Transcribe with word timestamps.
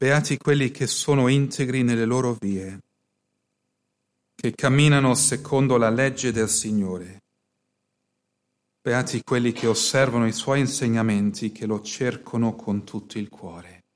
Beati 0.00 0.38
quelli 0.38 0.70
che 0.70 0.86
sono 0.86 1.26
integri 1.26 1.82
nelle 1.82 2.04
loro 2.04 2.34
vie, 2.34 2.78
che 4.32 4.54
camminano 4.54 5.16
secondo 5.16 5.76
la 5.76 5.90
legge 5.90 6.30
del 6.30 6.48
Signore. 6.48 7.22
Beati 8.80 9.24
quelli 9.24 9.50
che 9.50 9.66
osservano 9.66 10.28
i 10.28 10.32
suoi 10.32 10.60
insegnamenti, 10.60 11.50
che 11.50 11.66
lo 11.66 11.82
cercano 11.82 12.54
con 12.54 12.84
tutto 12.84 13.18
il 13.18 13.28
cuore. 13.28 13.86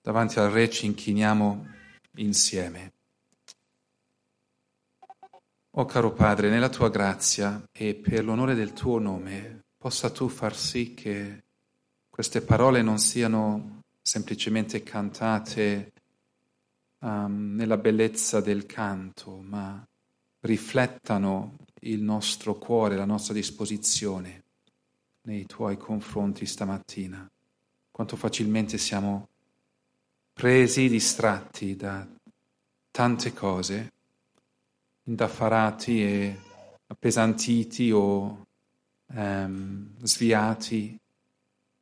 Davanti 0.00 0.38
al 0.38 0.50
Re 0.50 0.70
ci 0.70 0.86
inchiniamo 0.86 1.66
insieme. 2.14 2.92
O 4.98 5.82
oh, 5.82 5.84
caro 5.84 6.14
Padre, 6.14 6.48
nella 6.48 6.70
tua 6.70 6.88
grazia 6.88 7.68
e 7.70 7.94
per 7.94 8.24
l'onore 8.24 8.54
del 8.54 8.72
tuo 8.72 8.98
nome, 8.98 9.64
possa 9.76 10.08
tu 10.08 10.30
far 10.30 10.56
sì 10.56 10.94
che 10.94 11.44
queste 12.16 12.40
parole 12.40 12.80
non 12.80 12.98
siano 12.98 13.82
semplicemente 14.00 14.82
cantate 14.82 15.92
um, 17.00 17.52
nella 17.54 17.76
bellezza 17.76 18.40
del 18.40 18.64
canto, 18.64 19.42
ma 19.42 19.86
riflettano 20.40 21.58
il 21.80 22.00
nostro 22.00 22.54
cuore, 22.54 22.96
la 22.96 23.04
nostra 23.04 23.34
disposizione 23.34 24.44
nei 25.24 25.44
tuoi 25.44 25.76
confronti 25.76 26.46
stamattina. 26.46 27.30
Quanto 27.90 28.16
facilmente 28.16 28.78
siamo 28.78 29.28
presi, 30.32 30.88
distratti 30.88 31.76
da 31.76 32.08
tante 32.90 33.34
cose, 33.34 33.92
indaffarati 35.02 36.02
e 36.02 36.40
appesantiti 36.86 37.90
o 37.90 38.46
um, 39.08 39.90
sviati 40.00 40.98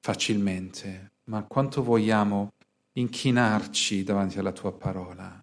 facilmente, 0.04 1.12
ma 1.24 1.44
quanto 1.44 1.82
vogliamo 1.82 2.52
inchinarci 2.92 4.04
davanti 4.04 4.38
alla 4.38 4.52
tua 4.52 4.70
parola 4.70 5.42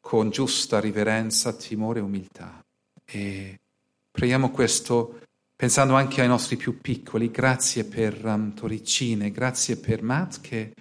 con 0.00 0.30
giusta 0.30 0.80
riverenza, 0.80 1.52
timore 1.52 2.00
e 2.00 2.02
umiltà. 2.02 2.60
E 3.04 3.60
preghiamo 4.10 4.50
questo 4.50 5.20
pensando 5.54 5.94
anche 5.94 6.20
ai 6.20 6.26
nostri 6.26 6.56
più 6.56 6.80
piccoli. 6.80 7.30
Grazie 7.30 7.84
per 7.84 8.24
um, 8.24 8.52
Torricine, 8.52 9.30
grazie 9.30 9.76
per 9.76 10.02
Matt 10.02 10.40
che 10.40 10.74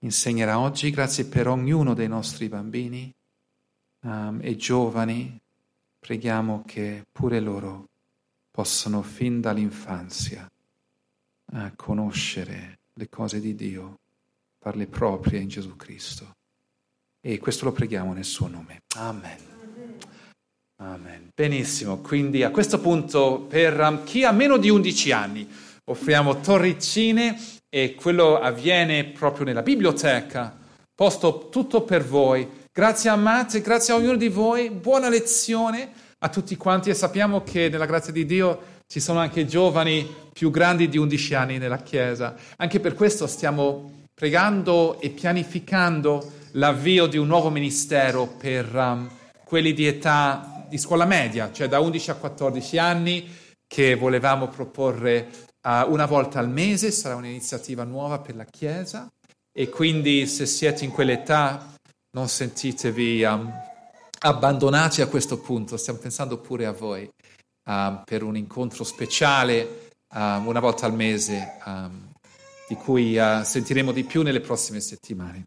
insegnerà 0.00 0.58
oggi, 0.58 0.90
grazie 0.90 1.24
per 1.24 1.48
ognuno 1.48 1.94
dei 1.94 2.08
nostri 2.08 2.50
bambini 2.50 3.10
um, 4.00 4.40
e 4.42 4.56
giovani. 4.56 5.40
Preghiamo 5.98 6.64
che 6.66 7.06
pure 7.10 7.40
loro 7.40 7.88
possano 8.50 9.00
fin 9.00 9.40
dall'infanzia 9.40 10.51
a 11.54 11.72
conoscere 11.76 12.78
le 12.94 13.08
cose 13.08 13.40
di 13.40 13.54
Dio, 13.54 13.96
farle 14.58 14.86
proprie 14.86 15.40
in 15.40 15.48
Gesù 15.48 15.76
Cristo. 15.76 16.32
E 17.20 17.38
questo 17.38 17.64
lo 17.64 17.72
preghiamo 17.72 18.12
nel 18.12 18.24
suo 18.24 18.48
nome. 18.48 18.80
Amen. 18.96 19.50
Amen. 20.80 21.28
Benissimo, 21.34 21.98
quindi 21.98 22.42
a 22.42 22.50
questo 22.50 22.80
punto 22.80 23.46
per 23.48 24.02
chi 24.04 24.24
ha 24.24 24.32
meno 24.32 24.56
di 24.56 24.68
11 24.68 25.12
anni 25.12 25.48
offriamo 25.84 26.40
torricine 26.40 27.38
e 27.68 27.94
quello 27.94 28.38
avviene 28.38 29.04
proprio 29.04 29.44
nella 29.44 29.62
biblioteca, 29.62 30.56
posto 30.94 31.48
tutto 31.50 31.82
per 31.82 32.04
voi. 32.04 32.48
Grazie 32.72 33.10
a 33.10 33.16
Matt, 33.16 33.60
grazie 33.60 33.94
a 33.94 33.96
ognuno 33.96 34.16
di 34.16 34.28
voi, 34.28 34.70
buona 34.70 35.08
lezione 35.08 35.90
a 36.18 36.28
tutti 36.28 36.56
quanti 36.56 36.90
e 36.90 36.94
sappiamo 36.94 37.42
che 37.42 37.68
nella 37.68 37.86
grazia 37.86 38.12
di 38.12 38.24
Dio 38.24 38.71
ci 38.92 39.00
sono 39.00 39.20
anche 39.20 39.46
giovani 39.46 40.06
più 40.34 40.50
grandi 40.50 40.86
di 40.86 40.98
11 40.98 41.34
anni 41.34 41.56
nella 41.56 41.78
Chiesa. 41.78 42.34
Anche 42.58 42.78
per 42.78 42.92
questo 42.92 43.26
stiamo 43.26 44.08
pregando 44.12 45.00
e 45.00 45.08
pianificando 45.08 46.30
l'avvio 46.52 47.06
di 47.06 47.16
un 47.16 47.26
nuovo 47.26 47.48
ministero 47.48 48.26
per 48.26 48.76
um, 48.76 49.10
quelli 49.44 49.72
di 49.72 49.86
età 49.86 50.66
di 50.68 50.76
scuola 50.76 51.06
media, 51.06 51.50
cioè 51.50 51.68
da 51.68 51.80
11 51.80 52.10
a 52.10 52.14
14 52.16 52.76
anni, 52.76 53.34
che 53.66 53.94
volevamo 53.94 54.48
proporre 54.48 55.26
uh, 55.62 55.90
una 55.90 56.04
volta 56.04 56.38
al 56.38 56.50
mese, 56.50 56.90
sarà 56.90 57.16
un'iniziativa 57.16 57.84
nuova 57.84 58.18
per 58.18 58.36
la 58.36 58.44
Chiesa. 58.44 59.10
E 59.50 59.70
quindi 59.70 60.26
se 60.26 60.44
siete 60.44 60.84
in 60.84 60.90
quell'età 60.90 61.72
non 62.10 62.28
sentitevi 62.28 63.22
um, 63.22 63.50
abbandonati 64.18 65.00
a 65.00 65.06
questo 65.06 65.38
punto, 65.38 65.78
stiamo 65.78 65.98
pensando 65.98 66.36
pure 66.36 66.66
a 66.66 66.72
voi 66.72 67.10
uh, 67.64 68.02
per 68.04 68.22
un 68.22 68.36
incontro 68.36 68.84
speciale 68.84 69.90
uh, 70.14 70.18
una 70.46 70.60
volta 70.60 70.86
al 70.86 70.94
mese 70.94 71.58
um, 71.64 72.10
di 72.68 72.74
cui 72.74 73.16
uh, 73.16 73.42
sentiremo 73.42 73.92
di 73.92 74.04
più 74.04 74.22
nelle 74.22 74.40
prossime 74.40 74.80
settimane. 74.80 75.44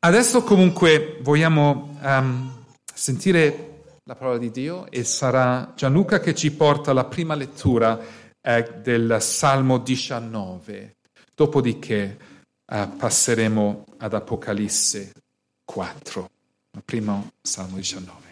Adesso 0.00 0.42
comunque 0.42 1.18
vogliamo 1.20 1.98
um, 2.02 2.64
sentire 2.92 3.70
la 4.04 4.14
parola 4.14 4.38
di 4.38 4.50
Dio 4.50 4.90
e 4.90 5.04
sarà 5.04 5.72
Gianluca 5.76 6.20
che 6.20 6.34
ci 6.34 6.50
porta 6.52 6.92
la 6.92 7.04
prima 7.04 7.34
lettura 7.34 8.00
eh, 8.40 8.80
del 8.82 9.18
Salmo 9.20 9.78
19. 9.78 10.96
Dopodiché 11.34 12.18
uh, 12.66 12.96
passeremo 12.96 13.84
ad 13.98 14.14
Apocalisse 14.14 15.12
4, 15.64 16.30
il 16.72 16.82
primo 16.84 17.32
Salmo 17.40 17.76
19. 17.76 18.29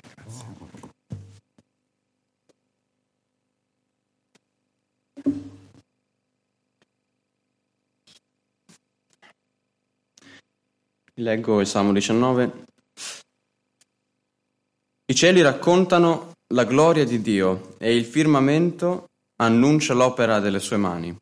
Leggo 11.15 11.61
il 11.61 11.67
Salmo 11.67 11.93
19. 11.93 12.65
I 15.07 15.15
cieli 15.15 15.43
raccontano 15.43 16.33
la 16.55 16.65
gloria 16.65 17.05
di 17.05 17.21
Dio 17.21 17.75
e 17.79 17.95
il 17.95 18.05
firmamento 18.05 19.09
annuncia 19.37 19.95
l'opera 19.95 20.39
delle 20.39 20.61
sue 20.61 20.77
mani. 20.77 21.17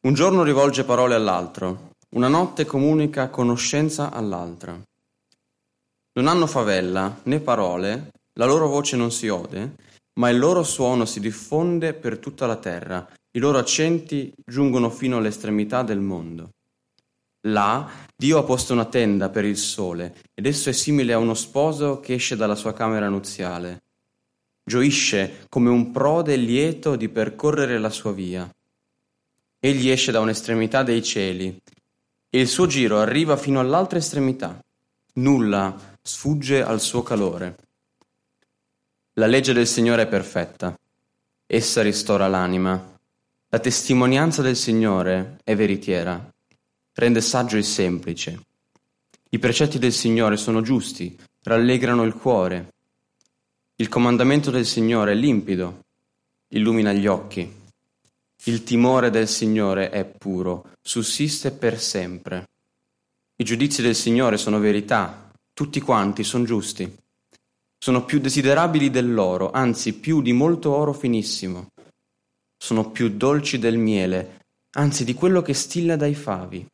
Un 0.00 0.14
giorno 0.14 0.42
rivolge 0.42 0.84
parole 0.84 1.14
all'altro, 1.14 1.90
una 2.10 2.28
notte 2.28 2.64
comunica 2.64 3.28
conoscenza 3.28 4.10
all'altra. 4.10 4.80
Non 6.12 6.26
hanno 6.26 6.46
favella 6.46 7.20
né 7.24 7.40
parole, 7.40 8.10
la 8.34 8.46
loro 8.46 8.68
voce 8.68 8.96
non 8.96 9.10
si 9.10 9.28
ode, 9.28 9.74
ma 10.18 10.30
il 10.30 10.38
loro 10.38 10.62
suono 10.62 11.04
si 11.04 11.20
diffonde 11.20 11.94
per 11.94 12.18
tutta 12.18 12.46
la 12.46 12.56
terra, 12.56 13.06
i 13.32 13.38
loro 13.38 13.58
accenti 13.58 14.32
giungono 14.44 14.90
fino 14.90 15.18
all'estremità 15.18 15.82
del 15.82 16.00
mondo. 16.00 16.50
Là 17.46 17.88
Dio 18.16 18.38
ha 18.38 18.42
posto 18.42 18.72
una 18.72 18.86
tenda 18.86 19.28
per 19.28 19.44
il 19.44 19.56
sole, 19.56 20.16
ed 20.34 20.46
esso 20.46 20.70
è 20.70 20.72
simile 20.72 21.12
a 21.12 21.18
uno 21.18 21.34
sposo 21.34 22.00
che 22.00 22.14
esce 22.14 22.34
dalla 22.34 22.54
sua 22.54 22.72
camera 22.72 23.08
nuziale. 23.08 23.82
Gioisce 24.64 25.46
come 25.48 25.68
un 25.68 25.92
prode 25.92 26.34
lieto 26.36 26.96
di 26.96 27.08
percorrere 27.08 27.78
la 27.78 27.90
sua 27.90 28.12
via. 28.12 28.50
Egli 29.60 29.90
esce 29.90 30.12
da 30.12 30.20
un'estremità 30.20 30.82
dei 30.82 31.02
cieli, 31.02 31.60
e 32.30 32.40
il 32.40 32.48
suo 32.48 32.66
giro 32.66 32.98
arriva 32.98 33.36
fino 33.36 33.60
all'altra 33.60 33.98
estremità. 33.98 34.58
Nulla 35.14 35.96
sfugge 36.02 36.64
al 36.64 36.80
suo 36.80 37.02
calore. 37.02 37.56
La 39.18 39.26
legge 39.26 39.52
del 39.52 39.66
Signore 39.66 40.02
è 40.02 40.06
perfetta, 40.06 40.78
essa 41.46 41.82
ristora 41.82 42.28
l'anima. 42.28 42.98
La 43.48 43.58
testimonianza 43.58 44.42
del 44.42 44.56
Signore 44.56 45.38
è 45.44 45.54
veritiera 45.56 46.34
rende 46.96 47.20
saggio 47.20 47.56
il 47.56 47.64
semplice. 47.64 48.40
I 49.30 49.38
precetti 49.38 49.78
del 49.78 49.92
Signore 49.92 50.36
sono 50.36 50.62
giusti, 50.62 51.16
rallegrano 51.42 52.04
il 52.04 52.14
cuore. 52.14 52.72
Il 53.76 53.88
comandamento 53.88 54.50
del 54.50 54.64
Signore 54.64 55.12
è 55.12 55.14
limpido, 55.14 55.84
illumina 56.48 56.92
gli 56.92 57.06
occhi. 57.06 57.64
Il 58.44 58.64
timore 58.64 59.10
del 59.10 59.28
Signore 59.28 59.90
è 59.90 60.04
puro, 60.06 60.70
sussiste 60.80 61.50
per 61.50 61.78
sempre. 61.78 62.48
I 63.36 63.44
giudizi 63.44 63.82
del 63.82 63.94
Signore 63.94 64.38
sono 64.38 64.58
verità, 64.58 65.30
tutti 65.52 65.80
quanti 65.80 66.24
sono 66.24 66.44
giusti. 66.44 66.90
Sono 67.86 68.04
più 68.04 68.18
desiderabili 68.18 68.90
dell'oro, 68.90 69.52
anzi 69.52 69.94
più 69.94 70.20
di 70.20 70.32
molto 70.32 70.74
oro 70.74 70.92
finissimo. 70.92 71.68
Sono 72.58 72.90
più 72.90 73.10
dolci 73.10 73.60
del 73.60 73.78
miele, 73.78 74.40
anzi 74.70 75.04
di 75.04 75.14
quello 75.14 75.40
che 75.40 75.54
stilla 75.54 75.94
dai 75.94 76.16
favi. 76.16 76.66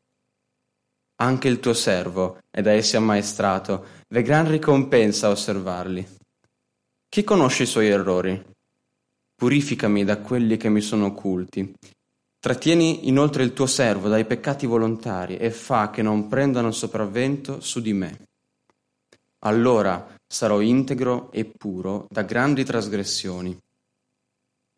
Anche 1.16 1.48
il 1.48 1.60
tuo 1.60 1.74
servo 1.74 2.38
è 2.48 2.62
da 2.62 2.72
essi 2.72 2.96
ammaestrato, 2.96 3.84
v'è 4.08 4.22
gran 4.22 4.48
ricompensa 4.48 5.26
a 5.26 5.32
osservarli. 5.32 6.16
Chi 7.10 7.22
conosce 7.24 7.64
i 7.64 7.66
suoi 7.66 7.88
errori? 7.88 8.42
Purificami 9.34 10.04
da 10.04 10.16
quelli 10.16 10.56
che 10.56 10.70
mi 10.70 10.80
sono 10.80 11.04
occulti. 11.04 11.74
Trattieni 12.40 13.06
inoltre 13.08 13.42
il 13.42 13.52
tuo 13.52 13.66
servo 13.66 14.08
dai 14.08 14.24
peccati 14.24 14.64
volontari 14.64 15.36
e 15.36 15.50
fa 15.50 15.90
che 15.90 16.00
non 16.00 16.28
prendano 16.28 16.70
sopravvento 16.70 17.60
su 17.60 17.82
di 17.82 17.92
me. 17.92 18.18
Allora 19.40 20.20
sarò 20.32 20.62
integro 20.62 21.30
e 21.30 21.44
puro 21.44 22.06
da 22.08 22.22
grandi 22.22 22.64
trasgressioni. 22.64 23.54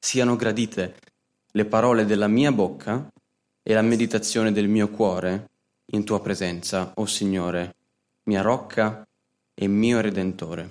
Siano 0.00 0.34
gradite 0.34 0.96
le 1.52 1.64
parole 1.64 2.04
della 2.04 2.26
mia 2.26 2.50
bocca 2.50 3.08
e 3.62 3.72
la 3.72 3.80
meditazione 3.80 4.50
del 4.50 4.66
mio 4.66 4.88
cuore 4.88 5.50
in 5.92 6.02
tua 6.02 6.20
presenza, 6.20 6.90
o 6.96 7.02
oh 7.02 7.06
Signore, 7.06 7.76
mia 8.24 8.42
rocca 8.42 9.06
e 9.54 9.68
mio 9.68 10.00
redentore. 10.00 10.70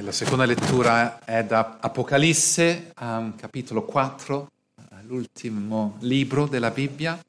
La 0.00 0.12
seconda 0.12 0.46
lettura 0.46 1.22
è 1.22 1.44
da 1.44 1.76
Apocalisse, 1.78 2.92
capitolo 2.94 3.84
4, 3.84 4.50
l'ultimo 5.02 5.96
libro 6.00 6.46
della 6.46 6.70
Bibbia. 6.70 7.22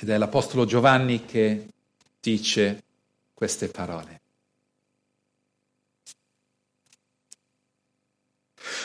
Ed 0.00 0.08
è 0.08 0.16
l'Apostolo 0.16 0.64
Giovanni 0.64 1.26
che 1.26 1.68
dice 2.20 2.82
queste 3.34 3.68
parole. 3.68 4.20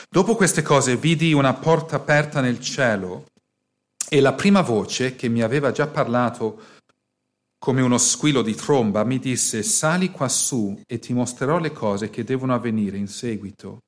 Dopo 0.09 0.35
queste 0.35 0.61
cose 0.61 0.97
vidi 0.97 1.33
una 1.33 1.53
porta 1.53 1.95
aperta 1.95 2.41
nel 2.41 2.59
cielo 2.59 3.27
e 4.09 4.19
la 4.19 4.33
prima 4.33 4.61
voce 4.61 5.15
che 5.15 5.27
mi 5.27 5.41
aveva 5.41 5.71
già 5.71 5.87
parlato 5.87 6.72
come 7.63 7.81
uno 7.81 7.97
squillo 7.97 8.41
di 8.41 8.55
tromba 8.55 9.05
mi 9.05 9.19
disse 9.19 9.63
sali 9.63 10.11
quassù 10.11 10.81
e 10.85 10.99
ti 10.99 11.13
mostrerò 11.13 11.59
le 11.59 11.71
cose 11.71 12.09
che 12.09 12.25
devono 12.25 12.53
avvenire 12.53 12.97
in 12.97 13.07
seguito. 13.07 13.83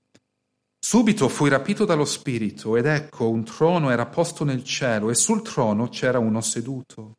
Subito 0.80 1.28
fui 1.28 1.50
rapito 1.50 1.84
dallo 1.84 2.06
Spirito 2.06 2.78
ed 2.78 2.86
ecco 2.86 3.30
un 3.30 3.44
trono 3.44 3.90
era 3.90 4.06
posto 4.06 4.46
nel 4.46 4.64
cielo 4.64 5.10
e 5.10 5.14
sul 5.14 5.42
trono 5.42 5.90
c'era 5.90 6.20
uno 6.20 6.40
seduto. 6.40 7.18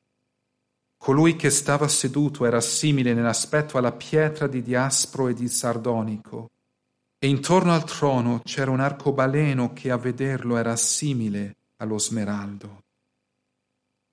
Colui 0.96 1.36
che 1.36 1.50
stava 1.50 1.88
seduto 1.88 2.46
era 2.46 2.62
simile 2.62 3.12
nell'aspetto 3.12 3.76
alla 3.76 3.92
pietra 3.92 4.46
di 4.46 4.62
diaspro 4.62 5.28
e 5.28 5.34
di 5.34 5.48
sardonico, 5.48 6.52
e 7.18 7.28
intorno 7.28 7.74
al 7.74 7.84
trono 7.84 8.40
c'era 8.42 8.70
un 8.70 8.80
arcobaleno 8.80 9.74
che 9.74 9.90
a 9.90 9.98
vederlo 9.98 10.56
era 10.56 10.74
simile 10.74 11.56
allo 11.76 11.98
smeraldo. 11.98 12.84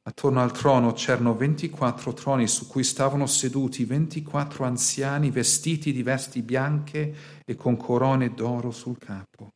Attorno 0.06 0.42
al 0.42 0.52
trono 0.52 0.92
c'erano 0.92 1.34
ventiquattro 1.34 2.14
troni 2.14 2.46
su 2.48 2.68
cui 2.68 2.84
stavano 2.84 3.26
seduti 3.26 3.86
ventiquattro 3.86 4.66
anziani 4.66 5.32
vestiti 5.32 5.94
di 5.94 6.04
vesti 6.04 6.42
bianche 6.42 7.16
e 7.46 7.56
con 7.56 7.78
corone 7.78 8.34
d'oro 8.34 8.72
sul 8.72 8.98
capo. 8.98 9.54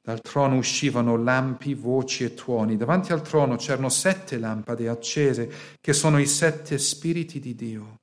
Dal 0.00 0.20
trono 0.20 0.54
uscivano 0.54 1.16
lampi, 1.16 1.74
voci 1.74 2.22
e 2.22 2.34
tuoni. 2.34 2.76
Davanti 2.76 3.12
al 3.12 3.22
trono 3.22 3.56
c'erano 3.56 3.88
sette 3.88 4.38
lampade 4.38 4.88
accese, 4.88 5.50
che 5.80 5.92
sono 5.92 6.20
i 6.20 6.26
sette 6.26 6.78
spiriti 6.78 7.40
di 7.40 7.56
Dio. 7.56 7.96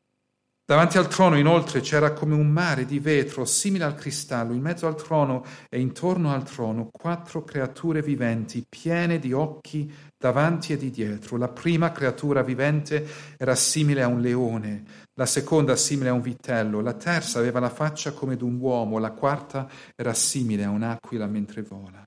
Davanti 0.73 0.97
al 0.97 1.07
trono 1.07 1.37
inoltre 1.37 1.81
c'era 1.81 2.13
come 2.13 2.33
un 2.33 2.47
mare 2.47 2.85
di 2.85 2.97
vetro 2.97 3.45
simile 3.45 3.83
al 3.83 3.93
cristallo, 3.93 4.53
in 4.53 4.61
mezzo 4.61 4.87
al 4.87 4.95
trono 4.95 5.45
e 5.69 5.79
intorno 5.79 6.33
al 6.33 6.41
trono 6.41 6.89
quattro 6.91 7.43
creature 7.43 8.01
viventi 8.01 8.65
piene 8.67 9.19
di 9.19 9.33
occhi 9.33 9.93
davanti 10.17 10.73
e 10.73 10.77
di 10.77 10.89
dietro. 10.89 11.37
La 11.37 11.49
prima 11.49 11.91
creatura 11.91 12.41
vivente 12.41 13.07
era 13.37 13.53
simile 13.53 14.01
a 14.01 14.07
un 14.07 14.19
leone, 14.19 14.83
la 15.13 15.27
seconda 15.27 15.75
simile 15.75 16.09
a 16.09 16.13
un 16.13 16.21
vitello, 16.21 16.81
la 16.81 16.93
terza 16.93 17.37
aveva 17.37 17.59
la 17.59 17.69
faccia 17.69 18.11
come 18.13 18.35
d'un 18.35 18.57
uomo, 18.59 18.97
la 18.97 19.11
quarta 19.11 19.69
era 19.95 20.15
simile 20.15 20.63
a 20.63 20.71
un'aquila 20.71 21.27
mentre 21.27 21.61
vola. 21.61 22.03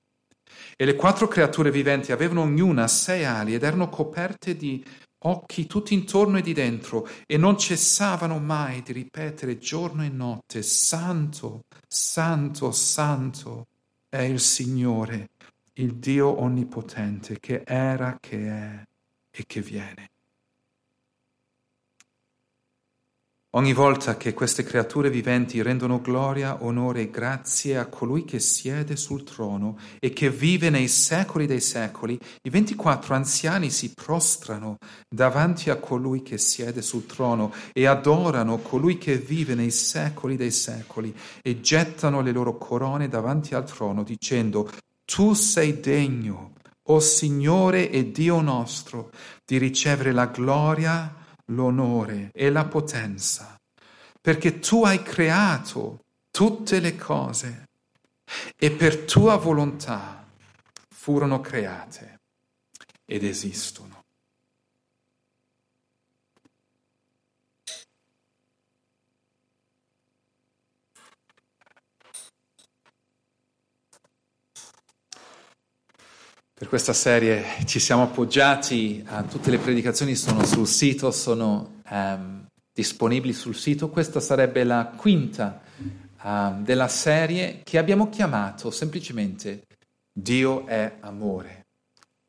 E 0.75 0.83
le 0.83 0.95
quattro 0.95 1.29
creature 1.29 1.71
viventi 1.71 2.11
avevano 2.11 2.41
ognuna 2.41 2.85
sei 2.89 3.23
ali 3.23 3.53
ed 3.53 3.63
erano 3.63 3.87
coperte 3.87 4.57
di 4.57 4.83
occhi 5.19 5.65
tutti 5.65 5.93
intorno 5.93 6.37
e 6.37 6.41
di 6.41 6.53
dentro 6.53 7.07
e 7.25 7.37
non 7.37 7.57
cessavano 7.57 8.39
mai 8.39 8.81
di 8.81 8.93
ripetere 8.93 9.57
giorno 9.57 10.03
e 10.03 10.09
notte, 10.09 10.61
Santo, 10.61 11.61
Santo, 11.87 12.71
Santo 12.71 13.67
è 14.09 14.21
il 14.21 14.39
Signore 14.39 15.29
il 15.79 15.95
Dio 15.95 16.39
onnipotente 16.41 17.39
che 17.39 17.63
era, 17.65 18.17
che 18.19 18.47
è 18.47 18.83
e 19.29 19.43
che 19.45 19.61
viene. 19.61 20.09
Ogni 23.55 23.71
volta 23.71 24.17
che 24.17 24.33
queste 24.33 24.63
creature 24.63 25.09
viventi 25.09 25.61
rendono 25.61 26.01
gloria, 26.01 26.63
onore 26.65 27.03
e 27.03 27.09
grazie 27.09 27.77
a 27.77 27.85
colui 27.85 28.25
che 28.25 28.39
siede 28.39 28.97
sul 28.97 29.23
trono 29.23 29.77
e 29.99 30.11
che 30.11 30.29
vive 30.29 30.69
nei 30.69 30.89
secoli 30.89 31.45
dei 31.47 31.61
secoli, 31.61 32.19
i 32.43 32.49
ventiquattro 32.49 33.15
anziani 33.15 33.69
si 33.69 33.93
prostrano 33.93 34.75
davanti 35.07 35.69
a 35.69 35.77
colui 35.77 36.23
che 36.23 36.37
siede 36.37 36.81
sul 36.81 37.05
trono 37.05 37.53
e 37.71 37.85
adorano 37.85 38.57
colui 38.57 38.97
che 38.97 39.15
vive 39.15 39.55
nei 39.55 39.71
secoli 39.71 40.35
dei 40.35 40.51
secoli 40.51 41.15
e 41.41 41.61
gettano 41.61 42.19
le 42.19 42.33
loro 42.33 42.57
corone 42.57 43.07
davanti 43.07 43.55
al 43.55 43.65
trono 43.65 44.03
dicendo 44.03 44.69
tu 45.05 45.33
sei 45.33 45.79
degno, 45.79 46.51
o 46.89 46.95
oh 46.95 46.99
Signore 46.99 47.89
e 47.89 48.11
Dio 48.11 48.41
nostro, 48.41 49.09
di 49.45 49.57
ricevere 49.57 50.11
la 50.11 50.25
gloria, 50.25 51.25
l'onore 51.51 52.31
e 52.33 52.49
la 52.49 52.65
potenza, 52.65 53.59
perché 54.19 54.59
tu 54.59 54.83
hai 54.83 55.01
creato 55.01 56.03
tutte 56.31 56.79
le 56.79 56.95
cose 56.95 57.69
e 58.57 58.71
per 58.71 59.05
tua 59.05 59.37
volontà 59.37 60.25
furono 60.89 61.39
create 61.39 62.19
ed 63.05 63.23
esistono. 63.23 63.86
Per 76.59 76.67
questa 76.69 76.93
serie 76.93 77.45
ci 77.65 77.77
siamo 77.79 78.01
appoggiati, 78.01 79.03
a 79.05 79.21
tutte 79.21 79.51
le 79.51 79.59
predicazioni 79.59 80.15
sono 80.15 80.43
sul 80.43 80.65
sito, 80.65 81.11
sono 81.11 81.81
um, 81.87 82.47
disponibili 82.73 83.31
sul 83.31 83.53
sito. 83.53 83.91
Questa 83.91 84.19
sarebbe 84.19 84.63
la 84.63 84.87
quinta 84.87 85.61
um, 86.23 86.63
della 86.63 86.87
serie 86.87 87.61
che 87.63 87.77
abbiamo 87.77 88.09
chiamato 88.09 88.71
semplicemente 88.71 89.67
Dio 90.11 90.65
è 90.65 90.95
amore. 91.01 91.67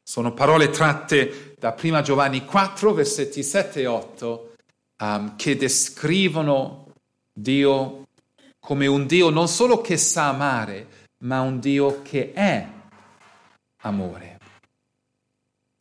Sono 0.03 0.35
parole 0.35 0.69
tratte 0.69 1.55
da 1.59 1.75
1 1.83 2.03
Giovanni 2.03 2.45
4, 2.45 2.93
versetti 2.93 3.43
7 3.43 3.81
e 3.81 3.87
8, 3.87 4.55
um, 5.05 5.37
che 5.37 5.57
descrivono 5.57 6.93
Dio 7.33 8.09
come 8.61 8.87
un 8.87 9.07
Dio 9.07 9.31
non 9.31 9.49
solo 9.49 9.81
che 9.81 9.97
sa 9.97 10.29
amare, 10.29 10.87
ma 11.21 11.41
un 11.41 11.61
Dio 11.61 12.03
che 12.03 12.35
è 12.35 12.77
amore. 13.83 14.39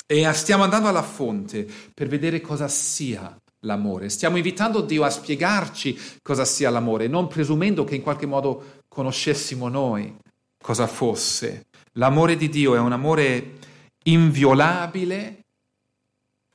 E 0.06 0.32
stiamo 0.34 0.64
andando 0.64 0.88
alla 0.88 1.04
fonte 1.04 1.68
per 1.94 2.08
vedere 2.08 2.40
cosa 2.42 2.68
sia 2.68 3.38
l'amore. 3.62 4.10
Stiamo 4.10 4.38
invitando 4.38 4.82
Dio 4.82 5.04
a 5.04 5.10
spiegarci 5.10 6.00
cosa 6.22 6.46
sia 6.46 6.70
l'amore, 6.70 7.08
non 7.08 7.28
presumendo 7.28 7.84
che 7.84 7.96
in 7.96 8.02
qualche 8.02 8.26
modo 8.26 8.82
conoscessimo 8.88 9.68
noi 9.68 10.16
cosa 10.62 10.88
fosse. 10.88 11.68
L'amore 11.94 12.36
di 12.36 12.50
Dio 12.50 12.76
è 12.76 12.80
un 12.80 12.92
amore 12.92 13.56
inviolabile, 14.04 15.46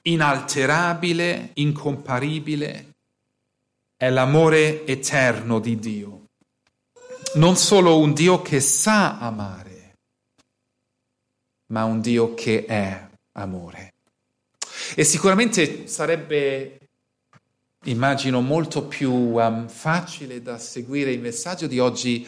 inalterabile, 0.02 1.50
incomparibile. 1.54 2.94
È 3.96 4.08
l'amore 4.10 4.86
eterno 4.86 5.58
di 5.58 5.78
Dio. 5.78 6.20
Non 7.34 7.56
solo 7.56 7.98
un 7.98 8.12
Dio 8.12 8.42
che 8.42 8.60
sa 8.60 9.18
amare, 9.18 9.71
ma 11.72 11.84
un 11.84 12.00
Dio 12.00 12.34
che 12.34 12.64
è 12.64 13.08
amore. 13.32 13.94
E 14.94 15.04
sicuramente 15.04 15.86
sarebbe, 15.88 16.78
immagino, 17.84 18.40
molto 18.40 18.86
più 18.86 19.12
um, 19.12 19.68
facile 19.68 20.42
da 20.42 20.58
seguire 20.58 21.12
il 21.12 21.20
messaggio 21.20 21.66
di 21.66 21.78
oggi 21.78 22.26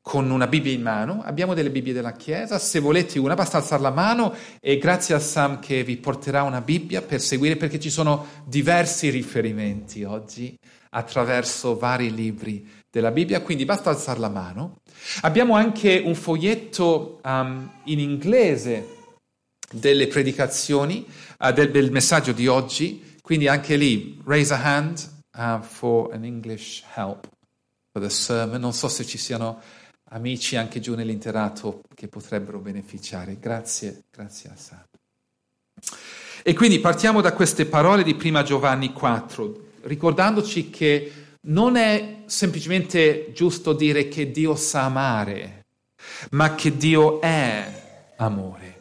con 0.00 0.30
una 0.30 0.46
Bibbia 0.46 0.72
in 0.72 0.82
mano. 0.82 1.22
Abbiamo 1.24 1.54
delle 1.54 1.70
Bibbie 1.70 1.92
della 1.92 2.12
Chiesa, 2.12 2.58
se 2.58 2.78
volete 2.78 3.18
una 3.18 3.34
basta 3.34 3.56
alzare 3.56 3.82
la 3.82 3.90
mano 3.90 4.34
e 4.60 4.78
grazie 4.78 5.14
a 5.14 5.18
Sam 5.18 5.60
che 5.60 5.82
vi 5.82 5.96
porterà 5.96 6.42
una 6.42 6.60
Bibbia 6.60 7.02
per 7.02 7.20
seguire 7.20 7.56
perché 7.56 7.80
ci 7.80 7.90
sono 7.90 8.26
diversi 8.44 9.10
riferimenti 9.10 10.04
oggi 10.04 10.56
attraverso 10.90 11.76
vari 11.76 12.14
libri 12.14 12.83
della 12.94 13.10
Bibbia, 13.10 13.42
quindi 13.42 13.64
basta 13.64 13.90
alzare 13.90 14.20
la 14.20 14.28
mano. 14.28 14.76
Abbiamo 15.22 15.56
anche 15.56 16.00
un 16.04 16.14
foglietto 16.14 17.18
um, 17.24 17.68
in 17.86 17.98
inglese 17.98 18.86
delle 19.72 20.06
predicazioni, 20.06 21.04
uh, 21.40 21.50
del, 21.50 21.72
del, 21.72 21.90
messaggio 21.90 22.30
di 22.30 22.46
oggi, 22.46 23.16
quindi 23.20 23.48
anche 23.48 23.74
lì 23.74 24.22
raise 24.24 24.54
a 24.54 24.62
hand 24.62 25.10
uh, 25.36 25.60
for 25.60 26.12
an 26.12 26.22
English 26.22 26.84
help 26.94 27.28
for 27.90 28.00
the 28.00 28.08
sermon. 28.08 28.60
Non 28.60 28.72
so 28.72 28.86
se 28.86 29.04
ci 29.04 29.18
siano 29.18 29.60
amici 30.10 30.54
anche 30.54 30.78
giù 30.78 30.94
nell'interato 30.94 31.80
che 31.96 32.06
potrebbero 32.06 32.60
beneficiare. 32.60 33.40
Grazie, 33.40 34.04
grazie 34.08 34.50
a 34.50 34.56
Sam. 34.56 34.84
E 36.44 36.54
quindi 36.54 36.78
partiamo 36.78 37.20
da 37.20 37.32
queste 37.32 37.66
parole 37.66 38.04
di 38.04 38.14
prima 38.14 38.44
Giovanni 38.44 38.92
4, 38.92 39.70
ricordandoci 39.82 40.70
che 40.70 41.23
non 41.46 41.76
è 41.76 42.22
semplicemente 42.26 43.32
giusto 43.32 43.72
dire 43.72 44.08
che 44.08 44.30
Dio 44.30 44.54
sa 44.54 44.84
amare, 44.84 45.66
ma 46.30 46.54
che 46.54 46.76
Dio 46.76 47.20
è 47.20 48.12
amore. 48.16 48.72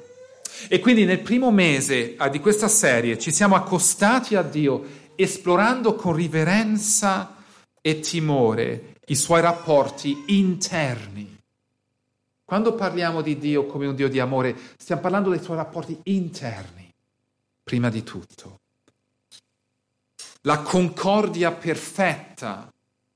E 0.70 0.80
quindi 0.80 1.04
nel 1.04 1.20
primo 1.20 1.52
mese 1.52 2.16
di 2.32 2.40
questa 2.40 2.68
serie 2.68 3.18
ci 3.18 3.32
siamo 3.32 3.56
accostati 3.56 4.36
a 4.36 4.42
Dio 4.42 5.02
esplorando 5.16 5.96
con 5.96 6.14
riverenza 6.14 7.36
e 7.82 8.00
timore 8.00 8.96
i 9.08 9.16
suoi 9.16 9.42
rapporti 9.42 10.24
interni. 10.28 11.38
Quando 12.46 12.76
parliamo 12.76 13.22
di 13.22 13.38
Dio 13.38 13.66
come 13.66 13.88
un 13.88 13.96
Dio 13.96 14.08
di 14.08 14.20
amore, 14.20 14.56
stiamo 14.78 15.02
parlando 15.02 15.30
dei 15.30 15.42
suoi 15.42 15.58
rapporti 15.58 16.00
interni, 16.04 16.90
prima 17.64 17.90
di 17.90 18.04
tutto. 18.04 18.63
La 20.46 20.60
concordia 20.60 21.52
perfetta 21.54 22.72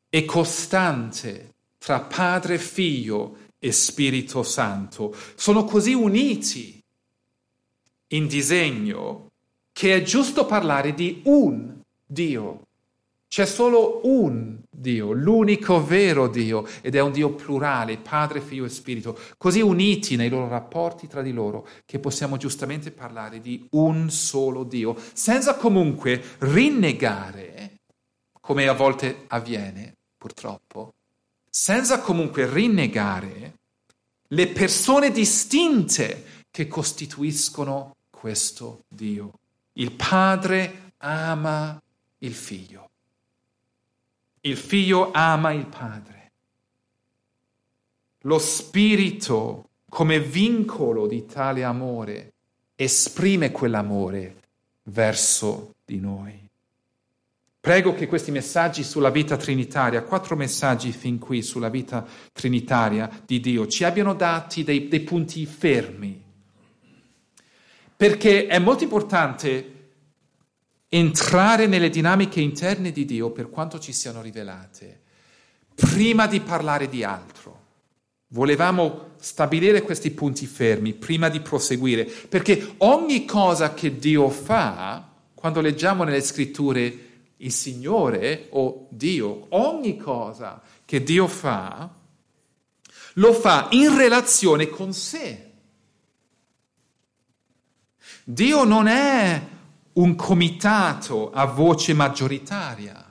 e 0.09 0.25
costante 0.25 1.55
tra 1.77 1.99
Padre, 1.99 2.57
Figlio 2.57 3.37
e 3.59 3.71
Spirito 3.71 4.43
Santo 4.43 5.15
sono 5.35 5.65
così 5.65 5.93
uniti 5.93 6.81
in 8.09 8.27
disegno 8.27 9.31
che 9.73 9.95
è 9.95 10.01
giusto 10.03 10.45
parlare 10.45 10.93
di 10.93 11.21
un 11.25 11.81
Dio. 12.05 12.66
C'è 13.29 13.45
solo 13.45 14.01
un 14.03 14.57
Dio, 14.69 15.11
l'unico 15.11 15.83
vero 15.83 16.27
Dio, 16.29 16.65
ed 16.81 16.95
è 16.95 17.01
un 17.01 17.11
Dio 17.11 17.33
plurale, 17.33 17.97
Padre, 17.97 18.39
Figlio 18.39 18.63
e 18.63 18.69
Spirito, 18.69 19.19
così 19.37 19.59
uniti 19.59 20.15
nei 20.15 20.29
loro 20.29 20.47
rapporti 20.47 21.07
tra 21.07 21.21
di 21.21 21.33
loro 21.33 21.67
che 21.85 21.99
possiamo 21.99 22.37
giustamente 22.37 22.91
parlare 22.91 23.41
di 23.41 23.67
un 23.71 24.09
solo 24.09 24.63
Dio, 24.63 24.95
senza 25.13 25.55
comunque 25.55 26.23
rinnegare, 26.39 27.79
come 28.39 28.67
a 28.67 28.73
volte 28.73 29.25
avviene, 29.27 29.95
purtroppo, 30.17 30.93
senza 31.49 31.99
comunque 31.99 32.49
rinnegare 32.51 33.55
le 34.29 34.47
persone 34.47 35.11
distinte 35.11 36.45
che 36.49 36.67
costituiscono 36.67 37.95
questo 38.09 38.83
Dio. 38.87 39.33
Il 39.73 39.91
Padre 39.91 40.93
ama 40.99 41.79
il 42.19 42.33
figlio. 42.33 42.89
Il 44.47 44.55
figlio 44.55 45.11
ama 45.11 45.51
il 45.51 45.65
padre. 45.65 46.31
Lo 48.21 48.39
spirito, 48.39 49.71
come 49.89 50.21
vincolo 50.21 51.05
di 51.05 51.25
tale 51.25 51.65
amore, 51.65 52.31
esprime 52.73 53.51
quell'amore 53.51 54.35
verso 54.83 55.75
di 55.83 55.99
noi. 55.99 56.47
Prego 57.59 57.93
che 57.93 58.07
questi 58.07 58.31
messaggi 58.31 58.83
sulla 58.83 59.09
vita 59.09 59.35
trinitaria, 59.35 60.03
quattro 60.03 60.37
messaggi 60.37 60.93
fin 60.93 61.19
qui 61.19 61.41
sulla 61.41 61.67
vita 61.67 62.07
trinitaria 62.31 63.09
di 63.25 63.41
Dio, 63.41 63.67
ci 63.67 63.83
abbiano 63.83 64.13
dati 64.13 64.63
dei, 64.63 64.87
dei 64.87 65.01
punti 65.01 65.45
fermi. 65.45 66.23
Perché 67.97 68.47
è 68.47 68.59
molto 68.59 68.83
importante 68.83 69.76
entrare 70.89 71.67
nelle 71.67 71.89
dinamiche 71.89 72.39
interne 72.39 72.91
di 72.91 73.05
Dio 73.05 73.31
per 73.31 73.49
quanto 73.49 73.79
ci 73.79 73.91
siano 73.91 74.21
rivelate, 74.21 75.01
prima 75.75 76.27
di 76.27 76.39
parlare 76.39 76.87
di 76.87 77.03
altro. 77.03 77.65
Volevamo 78.29 79.11
stabilire 79.19 79.81
questi 79.83 80.11
punti 80.11 80.45
fermi 80.45 80.93
prima 80.93 81.29
di 81.29 81.39
proseguire, 81.39 82.05
perché 82.05 82.75
ogni 82.79 83.25
cosa 83.25 83.73
che 83.73 83.97
Dio 83.97 84.29
fa, 84.29 85.09
quando 85.33 85.61
leggiamo 85.61 86.03
nelle 86.03 86.21
scritture 86.21 87.05
il 87.37 87.51
Signore 87.51 88.47
o 88.51 88.87
Dio, 88.89 89.45
ogni 89.49 89.97
cosa 89.97 90.61
che 90.83 91.03
Dio 91.03 91.27
fa, 91.27 91.93
lo 93.13 93.33
fa 93.33 93.67
in 93.71 93.95
relazione 93.95 94.67
con 94.67 94.93
sé. 94.93 95.43
Dio 98.23 98.63
non 98.65 98.87
è 98.87 99.41
un 99.97 100.15
comitato 100.15 101.31
a 101.31 101.45
voce 101.45 101.93
maggioritaria. 101.93 103.03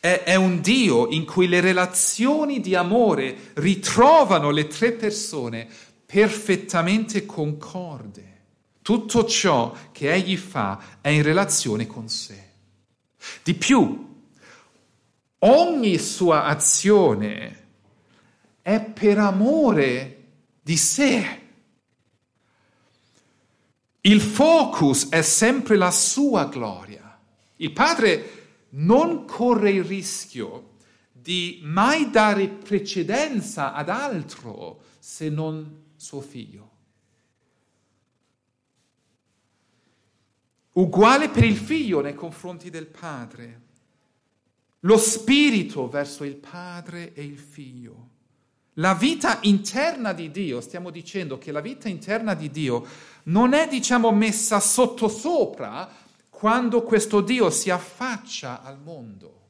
È, 0.00 0.22
è, 0.24 0.34
un 0.34 0.60
Dio 0.60 1.08
in 1.08 1.24
cui 1.24 1.48
le 1.48 1.60
relazioni 1.60 2.60
di 2.60 2.74
amore 2.74 3.52
ritrovano 3.54 4.50
le 4.50 4.66
tre 4.66 4.92
persone 4.92 5.68
perfettamente 6.06 7.26
concorde. 7.26 8.32
Tutto 8.80 9.24
ciò 9.24 9.74
che 9.92 10.12
egli 10.12 10.36
fa 10.36 10.98
è 11.00 11.08
in 11.08 11.22
relazione 11.22 11.86
con 11.86 12.08
sé. 12.08 12.42
Di 13.42 13.54
più, 13.54 14.22
ogni 15.40 15.98
sua 15.98 16.44
azione 16.44 17.62
è 18.62 18.80
per 18.80 19.18
amore 19.18 20.22
di 20.62 20.76
sé. 20.76 21.42
Il 24.06 24.20
focus 24.20 25.08
è 25.08 25.22
sempre 25.22 25.76
la 25.76 25.90
sua 25.90 26.44
gloria. 26.44 27.18
Il 27.56 27.72
padre 27.72 28.66
non 28.70 29.24
corre 29.24 29.70
il 29.70 29.82
rischio 29.82 30.72
di 31.10 31.60
mai 31.62 32.10
dare 32.10 32.48
precedenza 32.48 33.72
ad 33.72 33.88
altro 33.88 34.82
se 34.98 35.30
non 35.30 35.84
suo 35.96 36.20
figlio. 36.20 36.70
Uguale 40.72 41.30
per 41.30 41.44
il 41.44 41.56
figlio 41.56 42.02
nei 42.02 42.14
confronti 42.14 42.68
del 42.68 42.86
padre. 42.86 43.62
Lo 44.80 44.98
spirito 44.98 45.88
verso 45.88 46.24
il 46.24 46.36
padre 46.36 47.14
e 47.14 47.24
il 47.24 47.38
figlio. 47.38 48.10
La 48.74 48.94
vita 48.94 49.38
interna 49.42 50.12
di 50.12 50.30
Dio, 50.30 50.60
stiamo 50.60 50.90
dicendo 50.90 51.38
che 51.38 51.52
la 51.52 51.60
vita 51.60 51.88
interna 51.88 52.34
di 52.34 52.50
Dio 52.50 52.84
non 53.24 53.52
è, 53.52 53.68
diciamo, 53.68 54.10
messa 54.10 54.58
sottosopra 54.58 55.88
quando 56.28 56.82
questo 56.82 57.20
Dio 57.20 57.50
si 57.50 57.70
affaccia 57.70 58.62
al 58.62 58.80
mondo. 58.80 59.42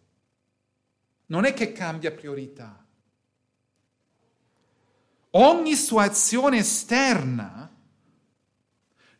Non 1.26 1.46
è 1.46 1.54
che 1.54 1.72
cambia 1.72 2.12
priorità. 2.12 2.84
Ogni 5.30 5.74
sua 5.74 6.04
azione 6.04 6.58
esterna 6.58 7.72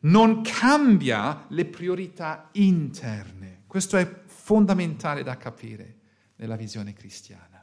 non 0.01 0.41
cambia 0.43 1.45
le 1.49 1.65
priorità 1.65 2.49
interne. 2.53 3.63
Questo 3.65 3.97
è 3.97 4.23
fondamentale 4.25 5.23
da 5.23 5.35
capire 5.35 5.99
nella 6.35 6.55
visione 6.55 6.93
cristiana. 6.93 7.54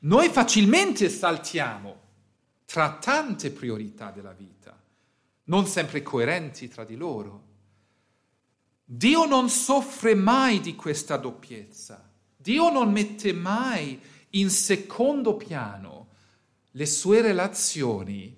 Noi 0.00 0.28
facilmente 0.28 1.08
saltiamo 1.08 2.00
tra 2.64 2.98
tante 2.98 3.50
priorità 3.50 4.10
della 4.10 4.32
vita, 4.32 4.78
non 5.44 5.66
sempre 5.66 6.02
coerenti 6.02 6.68
tra 6.68 6.84
di 6.84 6.96
loro. 6.96 7.46
Dio 8.84 9.24
non 9.24 9.48
soffre 9.48 10.14
mai 10.14 10.60
di 10.60 10.76
questa 10.76 11.16
doppiezza. 11.16 12.08
Dio 12.36 12.70
non 12.70 12.92
mette 12.92 13.32
mai 13.32 14.00
in 14.30 14.50
secondo 14.50 15.36
piano 15.36 16.06
le 16.72 16.86
sue 16.86 17.20
relazioni 17.20 18.36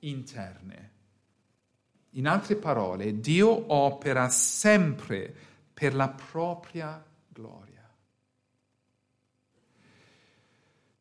interne. 0.00 0.92
In 2.12 2.26
altre 2.26 2.56
parole, 2.56 3.20
Dio 3.20 3.72
opera 3.72 4.28
sempre 4.28 5.34
per 5.72 5.94
la 5.94 6.08
propria 6.08 7.02
gloria. 7.28 7.67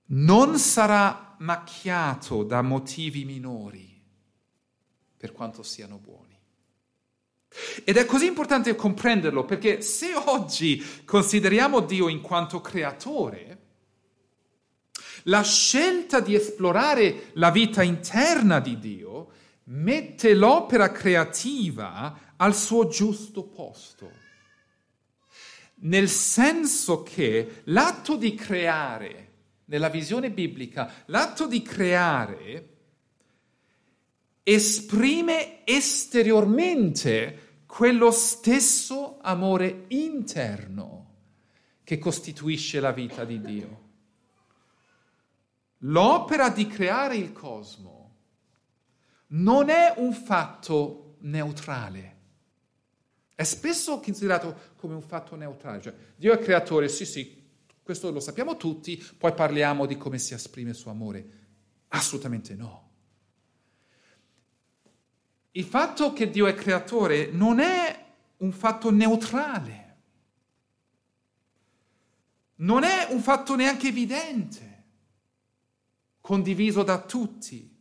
Non 0.08 0.58
sarà 0.58 1.36
macchiato 1.40 2.44
da 2.44 2.62
motivi 2.62 3.26
minori, 3.26 4.02
per 5.18 5.32
quanto 5.32 5.64
siano 5.64 5.98
buoni. 5.98 6.36
Ed 7.84 7.98
è 7.98 8.06
così 8.06 8.26
importante 8.26 8.76
comprenderlo 8.76 9.46
perché 9.46 9.82
se 9.82 10.14
oggi 10.14 10.84
consideriamo 11.06 11.80
Dio 11.82 12.08
in 12.08 12.22
quanto 12.22 12.62
creatore, 12.62 13.66
la 15.24 15.42
scelta 15.42 16.20
di 16.20 16.36
esplorare 16.36 17.32
la 17.34 17.50
vita 17.50 17.84
interna 17.84 18.60
di 18.60 18.78
Dio 18.80 19.32
mette 19.66 20.34
l'opera 20.34 20.92
creativa 20.92 22.34
al 22.38 22.56
suo 22.56 22.88
giusto 22.88 23.44
posto. 23.44 24.12
Nel 25.80 26.10
senso 26.10 27.04
che 27.04 27.62
l'atto 27.66 28.16
di 28.16 28.34
creare 28.36 29.27
nella 29.68 29.90
visione 29.90 30.32
biblica, 30.32 31.04
l'atto 31.06 31.48
di 31.48 31.62
creare 31.62 32.76
esprime 34.44 35.66
esteriormente 35.66 37.64
quello 37.66 38.12
stesso 38.12 39.20
amore 39.22 39.86
interno 39.90 41.16
che 41.84 41.98
costituisce 41.98 42.80
la 42.80 42.92
vita 42.92 43.26
di 43.26 43.42
Dio. 43.42 43.86
L'opera 45.80 46.50
di 46.50 46.66
creare 46.68 47.18
il 47.18 47.32
cosmo 47.34 48.16
non 49.28 49.70
è 49.70 49.94
un 49.98 50.14
fatto 50.14 51.18
neutrale. 51.20 52.16
È 53.36 53.44
spesso 53.44 54.00
considerato 54.00 54.74
come 54.78 54.96
un 54.96 55.02
fatto 55.02 55.36
neutrale. 55.36 55.82
Cioè, 55.82 55.94
Dio 56.16 56.34
è 56.34 56.40
creatore, 56.40 56.88
sì, 56.88 57.06
sì, 57.06 57.37
questo 57.88 58.12
lo 58.12 58.20
sappiamo 58.20 58.58
tutti, 58.58 59.02
poi 59.18 59.34
parliamo 59.34 59.86
di 59.86 59.96
come 59.96 60.18
si 60.18 60.34
esprime 60.34 60.72
il 60.72 60.76
suo 60.76 60.92
amore. 60.92 61.30
Assolutamente 61.88 62.54
no. 62.54 62.90
Il 65.52 65.64
fatto 65.64 66.12
che 66.12 66.30
Dio 66.30 66.48
è 66.48 66.54
creatore 66.54 67.32
non 67.32 67.62
è 67.62 68.06
un 68.40 68.52
fatto 68.52 68.92
neutrale. 68.92 69.96
Non 72.56 72.84
è 72.84 73.08
un 73.12 73.22
fatto 73.22 73.56
neanche 73.56 73.88
evidente, 73.88 74.84
condiviso 76.20 76.84
da 76.84 77.00
tutti, 77.02 77.74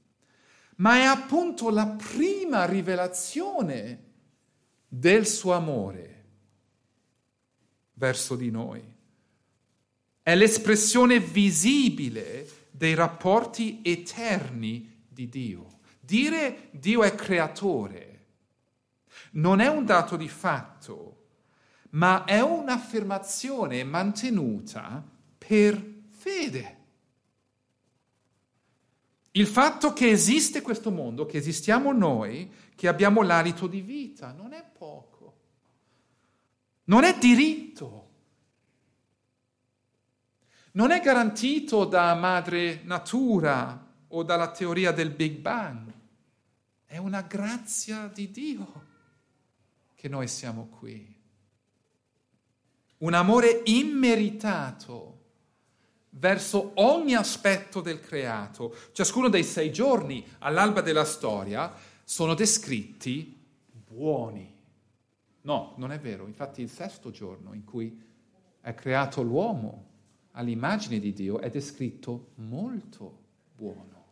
ma 0.76 0.98
è 0.98 1.02
appunto 1.02 1.68
la 1.68 1.88
prima 1.88 2.64
rivelazione 2.64 4.12
del 4.86 5.26
suo 5.26 5.52
amore 5.52 6.24
verso 7.94 8.36
di 8.36 8.52
noi. 8.52 8.94
È 10.26 10.34
l'espressione 10.34 11.20
visibile 11.20 12.48
dei 12.72 12.94
rapporti 12.94 13.78
eterni 13.84 15.04
di 15.08 15.28
Dio. 15.28 15.78
Dire 16.00 16.66
Dio 16.72 17.04
è 17.04 17.14
creatore 17.14 18.24
non 19.34 19.60
è 19.60 19.68
un 19.68 19.84
dato 19.84 20.16
di 20.16 20.28
fatto, 20.28 21.26
ma 21.90 22.24
è 22.24 22.40
un'affermazione 22.40 23.84
mantenuta 23.84 25.00
per 25.38 25.94
fede. 26.08 26.76
Il 29.30 29.46
fatto 29.46 29.92
che 29.92 30.10
esiste 30.10 30.60
questo 30.60 30.90
mondo, 30.90 31.24
che 31.24 31.36
esistiamo 31.36 31.92
noi, 31.92 32.50
che 32.74 32.88
abbiamo 32.88 33.22
l'alito 33.22 33.68
di 33.68 33.80
vita, 33.80 34.32
non 34.32 34.52
è 34.54 34.64
poco, 34.76 35.36
non 36.86 37.04
è 37.04 37.16
diritto, 37.16 38.05
non 40.76 40.90
è 40.90 41.00
garantito 41.00 41.84
da 41.84 42.14
madre 42.14 42.80
natura 42.84 43.84
o 44.08 44.22
dalla 44.22 44.50
teoria 44.50 44.92
del 44.92 45.10
Big 45.10 45.38
Bang, 45.38 45.92
è 46.84 46.98
una 46.98 47.22
grazia 47.22 48.10
di 48.12 48.30
Dio 48.30 48.84
che 49.94 50.08
noi 50.08 50.28
siamo 50.28 50.68
qui. 50.68 51.14
Un 52.98 53.14
amore 53.14 53.62
immeritato 53.64 55.14
verso 56.10 56.72
ogni 56.74 57.14
aspetto 57.14 57.80
del 57.80 58.00
creato. 58.00 58.74
Ciascuno 58.92 59.28
dei 59.28 59.44
sei 59.44 59.72
giorni 59.72 60.26
all'alba 60.40 60.82
della 60.82 61.04
storia 61.04 61.72
sono 62.04 62.34
descritti 62.34 63.34
buoni. 63.70 64.54
No, 65.42 65.74
non 65.76 65.90
è 65.90 65.98
vero. 65.98 66.26
Infatti 66.26 66.60
il 66.60 66.70
sesto 66.70 67.10
giorno 67.10 67.54
in 67.54 67.64
cui 67.64 68.02
è 68.60 68.74
creato 68.74 69.22
l'uomo 69.22 69.94
all'immagine 70.36 70.98
di 70.98 71.12
Dio 71.12 71.40
è 71.40 71.50
descritto 71.50 72.32
molto 72.36 73.24
buono. 73.54 74.04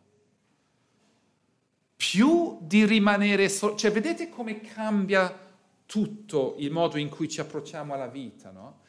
Più 1.95 2.59
di 2.61 2.85
rimanere... 2.85 3.47
So- 3.49 3.75
cioè 3.75 3.91
vedete 3.91 4.29
come 4.29 4.59
cambia 4.59 5.43
tutto 5.85 6.55
il 6.57 6.71
modo 6.71 6.97
in 6.97 7.09
cui 7.09 7.29
ci 7.29 7.39
approcciamo 7.39 7.93
alla 7.93 8.07
vita, 8.07 8.51
no? 8.51 8.81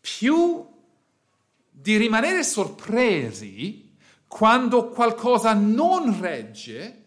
Più 0.00 0.66
di 1.70 1.96
rimanere 1.96 2.44
sorpresi 2.44 3.96
quando 4.26 4.88
qualcosa 4.90 5.54
non 5.54 6.20
regge 6.20 7.04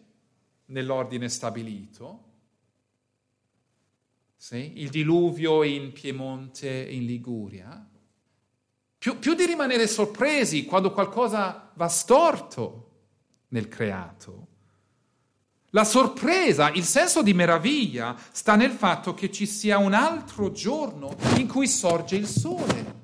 nell'ordine 0.65 1.29
stabilito. 1.29 2.23
Sì? 4.35 4.73
Il 4.75 4.89
diluvio 4.89 5.63
in 5.63 5.91
Piemonte 5.91 6.69
in 6.69 7.05
Liguria. 7.05 7.89
Più, 9.05 9.19
più 9.19 9.35
di 9.35 9.45
rimanere 9.45 9.85
sorpresi 9.85 10.65
quando 10.65 10.91
qualcosa 10.91 11.69
va 11.75 11.87
storto 11.87 12.89
nel 13.49 13.67
creato. 13.67 14.47
La 15.69 15.83
sorpresa, 15.83 16.71
il 16.71 16.85
senso 16.85 17.21
di 17.21 17.31
meraviglia 17.31 18.15
sta 18.31 18.55
nel 18.55 18.71
fatto 18.71 19.13
che 19.13 19.29
ci 19.31 19.45
sia 19.45 19.77
un 19.77 19.93
altro 19.93 20.51
giorno 20.51 21.15
in 21.37 21.47
cui 21.47 21.67
sorge 21.67 22.15
il 22.15 22.25
sole. 22.25 22.95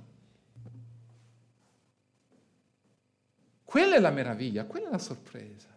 Quella 3.63 3.95
è 3.95 3.99
la 3.99 4.09
meraviglia, 4.09 4.65
quella 4.65 4.87
è 4.87 4.91
la 4.93 4.97
sorpresa. 4.97 5.67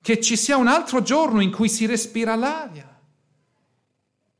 Che 0.00 0.20
ci 0.20 0.36
sia 0.36 0.56
un 0.56 0.68
altro 0.68 1.02
giorno 1.02 1.40
in 1.40 1.50
cui 1.50 1.68
si 1.68 1.86
respira 1.86 2.36
l'aria. 2.36 2.95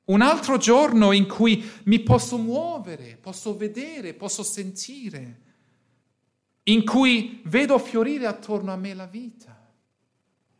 Un 0.06 0.20
altro 0.20 0.56
giorno 0.56 1.12
in 1.12 1.26
cui 1.26 1.68
mi 1.84 2.00
posso 2.00 2.38
muovere, 2.38 3.18
posso 3.20 3.56
vedere, 3.56 4.14
posso 4.14 4.42
sentire. 4.42 5.40
In 6.64 6.84
cui 6.84 7.40
vedo 7.44 7.78
fiorire 7.78 8.26
attorno 8.26 8.72
a 8.72 8.76
me 8.76 8.94
la 8.94 9.06
vita. 9.06 9.72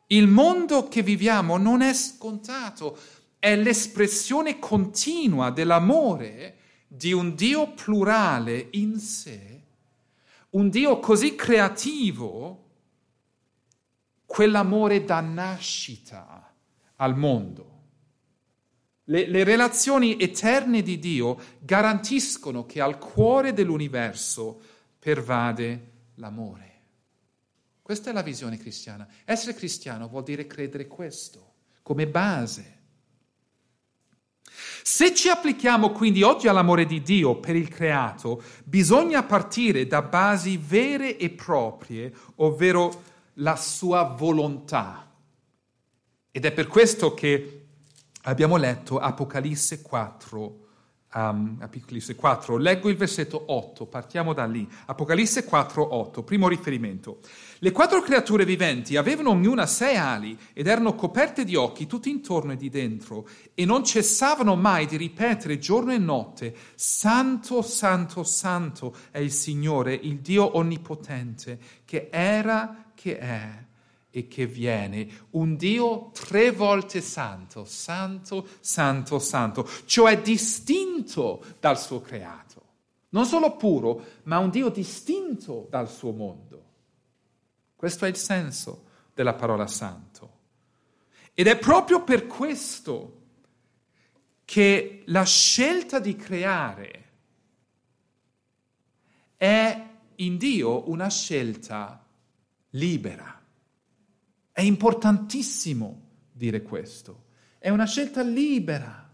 Il 0.08 0.28
mondo 0.28 0.88
che 0.88 1.02
viviamo 1.02 1.56
non 1.56 1.80
è 1.80 1.92
scontato, 1.94 2.98
è 3.38 3.56
l'espressione 3.56 4.58
continua 4.58 5.50
dell'amore 5.50 6.58
di 6.88 7.12
un 7.12 7.34
Dio 7.34 7.72
plurale 7.72 8.68
in 8.72 8.98
sé, 8.98 9.62
un 10.50 10.68
Dio 10.70 10.98
così 11.00 11.34
creativo, 11.34 12.64
quell'amore 14.24 15.04
dà 15.04 15.20
nascita 15.20 16.52
al 16.96 17.16
mondo. 17.16 17.65
Le, 19.08 19.26
le, 19.26 19.44
relazioni 19.44 20.18
eterne 20.18 20.82
di 20.82 20.98
Dio 20.98 21.38
garantiscono 21.60 22.66
che 22.66 22.80
al 22.80 22.98
cuore 22.98 23.52
dell'universo 23.52 24.60
pervade 24.98 25.90
l'amore. 26.16 26.64
Questa 27.82 28.10
è 28.10 28.12
la 28.12 28.22
visione 28.22 28.58
cristiana. 28.58 29.06
Essere 29.24 29.54
cristiano 29.54 30.08
vuol 30.08 30.24
dire 30.24 30.48
credere 30.48 30.88
questo 30.88 31.54
come 31.82 32.08
base. 32.08 32.74
Se 34.82 35.14
ci 35.14 35.28
applichiamo 35.28 35.92
quindi 35.92 36.22
oggi 36.22 36.48
all'amore 36.48 36.84
di 36.84 37.00
Dio 37.00 37.38
per 37.38 37.54
il 37.54 37.68
creato, 37.68 38.42
bisogna 38.64 39.22
partire 39.22 39.86
da 39.86 40.02
basi 40.02 40.56
vere 40.56 41.16
e 41.16 41.30
proprie, 41.30 42.12
ovvero 42.36 43.02
la 43.34 43.54
sua 43.54 44.02
volontà. 44.02 45.08
Ed 46.32 46.44
è 46.44 46.52
per 46.52 46.66
questo 46.66 47.14
che 47.14 47.65
abbiamo 48.26 48.56
letto 48.56 48.98
Apocalisse 48.98 49.82
4, 49.82 50.66
um, 51.14 51.56
Apocalisse 51.60 52.14
4. 52.14 52.56
Leggo 52.56 52.88
il 52.88 52.96
versetto 52.96 53.44
8, 53.46 53.86
partiamo 53.86 54.32
da 54.32 54.44
lì. 54.44 54.68
Apocalisse 54.86 55.44
4, 55.44 55.94
8, 55.94 56.22
primo 56.22 56.48
riferimento. 56.48 57.20
Le 57.60 57.70
quattro 57.70 58.02
creature 58.02 58.44
viventi 58.44 58.96
avevano 58.96 59.30
ognuna 59.30 59.66
sei 59.66 59.96
ali 59.96 60.38
ed 60.52 60.66
erano 60.66 60.94
coperte 60.94 61.44
di 61.44 61.54
occhi 61.54 61.86
tutti 61.86 62.10
intorno 62.10 62.52
e 62.52 62.56
di 62.56 62.68
dentro 62.68 63.28
e 63.54 63.64
non 63.64 63.84
cessavano 63.84 64.56
mai 64.56 64.86
di 64.86 64.96
ripetere 64.96 65.58
giorno 65.58 65.92
e 65.92 65.98
notte, 65.98 66.54
Santo, 66.74 67.62
Santo, 67.62 68.24
Santo 68.24 68.94
è 69.10 69.18
il 69.18 69.32
Signore, 69.32 69.94
il 69.94 70.18
Dio 70.18 70.56
Onnipotente, 70.56 71.58
che 71.84 72.08
era, 72.10 72.90
che 72.94 73.18
è 73.18 73.65
e 74.16 74.28
che 74.28 74.46
viene, 74.46 75.26
un 75.32 75.56
Dio 75.56 76.10
tre 76.12 76.50
volte 76.50 77.02
santo, 77.02 77.66
santo, 77.66 78.48
santo, 78.60 79.18
santo, 79.18 79.68
cioè 79.84 80.22
distinto 80.22 81.44
dal 81.60 81.78
suo 81.78 82.00
creato. 82.00 82.62
Non 83.10 83.26
solo 83.26 83.56
puro, 83.56 84.02
ma 84.22 84.38
un 84.38 84.48
Dio 84.48 84.70
distinto 84.70 85.66
dal 85.68 85.90
suo 85.90 86.12
mondo. 86.12 86.64
Questo 87.76 88.06
è 88.06 88.08
il 88.08 88.16
senso 88.16 88.84
della 89.12 89.34
parola 89.34 89.66
santo. 89.66 90.32
Ed 91.34 91.46
è 91.46 91.58
proprio 91.58 92.02
per 92.02 92.26
questo 92.26 93.20
che 94.46 95.02
la 95.08 95.24
scelta 95.24 95.98
di 95.98 96.16
creare 96.16 97.04
è 99.36 99.86
in 100.14 100.38
Dio 100.38 100.88
una 100.88 101.10
scelta 101.10 102.02
libera. 102.70 103.35
È 104.56 104.62
importantissimo 104.62 106.00
dire 106.32 106.62
questo. 106.62 107.24
È 107.58 107.68
una 107.68 107.84
scelta 107.84 108.22
libera 108.22 109.06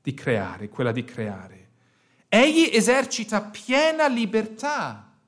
di 0.00 0.14
creare, 0.14 0.70
quella 0.70 0.90
di 0.90 1.04
creare. 1.04 1.68
Egli 2.30 2.70
esercita 2.74 3.42
piena 3.42 4.08
libertà 4.08 5.18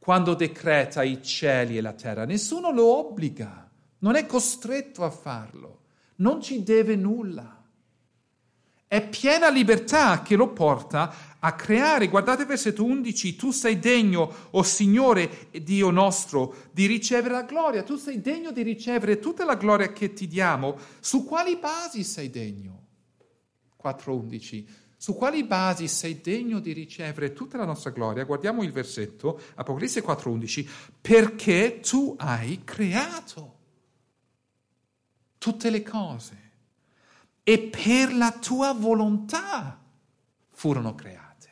quando 0.00 0.34
decreta 0.34 1.04
i 1.04 1.22
cieli 1.22 1.78
e 1.78 1.80
la 1.80 1.92
terra. 1.92 2.24
Nessuno 2.24 2.72
lo 2.72 2.86
obbliga, 2.86 3.70
non 3.98 4.16
è 4.16 4.26
costretto 4.26 5.04
a 5.04 5.10
farlo, 5.10 5.82
non 6.16 6.42
ci 6.42 6.64
deve 6.64 6.96
nulla. 6.96 7.59
È 8.90 9.08
piena 9.08 9.48
libertà 9.50 10.20
che 10.20 10.34
lo 10.34 10.48
porta 10.48 11.36
a 11.38 11.54
creare. 11.54 12.08
Guardate 12.08 12.44
versetto 12.44 12.82
11, 12.82 13.36
tu 13.36 13.52
sei 13.52 13.78
degno, 13.78 14.22
o 14.22 14.48
oh 14.50 14.62
Signore 14.64 15.46
Dio 15.62 15.90
nostro, 15.90 16.70
di 16.72 16.86
ricevere 16.86 17.34
la 17.34 17.42
gloria, 17.42 17.84
tu 17.84 17.94
sei 17.94 18.20
degno 18.20 18.50
di 18.50 18.62
ricevere 18.62 19.20
tutta 19.20 19.44
la 19.44 19.54
gloria 19.54 19.92
che 19.92 20.12
ti 20.12 20.26
diamo. 20.26 20.76
Su 20.98 21.24
quali 21.24 21.54
basi 21.54 22.02
sei 22.02 22.30
degno? 22.30 22.86
4.11. 23.80 24.64
Su 24.96 25.14
quali 25.14 25.44
basi 25.44 25.86
sei 25.86 26.20
degno 26.20 26.58
di 26.58 26.72
ricevere 26.72 27.32
tutta 27.32 27.58
la 27.58 27.66
nostra 27.66 27.90
gloria? 27.90 28.24
Guardiamo 28.24 28.64
il 28.64 28.72
versetto, 28.72 29.40
Apocalisse 29.54 30.02
4.11, 30.02 30.68
perché 31.00 31.78
tu 31.78 32.16
hai 32.18 32.62
creato 32.64 33.58
tutte 35.38 35.70
le 35.70 35.84
cose 35.84 36.49
e 37.50 37.58
per 37.58 38.14
la 38.14 38.30
tua 38.30 38.72
volontà 38.72 39.76
furono 40.50 40.94
create. 40.94 41.48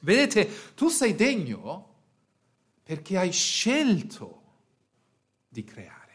Vedete, 0.00 0.74
tu 0.74 0.88
sei 0.88 1.14
degno 1.14 1.94
perché 2.82 3.16
hai 3.16 3.30
scelto 3.30 4.42
di 5.46 5.62
creare, 5.62 6.14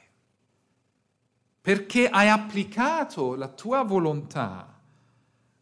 perché 1.61 2.09
hai 2.09 2.27
applicato 2.27 3.35
la 3.35 3.47
tua 3.47 3.83
volontà 3.83 4.81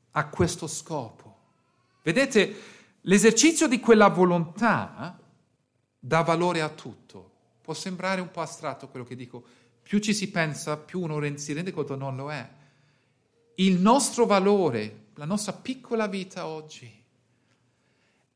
a 0.10 0.28
questo 0.30 0.65
scopo. 0.65 1.38
Vedete, 2.02 2.56
l'esercizio 3.02 3.67
di 3.67 3.80
quella 3.80 4.08
volontà 4.08 5.15
dà 5.99 6.21
valore 6.23 6.62
a 6.62 6.69
tutto. 6.69 7.34
Può 7.62 7.75
sembrare 7.75 8.19
un 8.19 8.32
po' 8.32 8.41
astratto 8.41 8.88
quello 8.88 9.06
che 9.06 9.15
dico, 9.15 9.45
più 9.84 9.99
ci 9.99 10.15
si 10.15 10.32
pensa, 10.32 10.75
più 10.75 11.02
uno 11.02 11.38
si 11.38 11.54
rende 11.54 11.71
conto 11.71 11.95
non 11.95 12.15
lo 12.15 12.32
è 12.32 12.58
il 13.60 13.80
nostro 13.80 14.26
valore, 14.26 15.08
la 15.15 15.26
nostra 15.26 15.54
piccola 15.54 16.08
vita 16.08 16.48
oggi, 16.48 16.91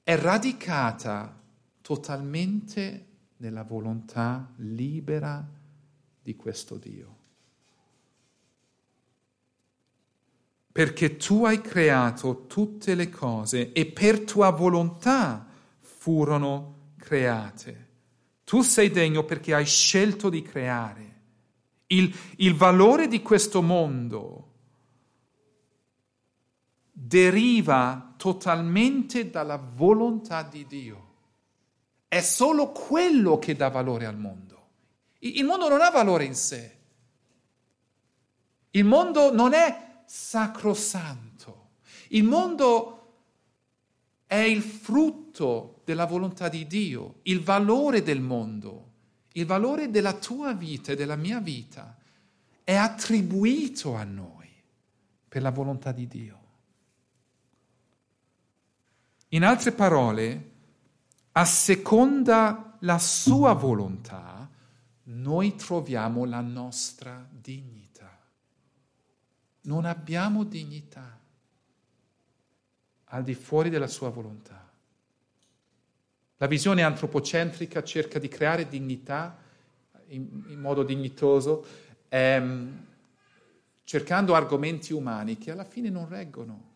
è 0.04 0.18
radicata 0.18 1.40
totalmente 1.82 3.06
nella 3.38 3.64
volontà 3.64 4.52
libera 4.58 5.46
di 6.22 6.36
questo 6.36 6.76
Dio. 6.76 7.18
Perché 10.74 11.16
tu 11.16 11.46
hai 11.46 11.62
creato 11.62 12.46
tutte 12.48 12.96
le 12.96 13.10
cose 13.10 13.72
e 13.72 13.86
per 13.86 14.22
tua 14.22 14.50
volontà 14.50 15.48
furono 15.80 16.92
create. 16.98 17.90
Tu 18.44 18.62
sei 18.62 18.90
degno 18.90 19.24
perché 19.24 19.54
hai 19.54 19.66
scelto 19.66 20.30
di 20.30 20.42
creare. 20.42 21.12
Il, 21.88 22.14
il 22.38 22.56
valore 22.56 23.08
di 23.08 23.22
questo 23.22 23.62
mondo 23.62 24.53
deriva 26.96 28.14
totalmente 28.18 29.32
dalla 29.32 29.58
volontà 29.58 30.44
di 30.44 30.68
Dio. 30.68 31.12
È 32.08 32.22
solo 32.22 32.72
quello 32.72 33.40
che 33.40 33.56
dà 33.56 33.70
valore 33.70 34.06
al 34.06 34.18
mondo. 34.18 34.68
Il 35.20 35.44
mondo 35.44 35.68
non 35.68 35.82
ha 35.82 35.90
valore 35.90 36.26
in 36.26 36.36
sé. 36.36 36.78
Il 38.72 38.86
mondo 38.86 39.34
non 39.34 39.54
è 39.54 40.04
sacrosanto. 40.06 41.70
Il 42.10 42.24
mondo 42.24 43.00
è 44.28 44.36
il 44.36 44.62
frutto 44.62 45.82
della 45.84 46.06
volontà 46.06 46.50
di 46.50 46.68
Dio, 46.68 47.20
il 47.24 47.42
valore 47.42 48.04
del 48.04 48.22
mondo, 48.22 48.92
il 49.34 49.46
valore 49.46 49.90
della 49.90 50.14
tua 50.14 50.54
vita 50.54 50.92
e 50.92 50.96
della 50.96 51.16
mia 51.16 51.40
vita 51.40 51.98
è 52.64 52.76
attribuito 52.76 53.96
a 53.96 54.04
noi 54.04 54.50
per 55.28 55.42
la 55.42 55.50
volontà 55.50 55.92
di 55.92 56.08
Dio. 56.08 56.43
In 59.34 59.44
altre 59.44 59.72
parole, 59.72 60.52
a 61.32 61.44
seconda 61.44 62.78
la 62.82 63.00
sua 63.00 63.54
volontà, 63.54 64.48
noi 65.06 65.56
troviamo 65.56 66.26
la 66.26 66.42
nostra 66.42 67.28
dignità. 67.32 68.16
Non 69.62 69.86
abbiamo 69.86 70.44
dignità 70.44 71.20
al 73.06 73.24
di 73.24 73.34
fuori 73.34 73.72
della 73.72 73.88
sua 73.88 74.10
volontà. 74.10 74.72
La 76.38 76.48
visione 76.48 76.84
antropocentrica 76.84 77.84
cerca 77.84 78.20
di 78.20 78.28
creare 78.28 78.68
dignità 78.68 79.36
in, 80.10 80.44
in 80.50 80.60
modo 80.60 80.84
dignitoso, 80.84 81.66
ehm, 82.08 82.86
cercando 83.84 84.36
argomenti 84.36 84.94
umani 84.94 85.40
che 85.40 85.50
alla 85.50 85.66
fine 85.66 85.90
non 85.90 86.08
reggono. 86.08 86.73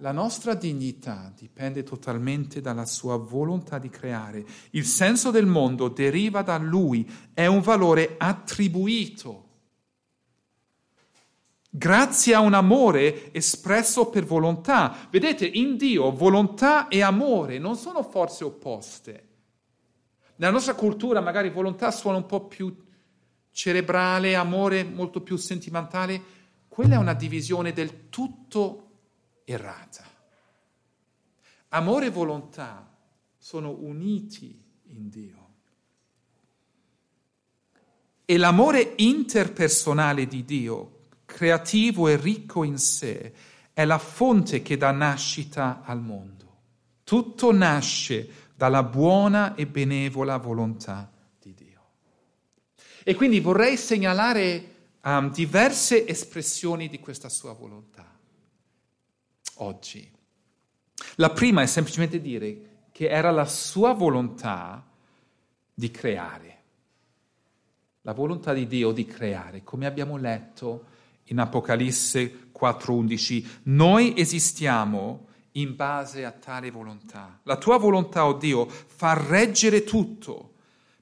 La 0.00 0.12
nostra 0.12 0.52
dignità 0.52 1.32
dipende 1.34 1.82
totalmente 1.82 2.60
dalla 2.60 2.84
sua 2.84 3.16
volontà 3.16 3.78
di 3.78 3.88
creare. 3.88 4.44
Il 4.72 4.84
senso 4.84 5.30
del 5.30 5.46
mondo 5.46 5.88
deriva 5.88 6.42
da 6.42 6.58
lui, 6.58 7.10
è 7.32 7.46
un 7.46 7.60
valore 7.60 8.16
attribuito. 8.18 9.44
Grazie 11.70 12.34
a 12.34 12.40
un 12.40 12.52
amore 12.52 13.32
espresso 13.32 14.10
per 14.10 14.26
volontà. 14.26 15.08
Vedete, 15.10 15.46
in 15.46 15.78
Dio 15.78 16.12
volontà 16.12 16.88
e 16.88 17.00
amore 17.00 17.58
non 17.58 17.76
sono 17.76 18.02
forze 18.02 18.44
opposte. 18.44 19.28
Nella 20.36 20.52
nostra 20.52 20.74
cultura 20.74 21.22
magari 21.22 21.48
volontà 21.48 21.90
suona 21.90 22.18
un 22.18 22.26
po' 22.26 22.46
più 22.46 22.84
cerebrale, 23.50 24.34
amore 24.34 24.84
molto 24.84 25.22
più 25.22 25.36
sentimentale. 25.36 26.22
Quella 26.68 26.96
è 26.96 26.98
una 26.98 27.14
divisione 27.14 27.72
del 27.72 28.10
tutto 28.10 28.85
errata. 29.46 30.04
Amore 31.68 32.06
e 32.06 32.10
volontà 32.10 32.94
sono 33.38 33.70
uniti 33.70 34.60
in 34.88 35.08
Dio. 35.08 35.44
E 38.24 38.36
l'amore 38.38 38.94
interpersonale 38.96 40.26
di 40.26 40.44
Dio, 40.44 41.04
creativo 41.24 42.08
e 42.08 42.16
ricco 42.16 42.64
in 42.64 42.76
sé, 42.76 43.32
è 43.72 43.84
la 43.84 43.98
fonte 43.98 44.62
che 44.62 44.76
dà 44.76 44.90
nascita 44.90 45.82
al 45.84 46.00
mondo. 46.00 46.44
Tutto 47.04 47.52
nasce 47.52 48.28
dalla 48.56 48.82
buona 48.82 49.54
e 49.54 49.66
benevola 49.66 50.38
volontà 50.38 51.12
di 51.40 51.54
Dio. 51.54 51.82
E 53.04 53.14
quindi 53.14 53.38
vorrei 53.38 53.76
segnalare 53.76 54.74
um, 55.04 55.30
diverse 55.30 56.04
espressioni 56.04 56.88
di 56.88 56.98
questa 56.98 57.28
sua 57.28 57.52
volontà 57.52 58.15
oggi. 59.56 60.10
La 61.16 61.30
prima 61.30 61.62
è 61.62 61.66
semplicemente 61.66 62.20
dire 62.20 62.86
che 62.92 63.08
era 63.08 63.30
la 63.30 63.44
sua 63.44 63.92
volontà 63.92 64.84
di 65.72 65.90
creare, 65.90 66.62
la 68.02 68.12
volontà 68.12 68.52
di 68.52 68.66
Dio 68.66 68.92
di 68.92 69.04
creare, 69.04 69.62
come 69.62 69.86
abbiamo 69.86 70.16
letto 70.16 70.86
in 71.24 71.38
Apocalisse 71.38 72.50
4:11. 72.52 73.60
Noi 73.64 74.14
esistiamo 74.16 75.26
in 75.52 75.74
base 75.74 76.24
a 76.24 76.30
tale 76.30 76.70
volontà. 76.70 77.40
La 77.42 77.56
tua 77.56 77.78
volontà, 77.78 78.26
oh 78.26 78.34
Dio, 78.34 78.66
fa 78.66 79.14
reggere 79.14 79.84
tutto 79.84 80.52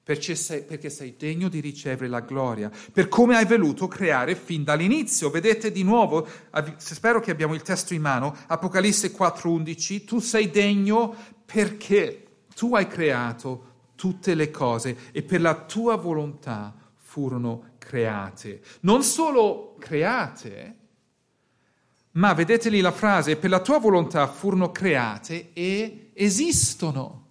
perché 0.05 0.35
sei, 0.35 0.63
perché 0.63 0.91
sei, 0.91 1.15
degno 1.17 1.49
di 1.49 1.61
ricevere 1.61 2.09
la 2.09 2.21
gloria, 2.21 2.71
per 2.93 3.09
come 3.09 3.37
hai 3.37 3.47
voluto 3.47 3.89
creare 3.89 4.35
fin 4.35 4.63
dall'inizio. 4.63 5.31
Vedete 5.31 5.73
di 5.73 5.83
nuovo, 5.83 6.29
spero 6.77 7.21
che 7.21 7.31
abbiamo 7.31 7.55
il 7.55 7.63
testo 7.63 7.95
in 7.95 8.03
mano, 8.03 8.37
Apocalisse 8.47 9.11
4:11, 9.11 10.05
tu 10.05 10.19
sei 10.21 10.51
degno 10.51 11.15
perché 11.47 12.27
tu 12.55 12.75
hai 12.75 12.87
creato 12.87 13.73
tutte 13.95 14.35
le 14.35 14.51
cose 14.51 14.97
e 15.13 15.23
per 15.23 15.41
la 15.41 15.55
tua 15.55 15.97
volontà 15.97 16.75
furono 16.97 17.71
create. 17.79 18.61
Non 18.81 19.03
solo 19.03 19.77
create, 19.79 20.77
ma 22.13 22.35
vedete 22.35 22.69
lì 22.69 22.81
la 22.81 22.93
frase, 22.93 23.37
per 23.37 23.49
la 23.49 23.61
tua 23.61 23.79
volontà 23.79 24.27
furono 24.27 24.71
create 24.71 25.51
e 25.55 26.11
esistono. 26.13 27.24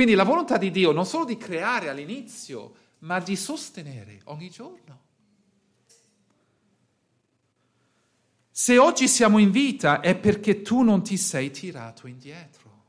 Quindi 0.00 0.16
la 0.16 0.24
volontà 0.24 0.56
di 0.56 0.70
Dio 0.70 0.92
non 0.92 1.04
solo 1.04 1.26
di 1.26 1.36
creare 1.36 1.90
all'inizio, 1.90 2.72
ma 3.00 3.20
di 3.20 3.36
sostenere 3.36 4.22
ogni 4.24 4.48
giorno. 4.48 5.00
Se 8.50 8.78
oggi 8.78 9.06
siamo 9.06 9.36
in 9.36 9.50
vita 9.50 10.00
è 10.00 10.16
perché 10.16 10.62
tu 10.62 10.80
non 10.80 11.02
ti 11.02 11.18
sei 11.18 11.50
tirato 11.50 12.06
indietro. 12.06 12.79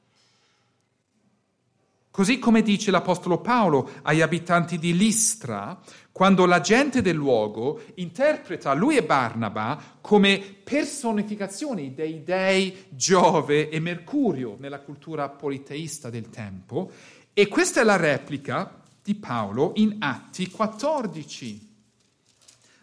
Così 2.12 2.40
come 2.40 2.62
dice 2.62 2.92
l'Apostolo 2.92 3.40
Paolo 3.40 3.90
agli 4.02 4.20
abitanti 4.20 4.78
di 4.78 4.96
Listra, 4.98 5.80
quando 6.12 6.46
la 6.46 6.60
gente 6.60 7.02
del 7.02 7.16
luogo 7.16 7.82
interpreta 7.96 8.74
lui 8.74 8.98
e 8.98 9.04
Barnaba 9.04 9.82
come 10.02 10.40
personificazioni 10.62 11.94
dei 11.94 12.22
dei 12.22 12.88
Giove 12.90 13.70
e 13.70 13.80
Mercurio 13.80 14.58
nella 14.60 14.82
cultura 14.82 15.30
politeista 15.30 16.10
del 16.10 16.30
tempo, 16.30 16.92
e 17.32 17.48
questa 17.48 17.80
è 17.80 17.84
la 17.86 17.96
replica 17.96 18.82
di 19.02 19.16
Paolo 19.16 19.72
in 19.76 19.96
Atti 20.00 20.50
14. 20.50 21.70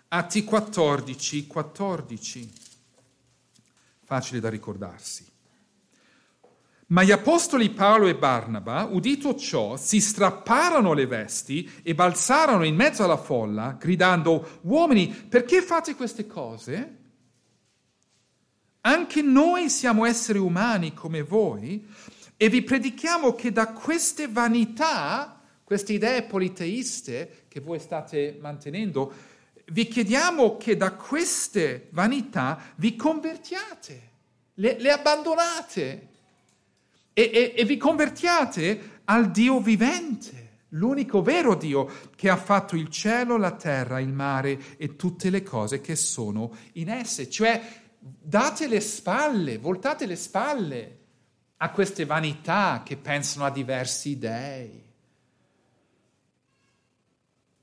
Atti 0.09 0.43
14, 0.43 1.47
14. 1.47 2.53
facile 4.05 4.41
da 4.41 4.49
ricordarsi. 4.49 5.28
Ma 6.90 7.03
gli 7.03 7.11
apostoli 7.11 7.68
Paolo 7.68 8.07
e 8.07 8.14
Barnaba, 8.14 8.85
udito 8.90 9.35
ciò, 9.35 9.77
si 9.77 10.01
strapparono 10.01 10.94
le 10.94 11.07
vesti 11.07 11.70
e 11.83 11.94
balzarono 11.94 12.64
in 12.64 12.74
mezzo 12.74 13.05
alla 13.05 13.18
folla, 13.18 13.77
gridando, 13.79 14.61
uomini, 14.62 15.09
perché 15.09 15.61
fate 15.61 15.94
queste 15.94 16.27
cose? 16.27 16.96
Anche 18.81 19.20
noi 19.20 19.68
siamo 19.68 20.07
esseri 20.07 20.38
umani 20.38 20.94
come 20.94 21.20
voi 21.20 21.87
e 22.38 22.48
vi 22.48 22.62
predichiamo 22.62 23.35
che 23.35 23.53
da 23.53 23.70
queste 23.72 24.27
vanità, 24.27 25.42
queste 25.64 25.92
idee 25.92 26.22
politeiste 26.22 27.44
che 27.48 27.61
voi 27.61 27.81
state 27.81 28.38
mantenendo, 28.40 29.12
vi 29.72 29.87
chiediamo 29.88 30.57
che 30.57 30.74
da 30.79 30.92
queste 30.92 31.88
vanità 31.90 32.72
vi 32.77 32.96
convertiate, 32.96 34.11
le, 34.55 34.77
le 34.79 34.90
abbandonate 34.90 36.09
e, 37.18 37.31
e, 37.35 37.54
e 37.57 37.64
vi 37.64 37.76
convertiate 37.76 39.00
al 39.07 39.33
Dio 39.33 39.59
vivente, 39.59 40.66
l'unico 40.68 41.20
vero 41.20 41.57
Dio 41.57 41.90
che 42.14 42.28
ha 42.28 42.37
fatto 42.37 42.76
il 42.76 42.88
cielo, 42.90 43.37
la 43.37 43.57
terra, 43.57 43.98
il 43.98 44.12
mare 44.12 44.76
e 44.76 44.94
tutte 44.94 45.28
le 45.28 45.42
cose 45.42 45.81
che 45.81 45.96
sono 45.96 46.54
in 46.74 46.88
esse. 46.88 47.28
Cioè 47.28 47.61
date 47.98 48.68
le 48.68 48.78
spalle, 48.78 49.59
voltate 49.59 50.07
le 50.07 50.14
spalle 50.14 50.98
a 51.57 51.70
queste 51.72 52.04
vanità 52.04 52.83
che 52.85 52.96
pensano 52.96 53.46
a 53.46 53.50
diversi 53.50 54.16
dei. 54.16 54.87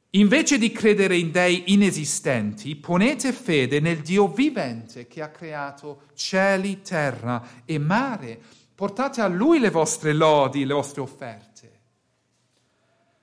Invece 0.09 0.57
di 0.57 0.71
credere 0.73 1.15
in 1.15 1.31
dei 1.31 1.71
inesistenti, 1.71 2.75
ponete 2.75 3.31
fede 3.31 3.79
nel 3.79 4.01
Dio 4.01 4.27
vivente 4.27 5.07
che 5.07 5.21
ha 5.21 5.29
creato 5.29 6.07
cieli, 6.13 6.81
terra 6.81 7.63
e 7.63 7.77
mare 7.77 8.63
Portate 8.75 9.21
a 9.21 9.27
Lui 9.27 9.59
le 9.59 9.69
vostre 9.69 10.11
lodi, 10.11 10.65
le 10.65 10.73
vostre 10.73 11.01
offerte. 11.01 11.79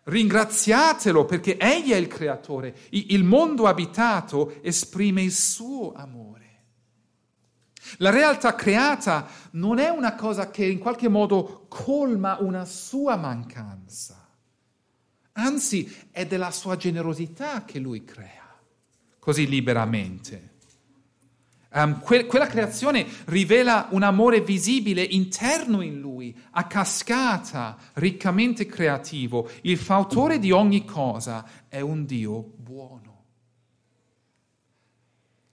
Ringraziatelo 0.04 1.26
perché 1.26 1.58
Egli 1.58 1.90
è 1.90 1.96
il 1.96 2.08
creatore. 2.08 2.74
Il 2.90 3.22
mondo 3.22 3.66
abitato 3.66 4.60
esprime 4.62 5.22
il 5.22 5.32
suo 5.32 5.92
amore. 5.92 6.40
La 7.98 8.10
realtà 8.10 8.54
creata 8.54 9.28
non 9.52 9.78
è 9.78 9.90
una 9.90 10.14
cosa 10.14 10.50
che 10.50 10.64
in 10.64 10.78
qualche 10.78 11.08
modo 11.08 11.66
colma 11.68 12.38
una 12.40 12.64
sua 12.64 13.16
mancanza. 13.16 14.26
Anzi, 15.32 16.08
è 16.10 16.26
della 16.26 16.50
sua 16.50 16.76
generosità 16.76 17.64
che 17.64 17.78
lui 17.78 18.04
crea, 18.04 18.58
così 19.18 19.46
liberamente. 19.46 20.51
Um, 21.74 22.00
que- 22.00 22.26
quella 22.26 22.46
creazione 22.46 23.06
rivela 23.26 23.88
un 23.92 24.02
amore 24.02 24.42
visibile 24.42 25.02
interno 25.02 25.80
in 25.80 26.00
lui, 26.00 26.36
a 26.50 26.66
cascata, 26.66 27.78
riccamente 27.94 28.66
creativo. 28.66 29.48
Il 29.62 29.78
fautore 29.78 30.38
di 30.38 30.50
ogni 30.50 30.84
cosa 30.84 31.46
è 31.68 31.80
un 31.80 32.04
Dio 32.04 32.42
buono. 32.42 33.24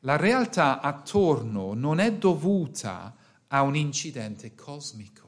La 0.02 0.18
realtà 0.18 0.82
attorno 0.82 1.74
non 1.74 2.00
è 2.00 2.14
dovuta 2.14 3.16
a 3.48 3.62
un 3.62 3.78
incidente 3.78 4.56
cosmico, 4.56 5.28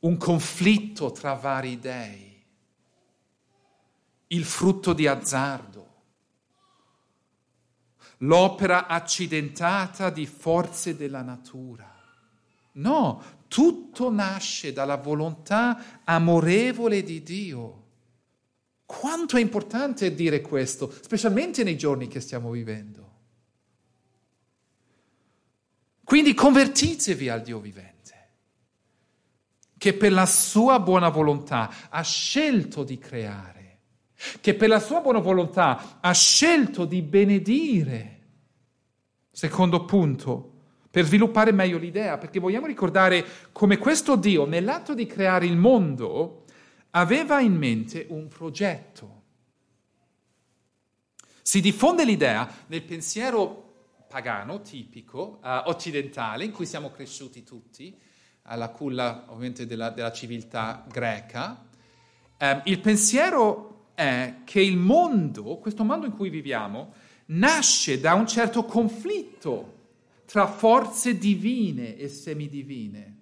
un 0.00 0.16
conflitto 0.16 1.12
tra 1.12 1.34
vari 1.34 1.78
dei, 1.78 2.42
il 4.28 4.44
frutto 4.44 4.94
di 4.94 5.06
azzardo 5.06 5.93
l'opera 8.24 8.86
accidentata 8.86 10.10
di 10.10 10.26
forze 10.26 10.96
della 10.96 11.22
natura. 11.22 11.90
No, 12.72 13.22
tutto 13.48 14.10
nasce 14.10 14.72
dalla 14.72 14.96
volontà 14.96 16.02
amorevole 16.04 17.02
di 17.02 17.22
Dio. 17.22 17.82
Quanto 18.84 19.36
è 19.36 19.40
importante 19.40 20.14
dire 20.14 20.40
questo, 20.40 20.92
specialmente 21.02 21.62
nei 21.62 21.76
giorni 21.76 22.08
che 22.08 22.20
stiamo 22.20 22.50
vivendo. 22.50 23.02
Quindi 26.02 26.34
convertitevi 26.34 27.28
al 27.28 27.42
Dio 27.42 27.60
vivente, 27.60 28.28
che 29.78 29.94
per 29.94 30.12
la 30.12 30.26
sua 30.26 30.78
buona 30.80 31.08
volontà 31.08 31.88
ha 31.88 32.02
scelto 32.02 32.84
di 32.84 32.98
creare 32.98 33.54
che 34.40 34.54
per 34.54 34.68
la 34.68 34.80
sua 34.80 35.00
buona 35.00 35.18
volontà 35.18 35.98
ha 36.00 36.12
scelto 36.12 36.84
di 36.84 37.02
benedire. 37.02 38.13
Secondo 39.34 39.84
punto, 39.84 40.52
per 40.88 41.06
sviluppare 41.06 41.50
meglio 41.50 41.76
l'idea, 41.76 42.18
perché 42.18 42.38
vogliamo 42.38 42.66
ricordare 42.66 43.26
come 43.50 43.78
questo 43.78 44.14
Dio, 44.14 44.46
nell'atto 44.46 44.94
di 44.94 45.06
creare 45.06 45.44
il 45.44 45.56
mondo, 45.56 46.44
aveva 46.90 47.40
in 47.40 47.56
mente 47.56 48.06
un 48.10 48.28
progetto. 48.28 49.22
Si 51.42 51.60
diffonde 51.60 52.04
l'idea 52.04 52.48
nel 52.68 52.84
pensiero 52.84 53.96
pagano 54.08 54.60
tipico, 54.60 55.40
uh, 55.42 55.68
occidentale, 55.68 56.44
in 56.44 56.52
cui 56.52 56.64
siamo 56.64 56.92
cresciuti 56.92 57.42
tutti, 57.42 57.98
alla 58.42 58.68
culla 58.68 59.24
ovviamente 59.26 59.66
della, 59.66 59.90
della 59.90 60.12
civiltà 60.12 60.86
greca. 60.88 61.66
Um, 62.38 62.60
il 62.66 62.78
pensiero 62.78 63.88
è 63.94 64.42
che 64.44 64.60
il 64.60 64.76
mondo, 64.76 65.58
questo 65.58 65.82
mondo 65.82 66.06
in 66.06 66.12
cui 66.12 66.28
viviamo, 66.28 66.92
nasce 67.26 68.00
da 68.00 68.14
un 68.14 68.26
certo 68.26 68.64
conflitto 68.64 69.72
tra 70.26 70.46
forze 70.46 71.16
divine 71.16 71.96
e 71.96 72.08
semidivine. 72.08 73.12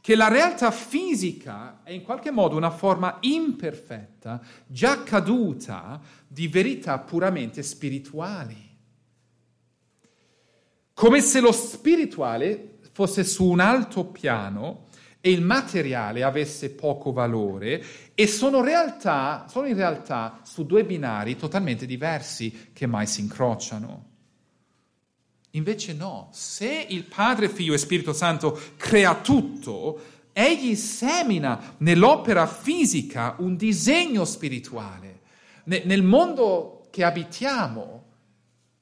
Che 0.00 0.16
la 0.16 0.28
realtà 0.28 0.70
fisica 0.70 1.82
è 1.82 1.92
in 1.92 2.02
qualche 2.02 2.30
modo 2.30 2.56
una 2.56 2.70
forma 2.70 3.18
imperfetta, 3.20 4.40
già 4.66 5.02
caduta, 5.02 6.00
di 6.26 6.48
verità 6.48 6.98
puramente 6.98 7.62
spirituali. 7.62 8.68
Come 10.94 11.20
se 11.20 11.40
lo 11.40 11.52
spirituale 11.52 12.78
fosse 12.92 13.24
su 13.24 13.44
un 13.44 13.60
alto 13.60 14.06
piano 14.06 14.88
e 15.20 15.30
il 15.30 15.42
materiale 15.42 16.22
avesse 16.22 16.70
poco 16.70 17.12
valore 17.12 17.84
e 18.14 18.26
sono, 18.26 18.62
realtà, 18.62 19.46
sono 19.48 19.66
in 19.66 19.76
realtà 19.76 20.40
su 20.44 20.64
due 20.64 20.84
binari 20.84 21.36
totalmente 21.36 21.84
diversi 21.86 22.70
che 22.72 22.86
mai 22.86 23.06
si 23.06 23.20
incrociano. 23.20 24.08
Invece 25.54 25.94
no, 25.94 26.28
se 26.32 26.86
il 26.88 27.04
Padre, 27.04 27.48
Figlio 27.48 27.74
e 27.74 27.78
Spirito 27.78 28.12
Santo 28.12 28.58
crea 28.76 29.16
tutto, 29.16 30.00
egli 30.32 30.76
semina 30.76 31.74
nell'opera 31.78 32.46
fisica 32.46 33.34
un 33.38 33.56
disegno 33.56 34.24
spirituale. 34.24 35.18
nel 35.64 36.02
mondo 36.02 36.86
che 36.90 37.04
abitiamo 37.04 38.04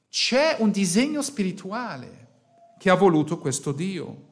c'è 0.09 0.55
un 0.59 0.71
disegno 0.71 1.21
spirituale 1.21 2.27
che 2.79 2.89
ha 2.89 2.95
voluto 2.95 3.37
questo 3.37 3.71
Dio. 3.71 4.27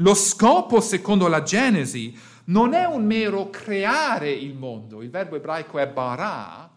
Lo 0.00 0.14
scopo, 0.14 0.80
secondo 0.80 1.28
la 1.28 1.42
Genesi, 1.42 2.16
non 2.44 2.72
è 2.72 2.84
un 2.84 3.04
mero 3.04 3.50
creare 3.50 4.30
il 4.30 4.54
mondo, 4.54 5.02
il 5.02 5.10
verbo 5.10 5.36
ebraico 5.36 5.78
è 5.78 5.86
bara, 5.86 6.70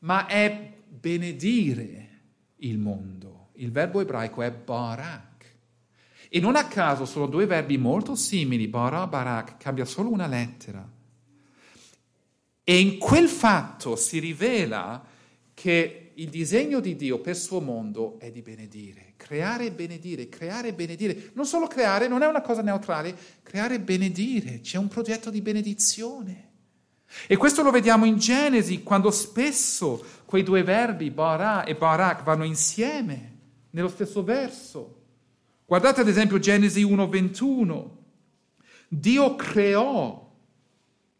ma 0.00 0.26
è 0.26 0.72
benedire 0.88 2.08
il 2.56 2.78
mondo. 2.78 3.48
Il 3.54 3.72
verbo 3.72 4.00
ebraico 4.00 4.42
è 4.42 4.52
barak. 4.52 5.56
E 6.28 6.40
non 6.40 6.54
a 6.54 6.66
caso 6.66 7.04
sono 7.04 7.26
due 7.26 7.44
verbi 7.46 7.76
molto 7.76 8.14
simili, 8.14 8.68
bara, 8.68 9.06
barak, 9.06 9.56
cambia 9.56 9.84
solo 9.84 10.10
una 10.10 10.28
lettera. 10.28 10.88
E 12.62 12.78
in 12.78 12.98
quel 12.98 13.28
fatto 13.28 13.96
si 13.96 14.20
rivela 14.20 15.04
che 15.54 15.99
il 16.20 16.28
disegno 16.28 16.80
di 16.80 16.96
Dio 16.96 17.18
per 17.18 17.34
il 17.34 17.40
suo 17.40 17.60
mondo 17.60 18.18
è 18.18 18.30
di 18.30 18.42
benedire. 18.42 19.14
Creare 19.16 19.66
e 19.66 19.72
benedire, 19.72 20.28
creare 20.28 20.68
e 20.68 20.74
benedire. 20.74 21.30
Non 21.32 21.46
solo 21.46 21.66
creare, 21.66 22.08
non 22.08 22.22
è 22.22 22.26
una 22.26 22.42
cosa 22.42 22.60
neutrale, 22.60 23.16
creare 23.42 23.76
e 23.76 23.80
benedire. 23.80 24.60
C'è 24.60 24.76
un 24.76 24.88
progetto 24.88 25.30
di 25.30 25.40
benedizione. 25.40 26.48
E 27.26 27.36
questo 27.38 27.62
lo 27.62 27.70
vediamo 27.70 28.04
in 28.04 28.18
Genesi, 28.18 28.82
quando 28.82 29.10
spesso 29.10 30.04
quei 30.26 30.42
due 30.42 30.62
verbi, 30.62 31.10
bara 31.10 31.64
e 31.64 31.74
barak, 31.74 32.22
vanno 32.22 32.44
insieme, 32.44 33.38
nello 33.70 33.88
stesso 33.88 34.22
verso. 34.22 34.98
Guardate 35.64 36.02
ad 36.02 36.08
esempio 36.08 36.38
Genesi 36.38 36.84
1:21. 36.84 37.98
Dio 38.88 39.36
creò, 39.36 40.30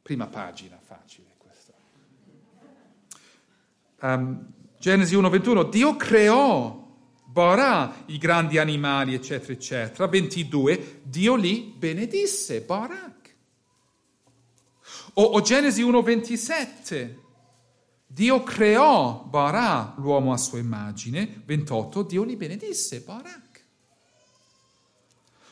prima 0.02 0.26
pagina 0.26 0.78
facile 0.82 1.34
questa. 1.38 1.72
Um, 4.00 4.58
Genesi 4.80 5.14
1:21, 5.14 5.68
Dio 5.68 5.94
creò 5.94 6.78
Bara 7.26 8.04
i 8.06 8.16
grandi 8.16 8.56
animali, 8.56 9.12
eccetera, 9.12 9.52
eccetera. 9.52 10.08
22, 10.08 11.02
Dio 11.04 11.36
li 11.36 11.74
benedisse, 11.76 12.62
Barak. 12.62 13.36
O, 15.14 15.22
o 15.22 15.40
Genesi 15.42 15.84
1,27, 15.84 17.14
Dio 18.06 18.42
creò 18.42 19.22
Barà, 19.28 19.94
l'uomo 19.98 20.32
a 20.32 20.38
sua 20.38 20.58
immagine. 20.58 21.42
28. 21.44 22.02
Dio 22.02 22.22
li 22.24 22.36
benedisse, 22.36 23.00
Barak. 23.00 23.64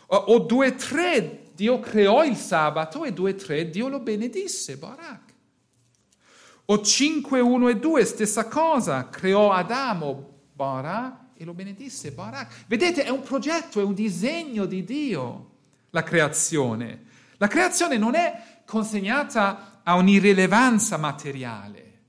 O, 0.06 0.16
o 0.16 0.46
2-3. 0.46 1.52
Dio 1.54 1.80
creò 1.80 2.24
il 2.24 2.36
sabato 2.36 3.04
e 3.04 3.12
2-3. 3.12 3.68
Dio 3.68 3.88
lo 3.88 4.00
benedisse, 4.00 4.78
Barak. 4.78 5.27
O 6.70 6.82
5, 6.82 7.40
1 7.40 7.68
e 7.68 7.76
2, 7.78 8.04
stessa 8.04 8.46
cosa, 8.46 9.08
creò 9.08 9.52
Adamo, 9.52 10.36
Bara, 10.52 11.30
e 11.34 11.44
lo 11.44 11.54
benedisse, 11.54 12.10
Barak. 12.10 12.64
Vedete, 12.66 13.04
è 13.04 13.08
un 13.08 13.22
progetto, 13.22 13.80
è 13.80 13.84
un 13.84 13.94
disegno 13.94 14.66
di 14.66 14.84
Dio, 14.84 15.50
la 15.90 16.02
creazione. 16.02 17.06
La 17.38 17.46
creazione 17.46 17.96
non 17.96 18.14
è 18.14 18.60
consegnata 18.66 19.80
a 19.82 19.94
un'irrilevanza 19.94 20.98
materiale, 20.98 22.00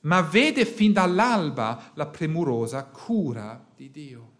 ma 0.00 0.20
vede 0.20 0.66
fin 0.66 0.92
dall'alba 0.92 1.92
la 1.94 2.06
premurosa 2.06 2.84
cura 2.84 3.64
di 3.74 3.90
Dio. 3.90 4.32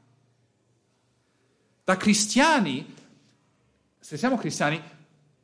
Da 1.83 1.97
cristiani, 1.97 2.95
se 3.99 4.19
siamo 4.19 4.37
cristiani, 4.37 4.83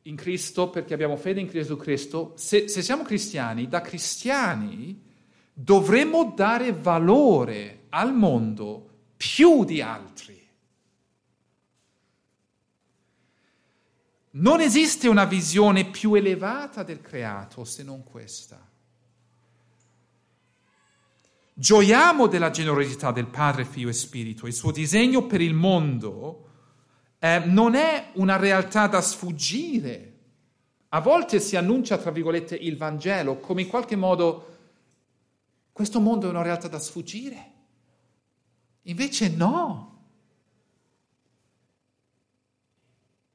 in 0.07 0.15
Cristo 0.15 0.69
perché 0.69 0.93
abbiamo 0.93 1.15
fede 1.15 1.39
in 1.39 1.47
Gesù 1.47 1.77
Cristo, 1.77 2.33
se, 2.35 2.67
se 2.67 2.81
siamo 2.81 3.03
cristiani, 3.03 3.67
da 3.67 3.81
cristiani 3.81 5.01
dovremmo 5.51 6.33
dare 6.35 6.73
valore 6.73 7.85
al 7.89 8.13
mondo 8.13 8.89
più 9.17 9.63
di 9.63 9.81
altri. 9.81 10.33
Non 14.31 14.59
esiste 14.59 15.07
una 15.07 15.25
visione 15.25 15.85
più 15.85 16.13
elevata 16.13 16.83
del 16.83 17.01
creato 17.01 17.63
se 17.63 17.83
non 17.83 18.03
questa. 18.03 18.61
Gioiamo 21.57 22.27
della 22.27 22.49
generosità 22.51 23.13
del 23.13 23.27
Padre, 23.27 23.63
Figlio 23.63 23.87
e 23.87 23.93
Spirito. 23.93 24.45
Il 24.45 24.53
suo 24.53 24.71
disegno 24.71 25.25
per 25.25 25.39
il 25.39 25.53
mondo 25.53 26.44
eh, 27.25 27.39
non 27.39 27.73
è 27.73 28.11
una 28.13 28.37
realtà 28.37 28.85
da 28.85 29.01
sfuggire. 29.01 30.13
A 30.89 31.01
volte 31.01 31.39
si 31.39 31.55
annuncia, 31.55 31.97
tra 31.97 32.11
virgolette, 32.11 32.55
il 32.55 32.77
Vangelo 32.77 33.39
come 33.39 33.63
in 33.63 33.67
qualche 33.67 33.95
modo 33.95 34.53
questo 35.71 35.99
mondo 35.99 36.27
è 36.27 36.29
una 36.29 36.43
realtà 36.43 36.67
da 36.67 36.77
sfuggire. 36.77 37.53
Invece 38.83 39.29
no. 39.29 39.93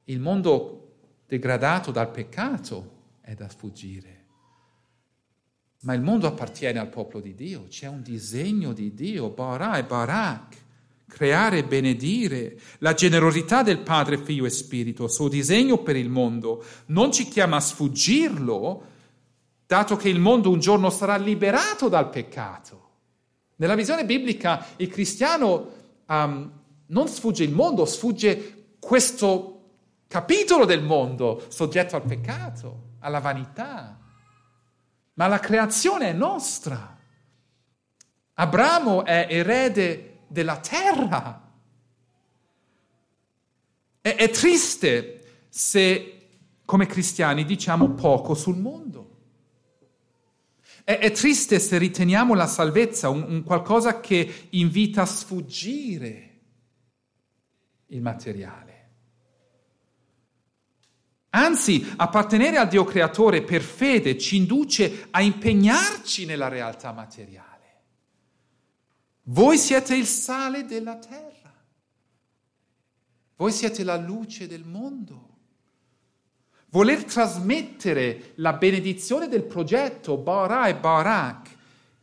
Il 0.05 0.21
mondo 0.21 0.93
degradato 1.27 1.91
dal 1.91 2.11
peccato 2.11 2.99
è 3.19 3.35
da 3.35 3.49
sfuggire. 3.49 4.19
Ma 5.81 5.93
il 5.93 6.01
mondo 6.01 6.27
appartiene 6.27 6.79
al 6.79 6.89
popolo 6.89 7.21
di 7.21 7.35
Dio, 7.35 7.65
c'è 7.67 7.87
un 7.87 8.01
disegno 8.01 8.71
di 8.71 8.93
Dio, 8.93 9.31
Bara 9.31 9.77
e 9.77 9.83
Barak 9.83 10.60
creare 11.11 11.57
e 11.57 11.63
benedire, 11.65 12.57
la 12.79 12.93
generosità 12.93 13.63
del 13.63 13.79
Padre, 13.79 14.17
Figlio 14.17 14.45
e 14.45 14.49
Spirito, 14.49 15.09
suo 15.09 15.27
disegno 15.27 15.79
per 15.79 15.97
il 15.97 16.09
mondo, 16.09 16.63
non 16.87 17.11
ci 17.11 17.25
chiama 17.25 17.57
a 17.57 17.59
sfuggirlo, 17.59 18.83
dato 19.67 19.97
che 19.97 20.07
il 20.07 20.19
mondo 20.19 20.49
un 20.49 20.59
giorno 20.59 20.89
sarà 20.89 21.17
liberato 21.17 21.89
dal 21.89 22.09
peccato. 22.09 22.89
Nella 23.57 23.75
visione 23.75 24.05
biblica 24.05 24.65
il 24.77 24.87
cristiano 24.87 25.69
um, 26.07 26.51
non 26.87 27.07
sfugge 27.07 27.43
il 27.43 27.51
mondo, 27.51 27.85
sfugge 27.85 28.75
questo 28.79 29.59
capitolo 30.07 30.65
del 30.65 30.81
mondo 30.81 31.43
soggetto 31.49 31.97
al 31.97 32.03
peccato, 32.03 32.95
alla 32.99 33.19
vanità. 33.19 33.99
Ma 35.15 35.27
la 35.27 35.39
creazione 35.39 36.09
è 36.09 36.13
nostra. 36.13 36.97
Abramo 38.33 39.03
è 39.05 39.27
erede 39.29 40.10
della 40.31 40.57
terra. 40.57 41.49
È, 44.01 44.15
è 44.15 44.29
triste 44.29 45.45
se 45.49 46.29
come 46.65 46.85
cristiani 46.85 47.43
diciamo 47.43 47.89
poco 47.89 48.33
sul 48.33 48.57
mondo. 48.57 49.09
È, 50.83 50.97
è 50.97 51.11
triste 51.11 51.59
se 51.59 51.77
riteniamo 51.77 52.33
la 52.33 52.47
salvezza 52.47 53.09
un, 53.09 53.23
un 53.27 53.43
qualcosa 53.43 53.99
che 53.99 54.47
invita 54.51 55.01
a 55.01 55.05
sfuggire 55.05 56.29
il 57.87 58.01
materiale. 58.01 58.69
Anzi, 61.33 61.93
appartenere 61.95 62.57
al 62.57 62.67
Dio 62.67 62.83
creatore 62.83 63.41
per 63.41 63.61
fede 63.61 64.17
ci 64.17 64.35
induce 64.35 65.07
a 65.11 65.21
impegnarci 65.21 66.25
nella 66.25 66.49
realtà 66.49 66.91
materiale. 66.91 67.50
Voi 69.23 69.57
siete 69.57 69.95
il 69.95 70.05
sale 70.05 70.65
della 70.65 70.97
terra. 70.97 71.53
Voi 73.35 73.51
siete 73.51 73.83
la 73.83 73.97
luce 73.97 74.47
del 74.47 74.63
mondo. 74.63 75.29
Voler 76.69 77.03
trasmettere 77.03 78.33
la 78.35 78.53
benedizione 78.53 79.27
del 79.27 79.43
progetto 79.43 80.17
Bara 80.17 80.67
e 80.67 80.75
Barak 80.75 81.57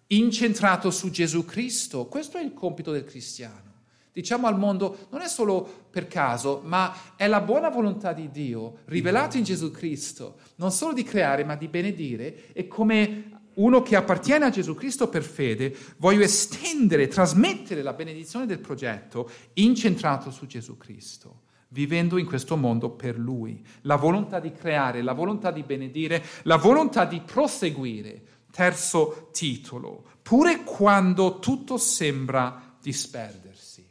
incentrato 0.09 0.91
su 0.91 1.11
Gesù 1.11 1.45
Cristo, 1.45 2.07
questo 2.07 2.39
è 2.39 2.43
il 2.43 2.53
compito 2.53 2.93
del 2.93 3.05
cristiano. 3.05 3.67
Diciamo 4.13 4.47
al 4.47 4.59
mondo, 4.59 5.07
non 5.11 5.21
è 5.21 5.29
solo 5.29 5.87
per 5.91 6.07
caso, 6.09 6.61
ma 6.65 7.15
è 7.17 7.27
la 7.27 7.41
buona 7.41 7.69
volontà 7.69 8.13
di 8.13 8.31
Dio 8.31 8.79
rivelata 8.87 9.39
in 9.39 9.45
Gesù 9.45 9.71
Cristo, 9.71 10.39
non 10.57 10.73
solo 10.73 10.93
di 10.93 11.03
creare, 11.03 11.45
ma 11.45 11.57
di 11.57 11.69
benedire, 11.69 12.53
e 12.53 12.67
come 12.67 13.38
uno 13.59 13.83
che 13.83 13.97
appartiene 13.97 14.47
a 14.47 14.51
Gesù 14.51 14.75
Cristo 14.75 15.09
per 15.09 15.23
fede, 15.23 15.77
voglio 15.99 16.23
estendere, 16.23 17.09
trasmettere 17.09 17.83
la 17.83 17.93
benedizione 17.93 18.47
del 18.47 18.59
progetto 18.59 19.31
incentrato 19.55 20.31
su 20.31 20.47
Gesù 20.47 20.77
Cristo, 20.77 21.43
vivendo 21.69 22.19
in 22.19 22.27
questo 22.27 22.57
mondo 22.57 22.91
per 22.91 23.19
Lui. 23.19 23.65
La 23.83 23.97
volontà 23.97 24.41
di 24.41 24.53
creare, 24.53 25.03
la 25.03 25.13
volontà 25.13 25.51
di 25.51 25.63
benedire, 25.63 26.25
la 26.43 26.57
volontà 26.57 27.05
di 27.05 27.21
proseguire. 27.21 28.23
Terzo 28.51 29.29
titolo, 29.33 30.05
pure 30.23 30.65
quando 30.65 31.39
tutto 31.39 31.77
sembra 31.77 32.77
disperdersi. 32.81 33.87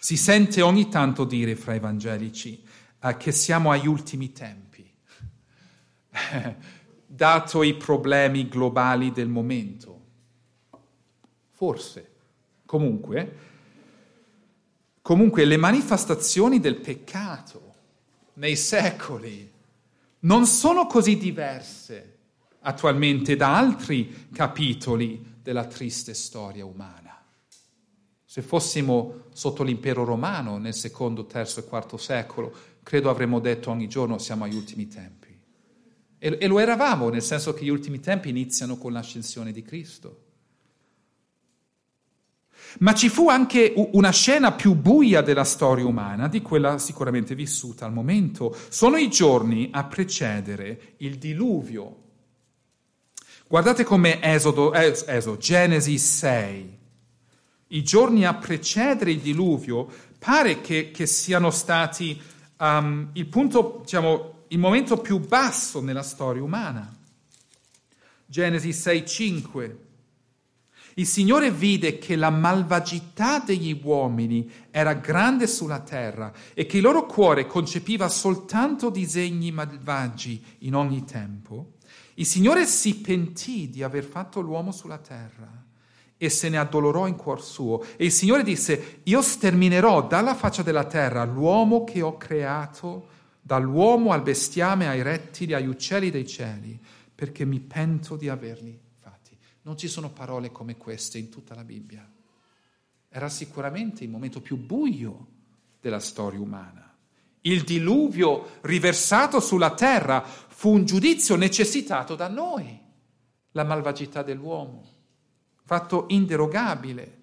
Si 0.00 0.16
sente 0.16 0.62
ogni 0.62 0.88
tanto 0.88 1.24
dire 1.24 1.54
fra 1.56 1.74
evangelici 1.74 2.64
eh, 3.02 3.16
che 3.16 3.32
siamo 3.32 3.70
agli 3.70 3.86
ultimi 3.86 4.32
tempi. 4.32 4.90
dato 7.16 7.62
i 7.62 7.74
problemi 7.74 8.46
globali 8.46 9.10
del 9.10 9.28
momento. 9.28 10.00
Forse. 11.50 12.10
Comunque, 12.66 13.36
comunque 15.00 15.44
le 15.44 15.56
manifestazioni 15.56 16.60
del 16.60 16.76
peccato 16.76 17.74
nei 18.34 18.56
secoli 18.56 19.50
non 20.20 20.46
sono 20.46 20.86
così 20.86 21.16
diverse 21.16 22.14
attualmente 22.60 23.36
da 23.36 23.56
altri 23.56 24.28
capitoli 24.32 25.34
della 25.40 25.64
triste 25.64 26.12
storia 26.12 26.66
umana. 26.66 27.22
Se 28.24 28.42
fossimo 28.42 29.22
sotto 29.32 29.62
l'impero 29.62 30.04
romano 30.04 30.58
nel 30.58 30.74
secondo, 30.74 31.24
terzo 31.24 31.60
e 31.60 31.64
quarto 31.64 31.96
secolo, 31.96 32.52
credo 32.82 33.08
avremmo 33.08 33.38
detto 33.38 33.70
ogni 33.70 33.86
giorno 33.86 34.18
siamo 34.18 34.44
agli 34.44 34.56
ultimi 34.56 34.88
tempi. 34.88 35.25
E, 36.18 36.36
e 36.40 36.46
lo 36.46 36.58
eravamo, 36.58 37.08
nel 37.08 37.22
senso 37.22 37.54
che 37.54 37.64
gli 37.64 37.68
ultimi 37.68 38.00
tempi 38.00 38.28
iniziano 38.28 38.76
con 38.76 38.92
l'ascensione 38.92 39.52
di 39.52 39.62
Cristo. 39.62 40.24
Ma 42.78 42.94
ci 42.94 43.08
fu 43.08 43.28
anche 43.28 43.72
una 43.92 44.10
scena 44.10 44.52
più 44.52 44.74
buia 44.74 45.22
della 45.22 45.44
storia 45.44 45.86
umana 45.86 46.28
di 46.28 46.42
quella 46.42 46.78
sicuramente 46.78 47.34
vissuta 47.34 47.86
al 47.86 47.92
momento. 47.92 48.54
Sono 48.68 48.96
i 48.96 49.08
giorni 49.08 49.68
a 49.72 49.84
precedere 49.84 50.94
il 50.98 51.16
diluvio. 51.16 52.02
Guardate 53.48 53.84
come 53.84 54.20
Esodo, 54.22 54.72
Esodo, 54.74 55.36
Genesi 55.36 55.98
6. 55.98 56.78
I 57.68 57.82
giorni 57.82 58.26
a 58.26 58.34
precedere 58.34 59.10
il 59.10 59.20
diluvio 59.20 59.88
pare 60.18 60.60
che, 60.60 60.90
che 60.90 61.06
siano 61.06 61.50
stati 61.50 62.20
um, 62.58 63.10
il 63.12 63.26
punto, 63.26 63.80
diciamo, 63.82 64.35
il 64.48 64.58
momento 64.58 64.98
più 64.98 65.18
basso 65.18 65.80
nella 65.80 66.02
storia 66.02 66.42
umana. 66.42 66.94
Genesi 68.24 68.70
6:5. 68.70 69.76
Il 70.94 71.06
Signore 71.06 71.50
vide 71.50 71.98
che 71.98 72.16
la 72.16 72.30
malvagità 72.30 73.38
degli 73.38 73.78
uomini 73.82 74.50
era 74.70 74.94
grande 74.94 75.46
sulla 75.46 75.80
terra 75.80 76.32
e 76.54 76.64
che 76.64 76.78
il 76.78 76.82
loro 76.82 77.04
cuore 77.04 77.46
concepiva 77.46 78.08
soltanto 78.08 78.88
disegni 78.88 79.52
malvagi 79.52 80.42
in 80.60 80.74
ogni 80.74 81.04
tempo. 81.04 81.72
Il 82.14 82.24
Signore 82.24 82.64
si 82.64 82.96
pentì 82.96 83.68
di 83.68 83.82
aver 83.82 84.04
fatto 84.04 84.40
l'uomo 84.40 84.72
sulla 84.72 84.96
terra 84.96 85.64
e 86.16 86.30
se 86.30 86.48
ne 86.48 86.56
addolorò 86.56 87.06
in 87.06 87.16
cuor 87.16 87.42
suo. 87.42 87.84
E 87.96 88.06
il 88.06 88.12
Signore 88.12 88.42
disse, 88.42 89.00
io 89.02 89.20
sterminerò 89.20 90.06
dalla 90.06 90.34
faccia 90.34 90.62
della 90.62 90.84
terra 90.84 91.24
l'uomo 91.24 91.84
che 91.84 92.00
ho 92.00 92.16
creato 92.16 93.08
dall'uomo 93.46 94.10
al 94.10 94.22
bestiame, 94.22 94.88
ai 94.88 95.02
rettili, 95.02 95.54
agli 95.54 95.68
uccelli 95.68 96.10
dei 96.10 96.26
cieli, 96.26 96.76
perché 97.14 97.44
mi 97.44 97.60
pento 97.60 98.16
di 98.16 98.28
averli 98.28 98.76
fatti. 98.98 99.38
Non 99.62 99.76
ci 99.76 99.86
sono 99.86 100.10
parole 100.10 100.50
come 100.50 100.76
queste 100.76 101.18
in 101.18 101.28
tutta 101.28 101.54
la 101.54 101.62
Bibbia. 101.62 102.10
Era 103.08 103.28
sicuramente 103.28 104.02
il 104.02 104.10
momento 104.10 104.40
più 104.40 104.56
buio 104.56 105.26
della 105.80 106.00
storia 106.00 106.40
umana. 106.40 106.92
Il 107.42 107.62
diluvio 107.62 108.58
riversato 108.62 109.38
sulla 109.38 109.74
terra 109.74 110.24
fu 110.24 110.72
un 110.72 110.84
giudizio 110.84 111.36
necessitato 111.36 112.16
da 112.16 112.26
noi, 112.26 112.76
la 113.52 113.62
malvagità 113.62 114.24
dell'uomo, 114.24 114.84
fatto 115.64 116.06
inderogabile. 116.08 117.22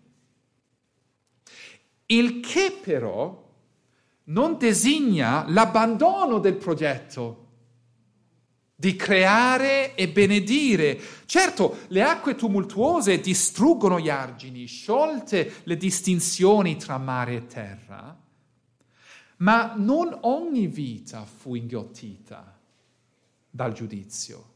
Il 2.05 2.39
che 2.39 2.79
però 2.81 3.42
non 4.25 4.57
designa 4.57 5.45
l'abbandono 5.49 6.39
del 6.39 6.55
progetto 6.55 7.39
di 8.75 8.95
creare 8.95 9.95
e 9.95 10.09
benedire. 10.09 10.99
Certo, 11.25 11.77
le 11.87 12.03
acque 12.03 12.35
tumultuose 12.35 13.19
distruggono 13.19 13.99
gli 13.99 14.09
argini, 14.09 14.65
sciolte 14.65 15.61
le 15.63 15.77
distinzioni 15.77 16.75
tra 16.75 16.97
mare 16.97 17.35
e 17.35 17.45
terra, 17.45 18.19
ma 19.37 19.73
non 19.77 20.17
ogni 20.21 20.67
vita 20.67 21.23
fu 21.25 21.55
inghiottita 21.55 22.59
dal 23.49 23.71
giudizio. 23.73 24.51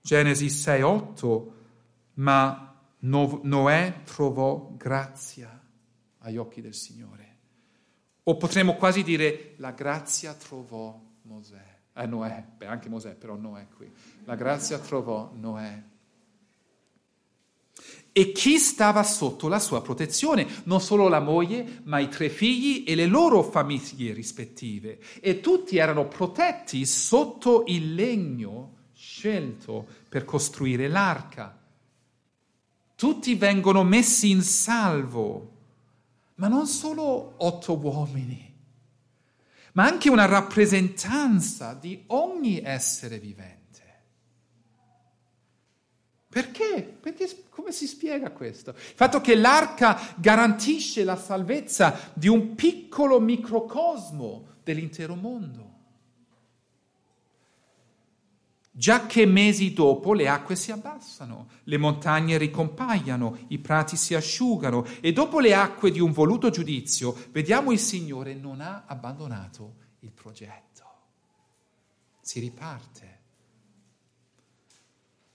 Genesi 0.00 0.46
6-8, 0.46 1.46
ma 2.14 2.74
Noè 3.00 4.02
trovò 4.04 4.72
grazia 4.76 5.60
agli 6.18 6.36
occhi 6.36 6.60
del 6.60 6.74
Signore. 6.74 7.19
O 8.30 8.36
potremmo 8.36 8.76
quasi 8.76 9.02
dire 9.02 9.54
la 9.56 9.72
grazia 9.72 10.34
trovò 10.34 10.96
Mosè, 11.22 11.64
eh, 11.94 12.06
Noè, 12.06 12.44
beh 12.58 12.66
anche 12.66 12.88
Mosè, 12.88 13.16
però 13.16 13.34
Noè 13.34 13.66
qui. 13.74 13.90
La 14.24 14.36
grazia 14.36 14.78
trovò 14.78 15.32
Noè. 15.34 15.82
E 18.12 18.30
chi 18.30 18.58
stava 18.58 19.02
sotto 19.02 19.48
la 19.48 19.58
sua 19.58 19.82
protezione? 19.82 20.46
Non 20.64 20.80
solo 20.80 21.08
la 21.08 21.18
moglie, 21.18 21.80
ma 21.84 21.98
i 21.98 22.08
tre 22.08 22.28
figli 22.28 22.84
e 22.86 22.94
le 22.94 23.06
loro 23.06 23.42
famiglie 23.42 24.12
rispettive. 24.12 25.00
E 25.20 25.40
tutti 25.40 25.78
erano 25.78 26.06
protetti 26.06 26.86
sotto 26.86 27.64
il 27.66 27.96
legno 27.96 28.76
scelto 28.94 29.88
per 30.08 30.24
costruire 30.24 30.86
l'arca. 30.86 31.58
Tutti 32.94 33.34
vengono 33.34 33.82
messi 33.82 34.30
in 34.30 34.42
salvo 34.42 35.58
ma 36.40 36.48
non 36.48 36.66
solo 36.66 37.34
otto 37.36 37.78
uomini, 37.78 38.56
ma 39.74 39.84
anche 39.84 40.08
una 40.08 40.24
rappresentanza 40.24 41.74
di 41.74 42.02
ogni 42.08 42.62
essere 42.64 43.18
vivente. 43.18 43.58
Perché? 46.26 46.96
Perché 46.98 47.44
come 47.50 47.72
si 47.72 47.86
spiega 47.86 48.30
questo? 48.30 48.70
Il 48.70 48.94
fatto 48.94 49.20
che 49.20 49.34
l'arca 49.34 50.14
garantisce 50.16 51.04
la 51.04 51.16
salvezza 51.16 52.10
di 52.14 52.28
un 52.28 52.54
piccolo 52.54 53.20
microcosmo 53.20 54.60
dell'intero 54.64 55.16
mondo. 55.16 55.69
Già 58.72 59.06
che 59.06 59.26
mesi 59.26 59.72
dopo 59.72 60.12
le 60.12 60.28
acque 60.28 60.54
si 60.54 60.70
abbassano, 60.70 61.48
le 61.64 61.76
montagne 61.76 62.38
ricompaiono, 62.38 63.36
i 63.48 63.58
prati 63.58 63.96
si 63.96 64.14
asciugano 64.14 64.86
e 65.00 65.12
dopo 65.12 65.40
le 65.40 65.54
acque 65.54 65.90
di 65.90 65.98
un 65.98 66.12
voluto 66.12 66.50
giudizio, 66.50 67.16
vediamo 67.32 67.72
il 67.72 67.80
Signore 67.80 68.34
non 68.34 68.60
ha 68.60 68.84
abbandonato 68.86 69.74
il 70.00 70.12
progetto. 70.12 70.84
Si 72.20 72.38
riparte. 72.38 73.18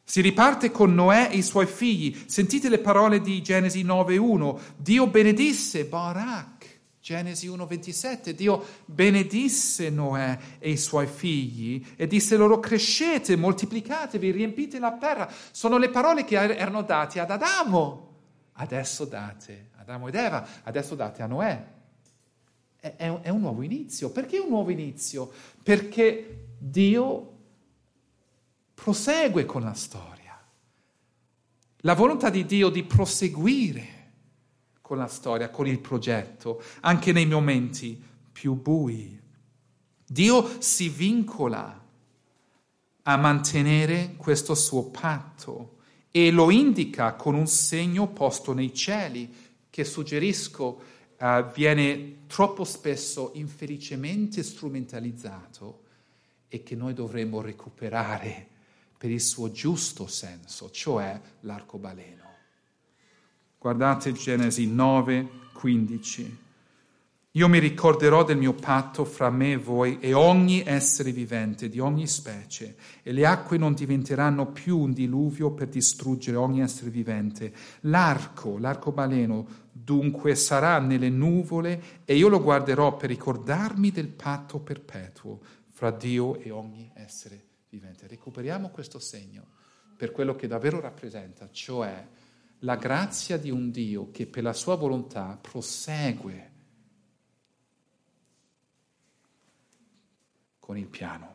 Si 0.07 0.21
riparte 0.21 0.71
con 0.71 0.93
Noè 0.93 1.29
e 1.31 1.37
i 1.37 1.43
suoi 1.43 1.65
figli. 1.65 2.23
Sentite 2.27 2.69
le 2.69 2.79
parole 2.79 3.19
di 3.19 3.41
Genesi 3.41 3.83
9.1. 3.83 4.75
Dio 4.77 5.07
benedisse 5.07 5.85
Barak 5.85 6.54
Genesi 7.05 7.47
1:27, 7.47 8.31
Dio 8.31 8.65
benedisse 8.85 9.91
Noè 9.91 10.39
e 10.57 10.71
i 10.71 10.77
suoi 10.77 11.05
figli 11.05 11.85
e 11.95 12.07
disse 12.07 12.35
loro 12.35 12.59
crescete, 12.59 13.35
moltiplicatevi, 13.35 14.31
riempite 14.31 14.79
la 14.79 14.93
terra. 14.93 15.31
Sono 15.51 15.77
le 15.77 15.89
parole 15.89 16.25
che 16.25 16.35
er-, 16.35 16.59
erano 16.59 16.81
date 16.81 17.19
ad 17.19 17.29
Adamo. 17.29 18.13
Adesso 18.53 19.05
date, 19.05 19.69
Adamo 19.75 20.07
ed 20.07 20.15
Eva, 20.15 20.47
adesso 20.63 20.95
date 20.95 21.21
a 21.21 21.27
Noè. 21.27 21.65
È, 22.75 22.95
è, 22.95 23.19
è 23.21 23.29
un 23.29 23.41
nuovo 23.41 23.61
inizio. 23.61 24.09
Perché 24.09 24.39
un 24.39 24.49
nuovo 24.49 24.71
inizio? 24.71 25.31
Perché 25.61 26.47
Dio 26.57 27.37
prosegue 28.73 29.45
con 29.45 29.61
la 29.61 29.73
storia. 29.73 30.43
La 31.81 31.93
volontà 31.93 32.31
di 32.31 32.47
Dio 32.47 32.69
di 32.69 32.83
proseguire 32.83 33.94
con 34.85 34.97
la 34.97 35.07
storia, 35.07 35.49
con 35.49 35.65
il 35.65 35.79
progetto, 35.79 36.61
anche 36.81 37.11
nei 37.11 37.25
momenti 37.25 37.99
più 38.31 38.53
bui. 38.53 39.19
Dio 40.05 40.61
si 40.61 40.89
vincola 40.89 41.83
a 43.01 43.17
mantenere 43.17 44.13
questo 44.15 44.53
suo 44.53 44.83
patto 44.91 45.77
e 46.11 46.29
lo 46.29 46.51
indica 46.51 47.13
con 47.15 47.33
un 47.33 47.47
segno 47.47 48.09
posto 48.09 48.53
nei 48.53 48.75
cieli 48.75 49.33
che 49.71 49.83
suggerisco 49.83 50.81
uh, 51.17 51.51
viene 51.51 52.27
troppo 52.27 52.63
spesso 52.63 53.31
infelicemente 53.33 54.43
strumentalizzato 54.43 55.81
e 56.47 56.61
che 56.61 56.75
noi 56.75 56.93
dovremmo 56.93 57.41
recuperare 57.41 58.47
per 58.95 59.09
il 59.09 59.21
suo 59.21 59.49
giusto 59.49 60.05
senso, 60.05 60.69
cioè 60.69 61.19
l'arcobaleno. 61.39 62.24
Guardate 63.65 64.11
Genesi 64.11 64.67
9, 64.67 65.27
15. 65.53 66.37
Io 67.31 67.47
mi 67.49 67.57
ricorderò 67.57 68.23
del 68.23 68.37
mio 68.37 68.53
patto 68.53 69.05
fra 69.05 69.31
me 69.31 69.53
e 69.53 69.57
voi 69.57 69.97
e 69.99 70.13
ogni 70.13 70.61
essere 70.63 71.11
vivente 71.11 71.67
di 71.67 71.79
ogni 71.79 72.05
specie, 72.05 72.75
e 73.01 73.11
le 73.11 73.25
acque 73.25 73.57
non 73.57 73.73
diventeranno 73.73 74.51
più 74.51 74.77
un 74.77 74.93
diluvio 74.93 75.49
per 75.49 75.67
distruggere 75.67 76.37
ogni 76.37 76.61
essere 76.61 76.91
vivente. 76.91 77.51
L'arco, 77.81 78.59
l'arcobaleno, 78.59 79.47
dunque 79.71 80.35
sarà 80.35 80.77
nelle 80.77 81.09
nuvole 81.09 82.03
e 82.05 82.15
io 82.15 82.27
lo 82.27 82.43
guarderò 82.43 82.95
per 82.95 83.09
ricordarmi 83.09 83.89
del 83.89 84.09
patto 84.09 84.59
perpetuo 84.59 85.39
fra 85.69 85.89
Dio 85.89 86.37
e 86.37 86.51
ogni 86.51 86.91
essere 86.93 87.43
vivente. 87.69 88.05
Recuperiamo 88.05 88.69
questo 88.69 88.99
segno 88.99 89.43
per 89.97 90.11
quello 90.11 90.35
che 90.35 90.45
davvero 90.45 90.79
rappresenta, 90.79 91.49
cioè 91.51 92.05
la 92.59 92.75
grazia 92.75 93.37
di 93.37 93.49
un 93.49 93.71
Dio 93.71 94.11
che 94.11 94.25
per 94.25 94.43
la 94.43 94.53
sua 94.53 94.75
volontà 94.75 95.37
prosegue 95.39 96.51
con 100.59 100.77
il 100.77 100.87
piano. 100.87 101.33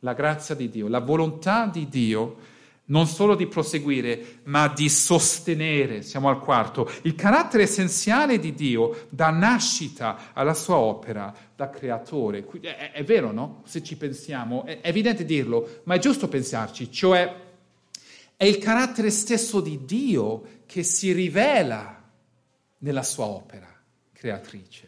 La 0.00 0.14
grazia 0.14 0.54
di 0.54 0.68
Dio, 0.68 0.86
la 0.86 1.00
volontà 1.00 1.66
di 1.66 1.88
Dio 1.88 2.36
non 2.88 3.06
solo 3.06 3.34
di 3.34 3.46
proseguire, 3.46 4.40
ma 4.44 4.68
di 4.68 4.88
sostenere, 4.88 6.02
siamo 6.02 6.28
al 6.28 6.38
quarto, 6.38 6.90
il 7.02 7.14
carattere 7.14 7.64
essenziale 7.64 8.38
di 8.38 8.54
Dio 8.54 9.06
da 9.10 9.30
nascita 9.30 10.32
alla 10.32 10.54
sua 10.54 10.76
opera 10.76 11.34
da 11.54 11.68
creatore. 11.68 12.46
È, 12.60 12.92
è 12.92 13.04
vero, 13.04 13.32
no? 13.32 13.62
Se 13.66 13.82
ci 13.82 13.96
pensiamo, 13.96 14.64
è 14.64 14.78
evidente 14.82 15.24
dirlo, 15.24 15.80
ma 15.84 15.96
è 15.96 15.98
giusto 15.98 16.28
pensarci, 16.28 16.90
cioè 16.90 17.47
è 18.38 18.44
il 18.44 18.58
carattere 18.58 19.10
stesso 19.10 19.60
di 19.60 19.84
Dio 19.84 20.60
che 20.64 20.84
si 20.84 21.10
rivela 21.10 22.00
nella 22.78 23.02
sua 23.02 23.24
opera 23.24 23.66
creatrice. 24.12 24.86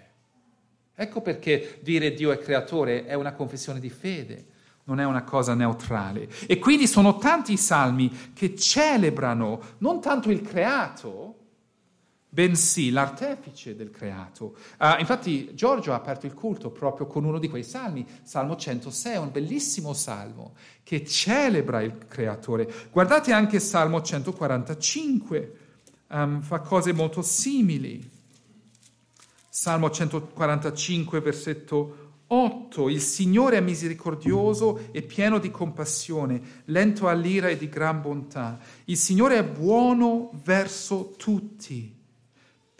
Ecco 0.94 1.20
perché 1.20 1.80
dire 1.82 2.14
Dio 2.14 2.30
è 2.30 2.38
creatore 2.38 3.06
è 3.06 3.14
una 3.14 3.32
confessione 3.32 3.80
di 3.80 3.90
fede, 3.90 4.46
non 4.84 5.00
è 5.00 5.04
una 5.04 5.24
cosa 5.24 5.54
neutrale. 5.54 6.28
E 6.46 6.60
quindi 6.60 6.86
sono 6.86 7.18
tanti 7.18 7.54
i 7.54 7.56
salmi 7.56 8.30
che 8.34 8.54
celebrano 8.54 9.60
non 9.78 10.00
tanto 10.00 10.30
il 10.30 10.42
creato, 10.42 11.39
bensì 12.32 12.90
l'artefice 12.90 13.74
del 13.74 13.90
creato. 13.90 14.54
Uh, 14.78 15.00
infatti 15.00 15.52
Giorgio 15.54 15.92
ha 15.92 15.96
aperto 15.96 16.26
il 16.26 16.34
culto 16.34 16.70
proprio 16.70 17.06
con 17.06 17.24
uno 17.24 17.38
di 17.38 17.48
quei 17.48 17.64
salmi, 17.64 18.06
Salmo 18.22 18.56
106, 18.56 19.16
un 19.16 19.32
bellissimo 19.32 19.92
salmo 19.92 20.54
che 20.84 21.04
celebra 21.04 21.82
il 21.82 22.06
creatore. 22.08 22.72
Guardate 22.90 23.32
anche 23.32 23.58
Salmo 23.58 24.00
145, 24.00 25.56
um, 26.08 26.40
fa 26.40 26.60
cose 26.60 26.92
molto 26.92 27.20
simili. 27.20 28.08
Salmo 29.48 29.90
145, 29.90 31.20
versetto 31.20 32.08
8. 32.28 32.88
Il 32.88 33.00
Signore 33.00 33.56
è 33.56 33.60
misericordioso 33.60 34.88
e 34.92 35.02
pieno 35.02 35.40
di 35.40 35.50
compassione, 35.50 36.40
lento 36.66 37.08
all'ira 37.08 37.48
e 37.48 37.56
di 37.56 37.68
gran 37.68 38.00
bontà. 38.00 38.60
Il 38.84 38.96
Signore 38.96 39.38
è 39.38 39.44
buono 39.44 40.30
verso 40.44 41.14
tutti, 41.16 41.99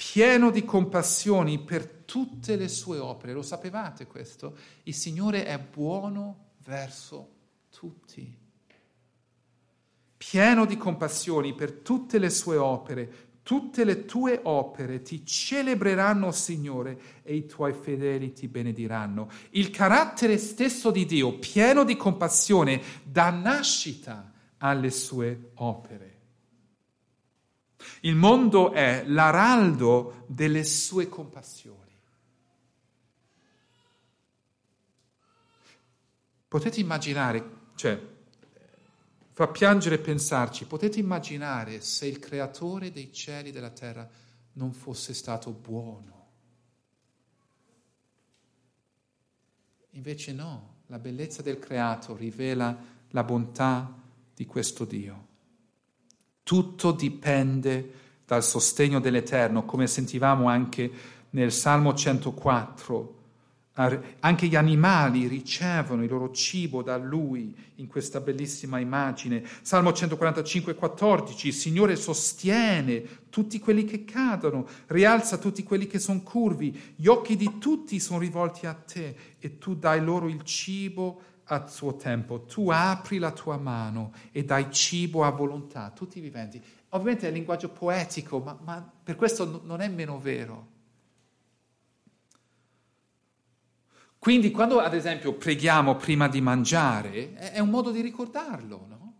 pieno 0.00 0.50
di 0.50 0.64
compassioni 0.64 1.58
per 1.58 1.86
tutte 2.06 2.56
le 2.56 2.68
sue 2.68 2.96
opere. 2.96 3.34
Lo 3.34 3.42
sapevate 3.42 4.06
questo? 4.06 4.56
Il 4.84 4.94
Signore 4.94 5.44
è 5.44 5.58
buono 5.58 6.52
verso 6.64 7.28
tutti. 7.68 8.34
pieno 10.16 10.64
di 10.64 10.78
compassioni 10.78 11.54
per 11.54 11.72
tutte 11.72 12.18
le 12.18 12.30
sue 12.30 12.56
opere. 12.56 13.28
Tutte 13.42 13.84
le 13.84 14.06
tue 14.06 14.40
opere 14.42 15.02
ti 15.02 15.24
celebreranno, 15.26 16.30
Signore, 16.30 16.98
e 17.22 17.34
i 17.34 17.46
tuoi 17.46 17.74
fedeli 17.74 18.32
ti 18.32 18.48
benediranno. 18.48 19.28
Il 19.50 19.70
carattere 19.70 20.38
stesso 20.38 20.90
di 20.90 21.04
Dio, 21.04 21.38
pieno 21.38 21.84
di 21.84 21.96
compassione, 21.96 22.80
dà 23.02 23.28
nascita 23.30 24.32
alle 24.58 24.90
sue 24.90 25.50
opere. 25.56 26.09
Il 28.00 28.14
mondo 28.14 28.72
è 28.72 29.04
l'araldo 29.06 30.24
delle 30.26 30.64
sue 30.64 31.08
compassioni. 31.08 31.78
Potete 36.48 36.80
immaginare, 36.80 37.50
cioè, 37.76 38.00
fa 39.30 39.46
piangere 39.48 39.98
pensarci, 39.98 40.66
potete 40.66 40.98
immaginare 40.98 41.80
se 41.80 42.06
il 42.06 42.18
creatore 42.18 42.90
dei 42.90 43.12
cieli 43.12 43.50
e 43.50 43.52
della 43.52 43.70
terra 43.70 44.08
non 44.54 44.72
fosse 44.72 45.14
stato 45.14 45.52
buono. 45.52 46.18
Invece 49.90 50.32
no, 50.32 50.78
la 50.86 50.98
bellezza 50.98 51.42
del 51.42 51.58
creato 51.58 52.16
rivela 52.16 52.76
la 53.10 53.24
bontà 53.24 53.96
di 54.34 54.46
questo 54.46 54.84
Dio. 54.84 55.28
Tutto 56.50 56.90
dipende 56.90 57.92
dal 58.26 58.42
sostegno 58.42 58.98
dell'Eterno, 58.98 59.64
come 59.64 59.86
sentivamo 59.86 60.48
anche 60.48 60.90
nel 61.30 61.52
Salmo 61.52 61.94
104. 61.94 63.18
Anche 64.18 64.48
gli 64.48 64.56
animali 64.56 65.28
ricevono 65.28 66.02
il 66.02 66.10
loro 66.10 66.32
cibo 66.32 66.82
da 66.82 66.96
Lui 66.96 67.54
in 67.76 67.86
questa 67.86 68.18
bellissima 68.18 68.80
immagine. 68.80 69.44
Salmo 69.62 69.92
145, 69.92 70.74
14. 70.74 71.46
Il 71.46 71.54
Signore 71.54 71.94
sostiene 71.94 73.04
tutti 73.30 73.60
quelli 73.60 73.84
che 73.84 74.04
cadono, 74.04 74.66
rialza 74.88 75.38
tutti 75.38 75.62
quelli 75.62 75.86
che 75.86 76.00
sono 76.00 76.20
curvi. 76.20 76.94
Gli 76.96 77.06
occhi 77.06 77.36
di 77.36 77.58
tutti 77.58 78.00
sono 78.00 78.18
rivolti 78.18 78.66
a 78.66 78.74
te 78.74 79.14
e 79.38 79.58
tu 79.58 79.76
dai 79.76 80.02
loro 80.02 80.26
il 80.26 80.42
cibo 80.42 81.22
a 81.52 81.66
suo 81.66 81.96
tempo, 81.96 82.42
tu 82.42 82.70
apri 82.70 83.18
la 83.18 83.32
tua 83.32 83.56
mano 83.56 84.12
e 84.30 84.44
dai 84.44 84.70
cibo 84.70 85.24
a 85.24 85.30
volontà, 85.30 85.90
tutti 85.90 86.18
i 86.18 86.20
viventi. 86.20 86.62
Ovviamente 86.90 87.28
è 87.28 87.30
linguaggio 87.32 87.70
poetico, 87.70 88.38
ma, 88.38 88.56
ma 88.62 88.92
per 89.02 89.16
questo 89.16 89.60
non 89.64 89.80
è 89.80 89.88
meno 89.88 90.18
vero. 90.20 90.68
Quindi 94.18 94.50
quando 94.50 94.78
ad 94.80 94.94
esempio 94.94 95.34
preghiamo 95.34 95.96
prima 95.96 96.28
di 96.28 96.40
mangiare, 96.40 97.34
è 97.34 97.58
un 97.58 97.70
modo 97.70 97.90
di 97.90 98.00
ricordarlo, 98.00 98.86
no? 98.88 99.14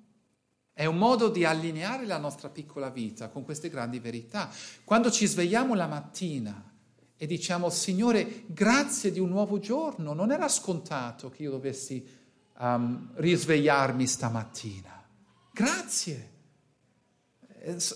È 0.72 0.84
un 0.84 0.96
modo 0.96 1.28
di 1.28 1.44
allineare 1.44 2.06
la 2.06 2.18
nostra 2.18 2.48
piccola 2.48 2.90
vita 2.90 3.28
con 3.28 3.44
queste 3.44 3.68
grandi 3.68 3.98
verità. 3.98 4.50
Quando 4.84 5.10
ci 5.10 5.26
svegliamo 5.26 5.74
la 5.74 5.86
mattina 5.86 6.70
e 7.16 7.26
diciamo, 7.26 7.70
Signore, 7.70 8.44
grazie 8.46 9.10
di 9.10 9.18
un 9.18 9.28
nuovo 9.28 9.58
giorno, 9.58 10.14
non 10.14 10.30
era 10.30 10.48
scontato 10.48 11.28
che 11.28 11.42
io 11.42 11.50
dovessi 11.50 12.18
um, 12.60 13.10
risvegliarmi 13.14 14.06
stamattina. 14.06 15.04
Grazie. 15.52 16.28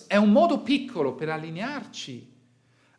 È 0.07 0.17
un 0.17 0.31
modo 0.31 0.61
piccolo 0.61 1.15
per 1.15 1.31
allinearci 1.31 2.33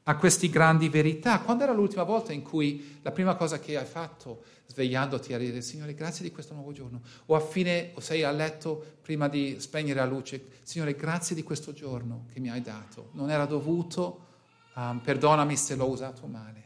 a 0.03 0.17
queste 0.17 0.49
grandi 0.49 0.89
verità. 0.89 1.39
Quando 1.39 1.63
era 1.63 1.73
l'ultima 1.73 2.03
volta 2.03 2.33
in 2.33 2.41
cui 2.41 2.99
la 3.01 3.11
prima 3.11 3.35
cosa 3.35 3.59
che 3.59 3.77
hai 3.77 3.85
fatto 3.85 4.43
svegliandoti 4.67 5.33
a 5.33 5.37
dire 5.37 5.61
Signore 5.61 5.93
grazie 5.93 6.23
di 6.23 6.31
questo 6.31 6.53
nuovo 6.53 6.71
giorno 6.71 7.01
o 7.27 7.35
a 7.35 7.39
fine 7.39 7.91
o 7.93 7.99
sei 7.99 8.23
a 8.23 8.31
letto 8.31 8.97
prima 9.01 9.27
di 9.27 9.57
spegnere 9.59 9.99
la 9.99 10.07
luce 10.07 10.47
Signore 10.63 10.95
grazie 10.95 11.35
di 11.35 11.43
questo 11.43 11.71
giorno 11.71 12.25
che 12.33 12.39
mi 12.39 12.49
hai 12.49 12.61
dato 12.61 13.09
non 13.11 13.29
era 13.29 13.45
dovuto 13.45 14.25
um, 14.73 14.99
perdonami 15.03 15.55
se 15.55 15.75
l'ho 15.75 15.87
usato 15.87 16.25
male 16.25 16.63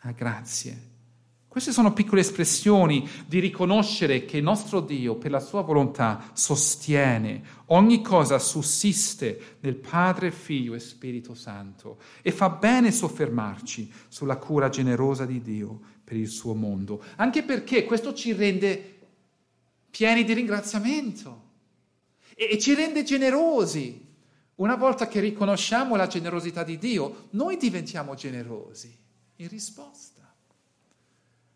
ah, 0.00 0.10
grazie 0.10 0.90
queste 1.52 1.72
sono 1.72 1.92
piccole 1.92 2.22
espressioni 2.22 3.06
di 3.26 3.38
riconoscere 3.38 4.24
che 4.24 4.38
il 4.38 4.42
nostro 4.42 4.80
Dio, 4.80 5.16
per 5.16 5.30
la 5.30 5.38
sua 5.38 5.60
volontà, 5.60 6.30
sostiene 6.32 7.42
ogni 7.66 8.00
cosa, 8.00 8.38
sussiste 8.38 9.58
nel 9.60 9.74
Padre, 9.74 10.30
Figlio 10.30 10.72
e 10.72 10.78
Spirito 10.78 11.34
Santo 11.34 11.98
e 12.22 12.32
fa 12.32 12.48
bene 12.48 12.90
soffermarci 12.90 13.92
sulla 14.08 14.38
cura 14.38 14.70
generosa 14.70 15.26
di 15.26 15.42
Dio 15.42 15.78
per 16.02 16.16
il 16.16 16.28
suo 16.28 16.54
mondo, 16.54 17.04
anche 17.16 17.42
perché 17.42 17.84
questo 17.84 18.14
ci 18.14 18.32
rende 18.32 19.00
pieni 19.90 20.24
di 20.24 20.32
ringraziamento 20.32 21.42
e, 22.34 22.48
e 22.52 22.58
ci 22.58 22.72
rende 22.72 23.02
generosi. 23.02 24.06
Una 24.54 24.76
volta 24.76 25.06
che 25.06 25.20
riconosciamo 25.20 25.96
la 25.96 26.06
generosità 26.06 26.64
di 26.64 26.78
Dio, 26.78 27.26
noi 27.32 27.58
diventiamo 27.58 28.14
generosi 28.14 28.90
in 29.36 29.48
risposta 29.48 30.11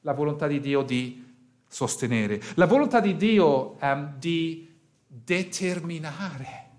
la 0.07 0.13
volontà 0.13 0.47
di 0.47 0.61
Dio 0.61 0.83
di 0.83 1.25
sostenere, 1.69 2.41
la 2.55 2.67
volontà 2.67 3.01
di 3.01 3.17
Dio 3.17 3.77
um, 3.81 4.17
di 4.19 4.73
determinare. 5.05 6.71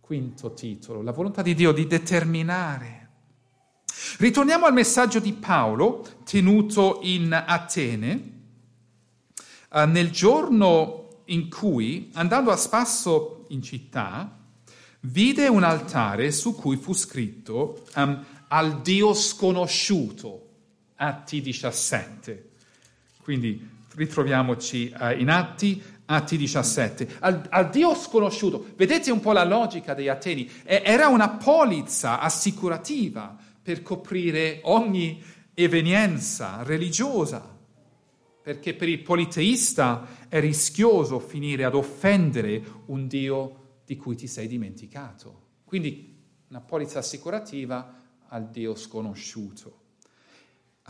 Quinto 0.00 0.54
titolo, 0.54 1.02
la 1.02 1.12
volontà 1.12 1.42
di 1.42 1.54
Dio 1.54 1.70
di 1.70 1.86
determinare. 1.86 3.10
Ritorniamo 4.18 4.64
al 4.64 4.72
messaggio 4.72 5.20
di 5.20 5.34
Paolo 5.34 6.06
tenuto 6.24 7.00
in 7.02 7.30
Atene 7.30 8.32
uh, 9.70 9.80
nel 9.80 10.10
giorno 10.10 11.20
in 11.26 11.50
cui, 11.50 12.10
andando 12.14 12.50
a 12.50 12.56
spasso 12.56 13.44
in 13.48 13.60
città, 13.60 14.38
vide 15.00 15.46
un 15.46 15.62
altare 15.62 16.30
su 16.30 16.54
cui 16.54 16.76
fu 16.76 16.94
scritto 16.94 17.84
um, 17.96 18.24
al 18.48 18.80
Dio 18.80 19.12
sconosciuto 19.12 20.41
Atti 21.02 21.40
17. 21.40 22.50
Quindi 23.22 23.68
ritroviamoci 23.94 24.94
uh, 24.96 25.18
in 25.18 25.30
Atti, 25.30 25.82
Atti 26.06 26.36
17. 26.36 27.16
Al, 27.18 27.46
al, 27.50 27.70
Dio 27.70 27.94
sconosciuto, 27.94 28.66
vedete 28.76 29.10
un 29.10 29.18
po' 29.18 29.32
la 29.32 29.44
logica 29.44 29.94
degli 29.94 30.08
Ateni, 30.08 30.48
era 30.64 31.08
una 31.08 31.30
polizza 31.30 32.20
assicurativa 32.20 33.36
per 33.60 33.82
coprire 33.82 34.60
ogni 34.64 35.22
evenienza 35.54 36.62
religiosa, 36.62 37.58
perché 38.42 38.74
per 38.74 38.88
il 38.88 39.02
politeista 39.02 40.06
è 40.28 40.38
rischioso 40.38 41.18
finire 41.18 41.64
ad 41.64 41.74
offendere 41.74 42.62
un 42.86 43.08
Dio 43.08 43.80
di 43.84 43.96
cui 43.96 44.14
ti 44.14 44.28
sei 44.28 44.46
dimenticato. 44.46 45.40
Quindi 45.64 46.16
una 46.48 46.60
polizza 46.60 47.00
assicurativa 47.00 48.00
al 48.28 48.50
Dio 48.50 48.74
sconosciuto. 48.76 49.81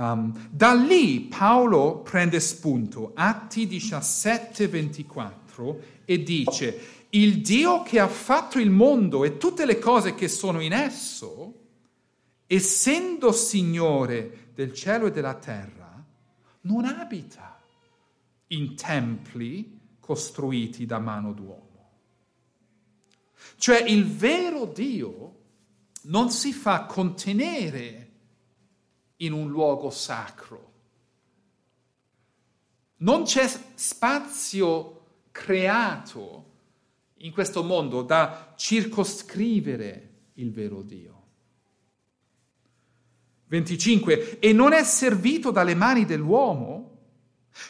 Um, 0.03 0.49
da 0.51 0.75
lì 0.75 1.21
Paolo 1.21 2.01
prende 2.01 2.41
spunto, 2.41 3.13
Atti 3.15 3.69
17, 3.69 4.67
24, 4.67 5.81
e 6.05 6.23
dice, 6.25 7.07
il 7.11 7.41
Dio 7.41 7.83
che 7.83 8.01
ha 8.01 8.09
fatto 8.09 8.59
il 8.59 8.71
mondo 8.71 9.23
e 9.23 9.37
tutte 9.37 9.65
le 9.65 9.79
cose 9.79 10.17
che 10.17 10.27
sono 10.27 10.59
in 10.59 10.73
esso, 10.73 11.55
essendo 12.49 13.31
Signore 13.31 14.51
del 14.55 14.73
cielo 14.73 15.07
e 15.07 15.13
della 15.13 15.35
terra, 15.35 16.05
non 16.63 16.85
abita 16.85 17.61
in 18.49 18.75
templi 18.75 19.79
costruiti 20.01 20.85
da 20.85 20.99
mano 20.99 21.33
d'uomo. 21.33 21.91
Cioè 23.57 23.83
il 23.83 24.05
vero 24.05 24.67
Dio 24.67 25.37
non 26.03 26.31
si 26.31 26.53
fa 26.53 26.87
contenere 26.87 28.02
in 29.23 29.33
un 29.33 29.49
luogo 29.49 29.91
sacro. 29.91 30.71
Non 32.99 33.25
c'è 33.25 33.51
spazio 33.75 35.01
creato 35.33 36.51
in 37.19 37.33
questo 37.33 37.63
mondo 37.63 38.03
da 38.03 38.55
circoscrivere 38.57 40.11
il 40.35 40.53
vero 40.53 40.83
Dio. 40.83 41.21
25. 43.47 44.39
E 44.39 44.53
non 44.53 44.73
è 44.73 44.83
servito 44.85 45.51
dalle 45.51 45.75
mani 45.75 46.05
dell'uomo 46.05 46.91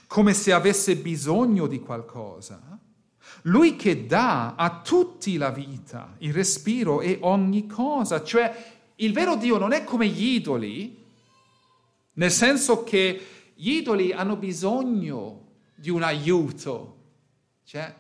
come 0.07 0.33
se 0.33 0.53
avesse 0.53 0.97
bisogno 0.97 1.67
di 1.67 1.81
qualcosa. 1.81 2.79
Lui 3.43 3.77
che 3.77 4.07
dà 4.07 4.55
a 4.55 4.81
tutti 4.81 5.37
la 5.37 5.51
vita, 5.51 6.15
il 6.19 6.33
respiro 6.33 7.01
e 7.01 7.19
ogni 7.23 7.67
cosa. 7.67 8.23
Cioè, 8.23 8.91
il 8.97 9.13
vero 9.13 9.37
Dio 9.37 9.59
non 9.59 9.73
è 9.73 9.83
come 9.83 10.07
gli 10.07 10.35
idoli 10.35 11.02
nel 12.15 12.31
senso 12.31 12.83
che 12.85 13.27
gli 13.55 13.71
idoli 13.71 14.13
hanno 14.13 14.37
bisogno 14.37 15.51
di 15.75 15.89
un 15.89 16.03
aiuto, 16.03 16.97
cioè 17.65 17.95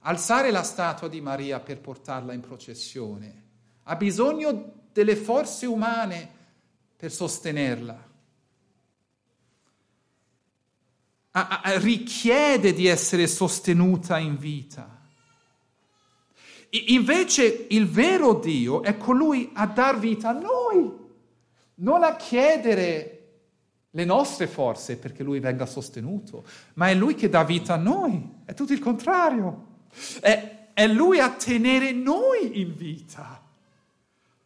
alzare 0.00 0.50
la 0.50 0.62
statua 0.62 1.08
di 1.08 1.20
Maria 1.20 1.60
per 1.60 1.80
portarla 1.80 2.32
in 2.32 2.40
processione, 2.40 3.44
ha 3.84 3.96
bisogno 3.96 4.86
delle 4.92 5.16
forze 5.16 5.66
umane 5.66 6.38
per 6.96 7.12
sostenerla. 7.12 8.08
A, 11.32 11.60
a, 11.62 11.78
richiede 11.78 12.72
di 12.72 12.86
essere 12.86 13.26
sostenuta 13.26 14.18
in 14.18 14.36
vita. 14.36 14.98
Invece 16.70 17.66
il 17.70 17.88
vero 17.88 18.34
Dio 18.34 18.82
è 18.82 18.96
colui 18.96 19.50
a 19.54 19.66
dar 19.66 19.98
vita 19.98 20.30
a 20.30 20.32
noi, 20.32 20.92
non 21.76 22.02
a 22.02 22.16
chiedere 22.16 23.19
le 23.90 24.04
nostre 24.04 24.46
forze 24.46 24.96
perché 24.96 25.22
Lui 25.22 25.40
venga 25.40 25.66
sostenuto, 25.66 26.44
ma 26.74 26.88
è 26.88 26.94
Lui 26.94 27.14
che 27.14 27.28
dà 27.28 27.42
vita 27.44 27.74
a 27.74 27.78
noi, 27.78 28.42
è 28.44 28.54
tutto 28.54 28.72
il 28.72 28.78
contrario. 28.78 29.66
È, 30.20 30.68
è 30.72 30.86
Lui 30.86 31.18
a 31.18 31.30
tenere 31.30 31.92
noi 31.92 32.60
in 32.60 32.76
vita, 32.76 33.42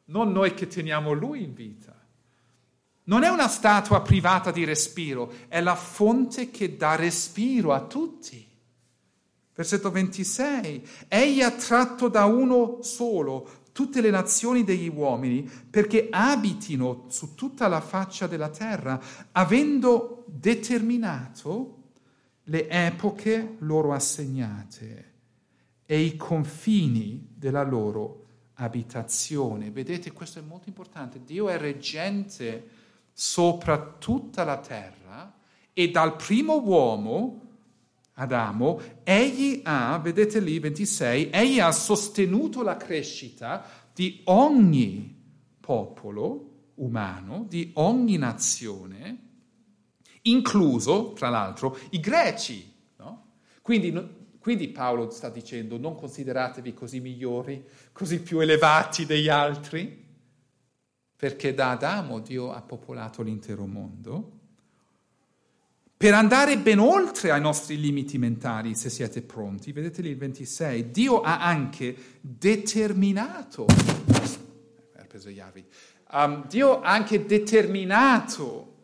non 0.06 0.32
noi 0.32 0.54
che 0.54 0.66
teniamo 0.66 1.12
Lui 1.12 1.42
in 1.42 1.54
vita. 1.54 1.92
Non 3.06 3.22
è 3.22 3.28
una 3.28 3.48
statua 3.48 4.00
privata 4.00 4.50
di 4.50 4.64
respiro, 4.64 5.30
è 5.48 5.60
la 5.60 5.74
fonte 5.74 6.50
che 6.50 6.76
dà 6.76 6.94
respiro 6.94 7.74
a 7.74 7.82
tutti. 7.82 8.52
Versetto 9.54 9.90
26. 9.90 10.88
Egli 11.06 11.42
ha 11.42 11.50
tratto 11.50 12.08
da 12.08 12.24
uno 12.24 12.78
solo 12.80 13.63
tutte 13.74 14.00
le 14.00 14.10
nazioni 14.10 14.62
degli 14.62 14.88
uomini 14.88 15.42
perché 15.42 16.06
abitino 16.08 17.06
su 17.08 17.34
tutta 17.34 17.66
la 17.66 17.80
faccia 17.80 18.28
della 18.28 18.48
terra, 18.48 19.02
avendo 19.32 20.24
determinato 20.28 21.82
le 22.44 22.68
epoche 22.68 23.56
loro 23.58 23.92
assegnate 23.92 25.12
e 25.84 26.00
i 26.00 26.16
confini 26.16 27.32
della 27.34 27.64
loro 27.64 28.26
abitazione. 28.54 29.72
Vedete, 29.72 30.12
questo 30.12 30.38
è 30.38 30.42
molto 30.42 30.68
importante. 30.68 31.24
Dio 31.24 31.48
è 31.48 31.58
reggente 31.58 32.68
sopra 33.12 33.96
tutta 33.98 34.44
la 34.44 34.58
terra 34.58 35.34
e 35.72 35.90
dal 35.90 36.14
primo 36.14 36.60
uomo 36.60 37.43
Adamo, 38.14 38.80
egli 39.02 39.60
ha, 39.64 39.98
vedete 39.98 40.38
lì 40.38 40.60
26, 40.60 41.30
egli 41.30 41.58
ha 41.58 41.72
sostenuto 41.72 42.62
la 42.62 42.76
crescita 42.76 43.64
di 43.92 44.20
ogni 44.24 45.22
popolo 45.58 46.50
umano, 46.74 47.46
di 47.48 47.72
ogni 47.74 48.16
nazione, 48.16 49.18
incluso, 50.22 51.12
tra 51.12 51.28
l'altro, 51.28 51.76
i 51.90 51.98
greci. 51.98 52.72
No? 52.98 53.24
Quindi, 53.62 53.92
quindi 54.38 54.68
Paolo 54.68 55.10
sta 55.10 55.28
dicendo 55.28 55.76
non 55.76 55.96
consideratevi 55.96 56.72
così 56.72 57.00
migliori, 57.00 57.64
così 57.90 58.20
più 58.20 58.38
elevati 58.38 59.06
degli 59.06 59.28
altri, 59.28 60.02
perché 61.16 61.52
da 61.52 61.70
Adamo 61.70 62.20
Dio 62.20 62.52
ha 62.52 62.60
popolato 62.62 63.22
l'intero 63.22 63.66
mondo 63.66 64.33
per 65.96 66.12
andare 66.12 66.58
ben 66.58 66.78
oltre 66.78 67.30
ai 67.30 67.40
nostri 67.40 67.80
limiti 67.80 68.18
mentali, 68.18 68.74
se 68.74 68.90
siete 68.90 69.22
pronti. 69.22 69.72
Vedete 69.72 70.02
lì 70.02 70.10
il 70.10 70.16
26. 70.16 70.90
Dio 70.90 71.20
ha 71.20 71.40
anche 71.40 71.96
determinato, 72.20 73.66
um, 76.12 76.46
Dio 76.46 76.80
ha 76.80 76.90
anche 76.90 77.24
determinato, 77.24 78.76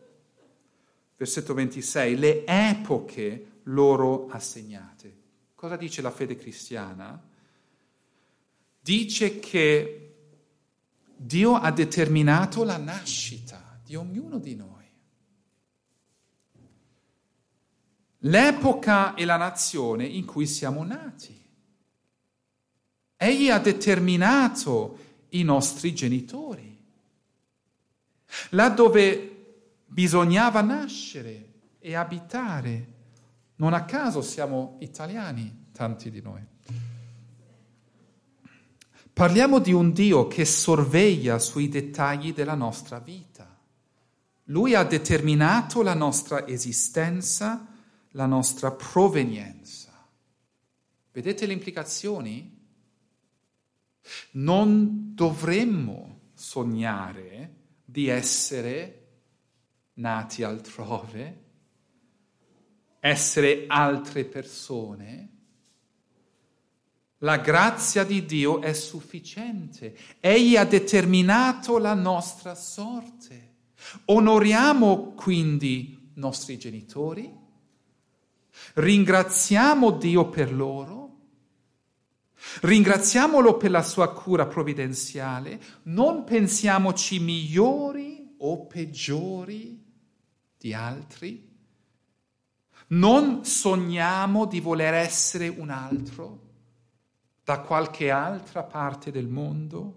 versetto 1.17 1.53
26, 1.53 2.17
le 2.17 2.45
epoche 2.45 3.45
loro 3.63 4.27
assegnate. 4.29 5.19
Cosa 5.53 5.75
dice 5.75 6.01
la 6.01 6.11
fede 6.11 6.35
cristiana? 6.35 7.21
Dice 8.79 9.37
che 9.39 10.15
Dio 11.15 11.53
ha 11.53 11.71
determinato 11.71 12.63
la 12.63 12.77
nascita 12.77 13.79
di 13.83 13.95
ognuno 13.95 14.39
di 14.39 14.55
noi. 14.55 14.80
L'epoca 18.21 19.13
e 19.15 19.25
la 19.25 19.37
nazione 19.37 20.05
in 20.05 20.25
cui 20.25 20.45
siamo 20.45 20.83
nati. 20.83 21.39
Egli 23.15 23.49
ha 23.49 23.59
determinato 23.59 24.97
i 25.29 25.43
nostri 25.43 25.93
genitori. 25.93 26.69
Là 28.49 28.69
dove 28.69 29.27
bisognava 29.85 30.61
nascere 30.61 31.49
e 31.79 31.95
abitare. 31.95 32.87
Non 33.57 33.73
a 33.73 33.85
caso 33.85 34.21
siamo 34.21 34.77
italiani, 34.79 35.67
tanti 35.71 36.09
di 36.09 36.21
noi. 36.21 36.41
Parliamo 39.13 39.59
di 39.59 39.71
un 39.71 39.91
Dio 39.91 40.27
che 40.27 40.45
sorveglia 40.45 41.37
sui 41.37 41.69
dettagli 41.69 42.33
della 42.33 42.55
nostra 42.55 42.99
vita. 42.99 43.59
Lui 44.45 44.73
ha 44.73 44.83
determinato 44.83 45.83
la 45.83 45.93
nostra 45.93 46.47
esistenza 46.47 47.70
la 48.11 48.25
nostra 48.25 48.71
provenienza. 48.71 49.89
Vedete 51.11 51.45
le 51.45 51.53
implicazioni? 51.53 52.59
Non 54.31 55.13
dovremmo 55.13 56.29
sognare 56.33 57.55
di 57.85 58.07
essere 58.07 58.97
nati 59.95 60.43
altrove, 60.43 61.43
essere 62.99 63.65
altre 63.67 64.25
persone. 64.25 65.29
La 67.19 67.37
grazia 67.37 68.03
di 68.03 68.25
Dio 68.25 68.61
è 68.61 68.73
sufficiente. 68.73 69.95
Egli 70.19 70.55
ha 70.55 70.65
determinato 70.65 71.77
la 71.77 71.93
nostra 71.93 72.55
sorte. 72.55 73.49
Onoriamo 74.05 75.13
quindi 75.13 76.11
i 76.15 76.19
nostri 76.19 76.57
genitori, 76.57 77.40
Ringraziamo 78.73 79.91
Dio 79.91 80.29
per 80.29 80.53
loro, 80.53 81.17
ringraziamolo 82.61 83.57
per 83.57 83.71
la 83.71 83.83
sua 83.83 84.11
cura 84.13 84.47
provvidenziale, 84.47 85.61
non 85.83 86.23
pensiamoci 86.23 87.19
migliori 87.19 88.35
o 88.39 88.65
peggiori 88.65 89.83
di 90.57 90.73
altri, 90.73 91.49
non 92.87 93.45
sogniamo 93.45 94.45
di 94.45 94.59
voler 94.59 94.93
essere 94.93 95.47
un 95.47 95.69
altro 95.69 96.49
da 97.43 97.59
qualche 97.59 98.09
altra 98.09 98.63
parte 98.63 99.11
del 99.11 99.27
mondo, 99.27 99.95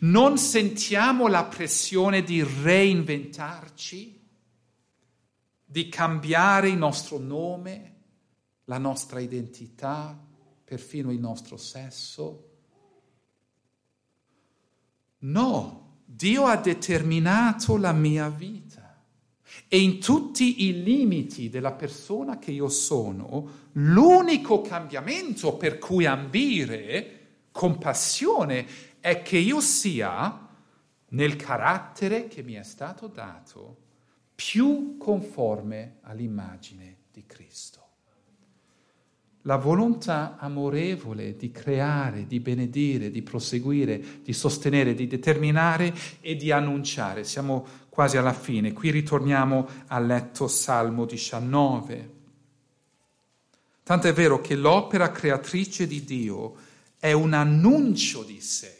non 0.00 0.36
sentiamo 0.36 1.26
la 1.26 1.44
pressione 1.44 2.22
di 2.22 2.42
reinventarci 2.42 4.19
di 5.70 5.88
cambiare 5.88 6.68
il 6.68 6.76
nostro 6.76 7.18
nome, 7.18 7.94
la 8.64 8.78
nostra 8.78 9.20
identità, 9.20 10.18
perfino 10.64 11.12
il 11.12 11.20
nostro 11.20 11.56
sesso. 11.56 12.48
No, 15.18 15.98
Dio 16.04 16.46
ha 16.46 16.56
determinato 16.56 17.76
la 17.76 17.92
mia 17.92 18.28
vita 18.30 19.00
e 19.68 19.80
in 19.80 20.00
tutti 20.00 20.64
i 20.64 20.82
limiti 20.82 21.48
della 21.48 21.72
persona 21.72 22.40
che 22.40 22.50
io 22.50 22.68
sono, 22.68 23.68
l'unico 23.74 24.62
cambiamento 24.62 25.54
per 25.54 25.78
cui 25.78 26.04
ambire 26.04 27.18
compassione 27.52 28.66
è 28.98 29.22
che 29.22 29.38
io 29.38 29.60
sia 29.60 30.48
nel 31.10 31.36
carattere 31.36 32.26
che 32.26 32.42
mi 32.42 32.54
è 32.54 32.64
stato 32.64 33.06
dato 33.06 33.88
più 34.42 34.96
conforme 34.96 35.98
all'immagine 36.00 36.96
di 37.12 37.26
Cristo. 37.26 37.78
La 39.42 39.56
volontà 39.56 40.38
amorevole 40.38 41.36
di 41.36 41.50
creare, 41.50 42.26
di 42.26 42.40
benedire, 42.40 43.10
di 43.10 43.20
proseguire, 43.20 44.02
di 44.22 44.32
sostenere, 44.32 44.94
di 44.94 45.06
determinare 45.06 45.94
e 46.22 46.36
di 46.36 46.50
annunciare. 46.50 47.24
Siamo 47.24 47.66
quasi 47.90 48.16
alla 48.16 48.32
fine. 48.32 48.72
Qui 48.72 48.90
ritorniamo 48.90 49.68
al 49.88 50.06
letto 50.06 50.48
Salmo 50.48 51.04
19. 51.04 52.10
Tanto 53.82 54.08
è 54.08 54.12
vero 54.14 54.40
che 54.40 54.56
l'opera 54.56 55.10
creatrice 55.10 55.86
di 55.86 56.02
Dio 56.02 56.56
è 56.98 57.12
un 57.12 57.34
annuncio 57.34 58.22
di 58.22 58.40
sé. 58.40 58.74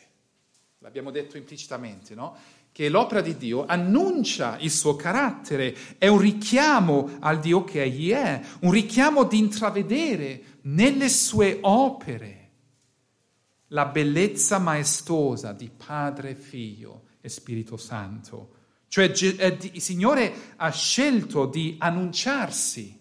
L'abbiamo 0.79 1.11
detto 1.11 1.37
implicitamente, 1.37 2.15
no? 2.15 2.35
Che 2.73 2.89
l'opera 2.89 3.21
di 3.21 3.37
Dio 3.37 3.66
annuncia 3.66 4.57
il 4.59 4.71
suo 4.71 4.97
carattere, 4.97 5.77
è 5.99 6.07
un 6.07 6.18
richiamo 6.18 7.16
al 7.21 7.41
Dio 7.41 7.64
che 7.64 7.83
egli 7.83 8.11
è, 8.11 8.41
un 8.61 8.71
richiamo 8.71 9.25
di 9.25 9.39
intravedere 9.39 10.43
nelle 10.62 11.09
sue 11.09 11.59
opere 11.62 12.39
la 13.73 13.87
bellezza 13.87 14.59
maestosa 14.59 15.53
di 15.53 15.71
Padre, 15.71 16.35
Figlio 16.35 17.05
e 17.21 17.29
Spirito 17.29 17.77
Santo. 17.77 18.57
Cioè 18.89 19.05
il 19.05 19.81
Signore 19.81 20.55
ha 20.57 20.71
scelto 20.71 21.47
di 21.47 21.77
annunciarsi 21.79 22.99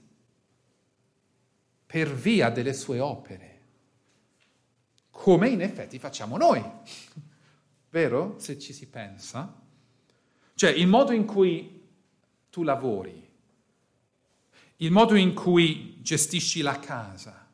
per 1.85 2.13
via 2.13 2.49
delle 2.51 2.73
sue 2.73 2.99
opere, 2.99 3.61
come 5.09 5.49
in 5.49 5.61
effetti 5.61 5.97
facciamo 5.97 6.37
noi. 6.37 6.63
Vero? 7.89 8.35
Se 8.37 8.59
ci 8.59 8.71
si 8.71 8.87
pensa. 8.87 9.58
Cioè 10.59 10.71
il 10.71 10.87
modo 10.87 11.13
in 11.13 11.23
cui 11.23 11.87
tu 12.49 12.63
lavori, 12.63 13.25
il 14.75 14.91
modo 14.91 15.15
in 15.15 15.33
cui 15.33 16.01
gestisci 16.01 16.59
la 16.59 16.77
casa, 16.79 17.47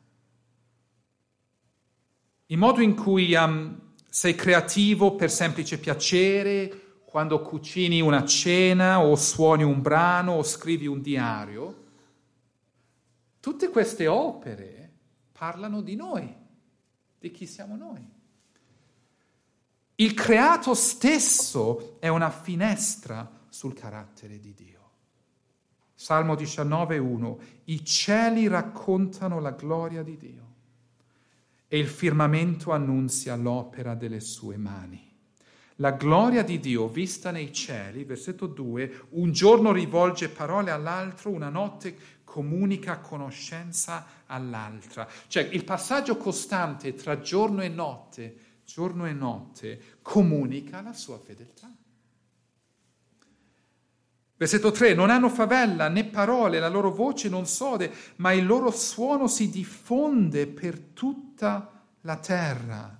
il 2.46 2.58
modo 2.58 2.80
in 2.80 2.96
cui 2.96 3.32
um, 3.34 3.92
sei 4.08 4.34
creativo 4.34 5.14
per 5.14 5.30
semplice 5.30 5.78
piacere, 5.78 6.96
quando 7.04 7.42
cucini 7.42 8.00
una 8.00 8.24
cena 8.24 9.00
o 9.00 9.14
suoni 9.14 9.62
un 9.62 9.80
brano 9.80 10.32
o 10.32 10.42
scrivi 10.42 10.88
un 10.88 11.00
diario, 11.00 11.84
tutte 13.38 13.68
queste 13.68 14.08
opere 14.08 14.94
parlano 15.30 15.80
di 15.80 15.94
noi, 15.94 16.34
di 17.20 17.30
chi 17.30 17.46
siamo 17.46 17.76
noi. 17.76 18.15
Il 19.98 20.12
creato 20.12 20.74
stesso 20.74 21.96
è 22.00 22.08
una 22.08 22.30
finestra 22.30 23.30
sul 23.48 23.72
carattere 23.72 24.38
di 24.38 24.52
Dio. 24.52 24.74
Salmo 25.94 26.34
19.1. 26.34 27.36
I 27.64 27.82
cieli 27.82 28.46
raccontano 28.46 29.40
la 29.40 29.52
gloria 29.52 30.02
di 30.02 30.18
Dio 30.18 30.44
e 31.66 31.78
il 31.78 31.88
firmamento 31.88 32.72
annunzia 32.72 33.36
l'opera 33.36 33.94
delle 33.94 34.20
sue 34.20 34.58
mani. 34.58 35.02
La 35.76 35.92
gloria 35.92 36.42
di 36.42 36.60
Dio 36.60 36.88
vista 36.88 37.30
nei 37.30 37.50
cieli, 37.50 38.04
versetto 38.04 38.46
2, 38.46 39.06
un 39.10 39.32
giorno 39.32 39.72
rivolge 39.72 40.28
parole 40.28 40.70
all'altro, 40.70 41.30
una 41.30 41.48
notte 41.48 41.96
comunica 42.22 42.98
conoscenza 42.98 44.06
all'altra. 44.26 45.08
Cioè 45.26 45.42
il 45.52 45.64
passaggio 45.64 46.18
costante 46.18 46.94
tra 46.94 47.20
giorno 47.20 47.62
e 47.62 47.68
notte, 47.68 48.36
giorno 48.66 49.06
e 49.06 49.12
notte, 49.12 49.98
comunica 50.02 50.82
la 50.82 50.92
sua 50.92 51.18
fedeltà. 51.18 51.74
Versetto 54.38 54.70
3, 54.70 54.92
non 54.92 55.08
hanno 55.08 55.30
favella 55.30 55.88
né 55.88 56.04
parole, 56.04 56.58
la 56.58 56.68
loro 56.68 56.90
voce 56.90 57.30
non 57.30 57.46
sode, 57.46 57.90
ma 58.16 58.32
il 58.32 58.44
loro 58.44 58.70
suono 58.70 59.28
si 59.28 59.48
diffonde 59.48 60.46
per 60.46 60.78
tutta 60.78 61.82
la 62.02 62.16
terra. 62.18 62.98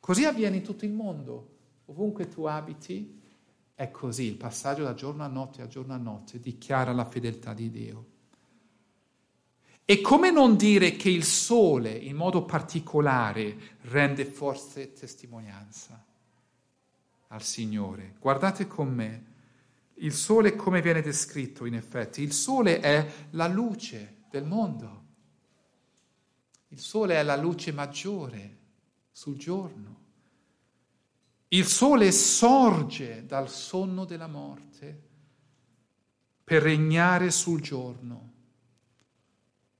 Così 0.00 0.24
avviene 0.24 0.56
in 0.56 0.62
tutto 0.62 0.86
il 0.86 0.92
mondo. 0.92 1.48
Ovunque 1.86 2.26
tu 2.28 2.44
abiti 2.44 3.20
è 3.74 3.90
così, 3.90 4.24
il 4.24 4.36
passaggio 4.36 4.84
da 4.84 4.94
giorno 4.94 5.24
a 5.24 5.28
notte 5.28 5.60
a 5.60 5.66
giorno 5.66 5.92
a 5.92 5.98
notte 5.98 6.38
dichiara 6.38 6.92
la 6.92 7.04
fedeltà 7.04 7.52
di 7.52 7.70
Dio. 7.70 8.11
E 9.92 10.00
come 10.00 10.30
non 10.30 10.56
dire 10.56 10.96
che 10.96 11.10
il 11.10 11.22
sole 11.22 11.90
in 11.90 12.16
modo 12.16 12.46
particolare 12.46 13.76
rende 13.82 14.24
forse 14.24 14.94
testimonianza 14.94 16.02
al 17.26 17.42
Signore? 17.42 18.14
Guardate 18.18 18.66
con 18.66 18.88
me 18.88 19.24
il 19.96 20.14
sole 20.14 20.56
come 20.56 20.80
viene 20.80 21.02
descritto 21.02 21.66
in 21.66 21.74
effetti? 21.74 22.22
Il 22.22 22.32
sole 22.32 22.80
è 22.80 23.06
la 23.32 23.46
luce 23.48 24.22
del 24.30 24.46
mondo. 24.46 25.04
Il 26.68 26.80
sole 26.80 27.16
è 27.16 27.22
la 27.22 27.36
luce 27.36 27.70
maggiore 27.70 28.56
sul 29.10 29.36
giorno. 29.36 30.00
Il 31.48 31.66
sole 31.66 32.12
sorge 32.12 33.26
dal 33.26 33.50
sonno 33.50 34.06
della 34.06 34.26
morte 34.26 35.02
per 36.42 36.62
regnare 36.62 37.30
sul 37.30 37.60
giorno. 37.60 38.31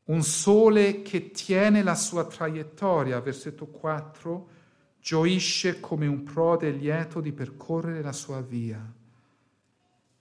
Un 0.05 0.23
sole 0.23 1.03
che 1.03 1.31
tiene 1.31 1.83
la 1.83 1.95
sua 1.95 2.25
traiettoria, 2.25 3.21
versetto 3.21 3.67
4, 3.67 4.49
gioisce 5.01 5.81
come 5.81 6.07
un 6.07 6.23
prode 6.23 6.71
lieto 6.71 7.21
di 7.21 7.33
percorrere 7.33 8.03
la 8.03 8.13
sua 8.13 8.41
via. 8.41 8.81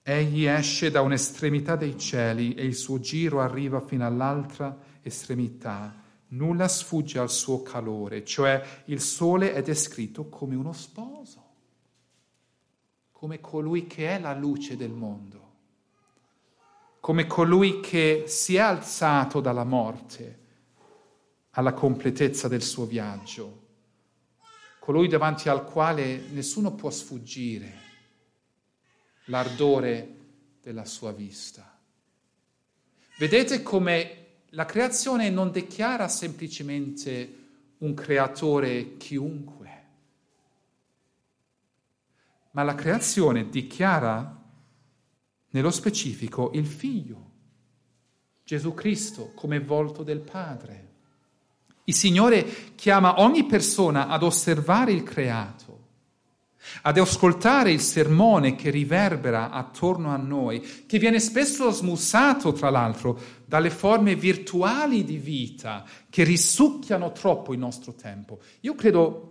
Egli 0.04 0.46
esce 0.46 0.90
da 0.90 1.02
un'estremità 1.02 1.76
dei 1.76 1.98
cieli 1.98 2.56
e 2.56 2.66
il 2.66 2.76
suo 2.76 3.00
giro 3.00 3.40
arriva 3.40 3.80
fino 3.82 4.06
all'altra 4.06 4.76
estremità. 5.02 5.96
Nulla 6.30 6.68
sfugge 6.68 7.20
al 7.20 7.30
suo 7.30 7.62
calore, 7.62 8.26
cioè 8.26 8.84
il 8.86 9.02
sole 9.02 9.54
è 9.54 9.62
descritto 9.62 10.30
come 10.30 10.56
uno 10.56 10.74
sposo, 10.74 11.44
come 13.12 13.40
colui 13.40 13.86
che 13.86 14.16
è 14.16 14.20
la 14.20 14.34
luce 14.34 14.76
del 14.76 14.92
mondo, 14.92 15.41
come 17.02 17.26
colui 17.26 17.80
che 17.80 18.26
si 18.28 18.56
è 18.56 18.60
alzato 18.60 19.42
dalla 19.42 19.64
morte 19.64 20.38
alla 21.52 21.74
completezza 21.74 22.48
del 22.48 22.62
suo 22.62 22.86
viaggio, 22.86 23.68
colui 24.80 25.08
davanti 25.08 25.50
al 25.50 25.66
quale 25.66 26.18
nessuno 26.30 26.74
può 26.76 26.92
sfuggire 26.92 27.80
l'ardore 29.26 30.18
della 30.62 30.86
sua 30.86 31.12
vista. 31.12 31.76
Vedete 33.18 33.64
come 33.64 34.18
la 34.50 34.66
creazione 34.66 35.30
non 35.32 35.52
dichiara 35.52 36.08
semplicemente 36.08 37.40
un 37.80 37.96
creatore 37.96 38.98
chiunque, 38.98 39.86
ma 42.52 42.62
la 42.62 42.76
creazione 42.76 43.50
dichiara 43.50 44.41
nello 45.52 45.72
specifico 45.72 46.52
il 46.54 46.66
figlio, 46.66 47.30
Gesù 48.44 48.74
Cristo, 48.74 49.32
come 49.36 49.60
volto 49.60 50.04
del 50.04 50.20
Padre. 50.20 50.90
Il 51.86 51.96
Signore 51.96 52.74
chiama 52.76 53.22
ogni 53.22 53.46
persona 53.46 54.08
ad 54.08 54.24
osservare 54.24 54.92
il 54.92 55.04
creato 55.04 55.82
ad 56.84 56.98
ascoltare 56.98 57.72
il 57.72 57.82
sermone 57.82 58.56
che 58.56 58.70
riverbera 58.70 59.50
attorno 59.50 60.10
a 60.12 60.18
noi, 60.18 60.62
che 60.86 61.00
viene 61.00 61.20
spesso 61.20 61.70
smussato, 61.72 62.54
tra 62.54 62.70
l'altro, 62.70 63.20
dalle 63.46 63.70
forme 63.70 64.16
virtuali 64.16 65.04
di 65.04 65.18
vita 65.18 65.86
che 66.10 66.24
risucchiano 66.24 67.12
troppo 67.12 67.54
il 67.54 67.60
nostro 67.60 67.94
tempo. 67.94 68.40
Io 68.62 68.76
credo 68.76 69.28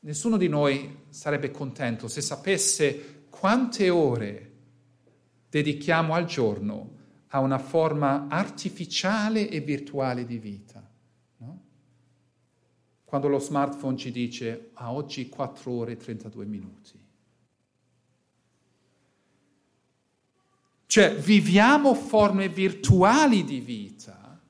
nessuno 0.00 0.36
di 0.36 0.48
noi 0.48 1.02
sarebbe 1.08 1.50
contento 1.50 2.08
se 2.08 2.20
sapesse 2.20 3.22
quante 3.30 3.90
ore 3.90 4.52
dedichiamo 5.60 6.14
al 6.14 6.24
giorno 6.24 6.90
a 7.28 7.40
una 7.40 7.58
forma 7.58 8.26
artificiale 8.28 9.48
e 9.48 9.60
virtuale 9.60 10.24
di 10.24 10.38
vita 10.38 10.84
quando 13.14 13.30
lo 13.30 13.38
smartphone 13.38 13.96
ci 13.96 14.10
dice 14.10 14.70
a 14.72 14.86
ah, 14.86 14.92
oggi 14.92 15.28
4 15.28 15.70
ore 15.70 15.92
e 15.92 15.96
32 15.96 16.44
minuti. 16.46 17.00
Cioè 20.86 21.14
viviamo 21.14 21.94
forme 21.94 22.48
virtuali 22.48 23.44
di 23.44 23.60
vita 23.60 24.40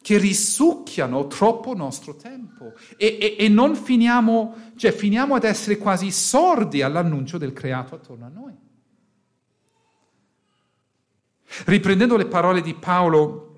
che 0.00 0.16
risucchiano 0.16 1.26
troppo 1.26 1.74
nostro 1.74 2.14
tempo 2.14 2.74
e, 2.96 3.18
e, 3.20 3.36
e 3.36 3.48
non 3.48 3.74
finiamo, 3.74 4.54
cioè 4.76 4.92
finiamo 4.92 5.34
ad 5.34 5.42
essere 5.42 5.76
quasi 5.76 6.12
sordi 6.12 6.82
all'annuncio 6.82 7.36
del 7.36 7.52
creato 7.52 7.96
attorno 7.96 8.26
a 8.26 8.28
noi. 8.28 8.67
Riprendendo 11.64 12.16
le 12.16 12.26
parole 12.26 12.60
di 12.60 12.74
Paolo 12.74 13.48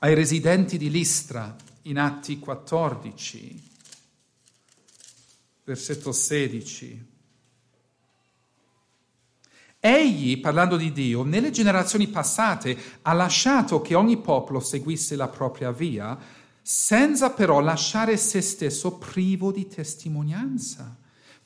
ai 0.00 0.14
residenti 0.14 0.76
di 0.78 0.90
Listra 0.90 1.56
in 1.82 1.98
Atti 1.98 2.38
14, 2.38 3.70
versetto 5.64 6.12
16. 6.12 7.14
Egli, 9.78 10.40
parlando 10.40 10.76
di 10.76 10.90
Dio, 10.90 11.22
nelle 11.22 11.50
generazioni 11.50 12.08
passate 12.08 12.76
ha 13.02 13.12
lasciato 13.12 13.80
che 13.80 13.94
ogni 13.94 14.16
popolo 14.16 14.58
seguisse 14.58 15.14
la 15.14 15.28
propria 15.28 15.70
via, 15.70 16.18
senza 16.60 17.30
però 17.30 17.60
lasciare 17.60 18.16
se 18.16 18.40
stesso 18.40 18.98
privo 18.98 19.52
di 19.52 19.68
testimonianza, 19.68 20.96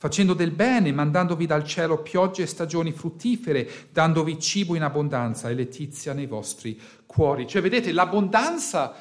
facendo 0.01 0.32
del 0.32 0.51
bene, 0.51 0.92
mandandovi 0.92 1.44
dal 1.44 1.62
cielo 1.62 1.98
piogge 1.98 2.44
e 2.44 2.46
stagioni 2.46 2.90
fruttifere, 2.90 3.68
dandovi 3.92 4.40
cibo 4.40 4.74
in 4.74 4.82
abbondanza 4.82 5.51
e 5.51 5.55
letizia 5.55 6.14
nei 6.14 6.24
vostri 6.24 6.80
cuori. 7.05 7.46
Cioè, 7.46 7.61
vedete, 7.61 7.92
l'abbondanza 7.92 8.94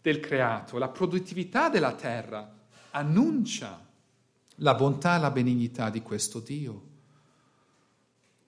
del 0.00 0.20
creato, 0.20 0.78
la 0.78 0.86
produttività 0.86 1.68
della 1.68 1.94
terra 1.94 2.48
annuncia 2.92 3.84
la 4.58 4.74
bontà 4.74 5.16
e 5.16 5.18
la 5.18 5.32
benignità 5.32 5.90
di 5.90 6.02
questo 6.02 6.38
Dio. 6.38 6.82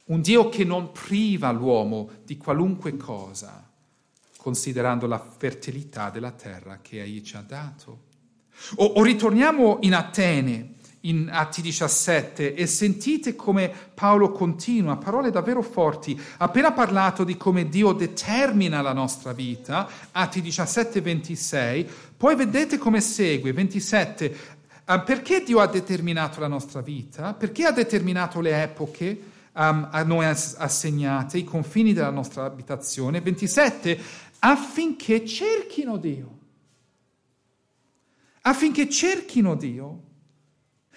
Un 0.04 0.20
Dio 0.20 0.48
che 0.48 0.62
non 0.62 0.92
priva 0.92 1.50
l'uomo 1.50 2.10
di 2.22 2.36
qualunque 2.36 2.96
cosa, 2.96 3.68
considerando 4.36 5.08
la 5.08 5.18
fertilità 5.18 6.10
della 6.10 6.30
terra 6.30 6.78
che 6.80 7.02
egli 7.02 7.22
ci 7.22 7.34
ha 7.36 7.42
dato. 7.44 8.04
O, 8.76 8.84
o 8.84 9.02
ritorniamo 9.02 9.78
in 9.80 9.94
Atene, 9.96 10.75
in 11.08 11.28
Atti 11.32 11.62
17, 11.62 12.54
e 12.54 12.66
sentite 12.66 13.34
come 13.34 13.72
Paolo 13.94 14.30
continua, 14.30 14.96
parole 14.96 15.30
davvero 15.30 15.62
forti. 15.62 16.20
Appena 16.38 16.72
parlato 16.72 17.24
di 17.24 17.36
come 17.36 17.68
Dio 17.68 17.92
determina 17.92 18.80
la 18.82 18.92
nostra 18.92 19.32
vita, 19.32 19.88
Atti 20.12 20.40
17, 20.40 21.00
26, 21.00 21.88
poi 22.16 22.36
vedete 22.36 22.78
come 22.78 23.00
segue, 23.00 23.52
27, 23.52 24.54
Um, 24.88 25.02
perché 25.04 25.42
Dio 25.42 25.58
ha 25.58 25.66
determinato 25.66 26.38
la 26.38 26.46
nostra 26.46 26.80
vita? 26.80 27.34
Perché 27.34 27.64
ha 27.64 27.72
determinato 27.72 28.40
le 28.40 28.62
epoche 28.62 29.20
um, 29.54 29.88
a 29.90 30.04
noi 30.04 30.26
assegnate, 30.26 31.38
i 31.38 31.42
confini 31.42 31.92
della 31.92 32.10
nostra 32.10 32.44
abitazione? 32.44 33.20
27. 33.20 33.98
Affinché 34.38 35.26
cerchino 35.26 35.96
Dio. 35.96 36.36
affinché 38.46 38.88
cerchino 38.88 39.56
Dio, 39.56 40.02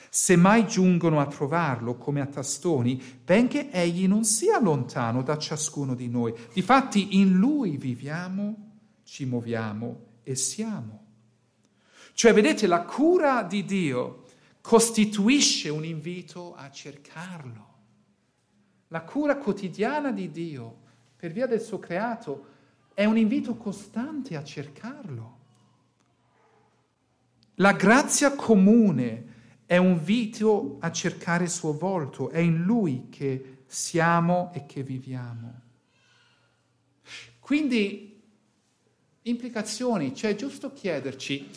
se 0.10 0.36
mai 0.36 0.66
giungono 0.68 1.20
a 1.20 1.28
trovarlo 1.28 1.96
come 1.96 2.22
a 2.22 2.26
tastoni, 2.26 3.02
benché 3.24 3.70
egli 3.72 4.08
non 4.08 4.24
sia 4.24 4.60
lontano 4.60 5.22
da 5.22 5.38
ciascuno 5.38 5.94
di 5.94 6.10
noi. 6.10 6.34
Difatti 6.52 7.20
in 7.20 7.36
lui 7.36 7.78
viviamo, 7.78 8.72
ci 9.04 9.26
muoviamo 9.26 10.06
e 10.24 10.36
siamo. 10.36 11.06
Cioè, 12.14 12.34
vedete, 12.34 12.68
la 12.68 12.82
cura 12.82 13.44
di 13.44 13.64
Dio 13.64 14.26
costituisce 14.62 15.70
un 15.70 15.86
invito 15.86 16.54
a 16.56 16.70
cercarlo. 16.70 17.68
La 18.90 19.04
cura 19.04 19.38
quotidiana 19.38 20.12
di 20.12 20.32
Dio, 20.32 20.78
per 21.16 21.32
via 21.32 21.46
del 21.46 21.62
suo 21.62 21.80
creato, 21.80 22.48
è 22.94 23.06
un 23.06 23.18
invito 23.18 23.56
costante 23.56 24.36
a 24.36 24.44
cercarlo. 24.44 25.38
La 27.56 27.74
grazia 27.74 28.34
comune 28.36 29.29
è 29.70 29.78
un 29.78 29.92
invito 29.92 30.78
a 30.80 30.92
cercare 30.92 31.44
il 31.44 31.52
suo 31.52 31.78
volto, 31.78 32.32
è 32.32 32.40
in 32.40 32.64
Lui 32.64 33.06
che 33.12 33.58
siamo 33.68 34.52
e 34.52 34.66
che 34.66 34.82
viviamo. 34.82 35.62
Quindi, 37.40 38.20
implicazioni, 39.22 40.16
cioè 40.16 40.32
è 40.32 40.36
giusto 40.36 40.74
chiederci 40.74 41.48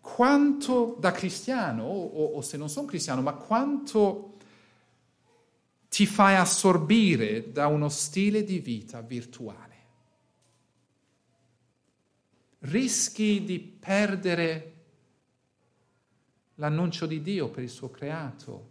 quanto 0.00 0.96
da 0.98 1.12
cristiano, 1.12 1.84
o, 1.84 2.24
o 2.34 2.40
se 2.40 2.56
non 2.56 2.68
sono 2.68 2.88
cristiano, 2.88 3.22
ma 3.22 3.34
quanto 3.34 4.38
ti 5.88 6.04
fai 6.04 6.34
assorbire 6.34 7.52
da 7.52 7.68
uno 7.68 7.88
stile 7.88 8.42
di 8.42 8.58
vita 8.58 9.02
virtuale. 9.02 9.76
Rischi 12.58 13.44
di 13.44 13.60
perdere 13.60 14.71
l'annuncio 16.56 17.06
di 17.06 17.22
Dio 17.22 17.48
per 17.48 17.62
il 17.62 17.70
suo 17.70 17.90
creato. 17.90 18.70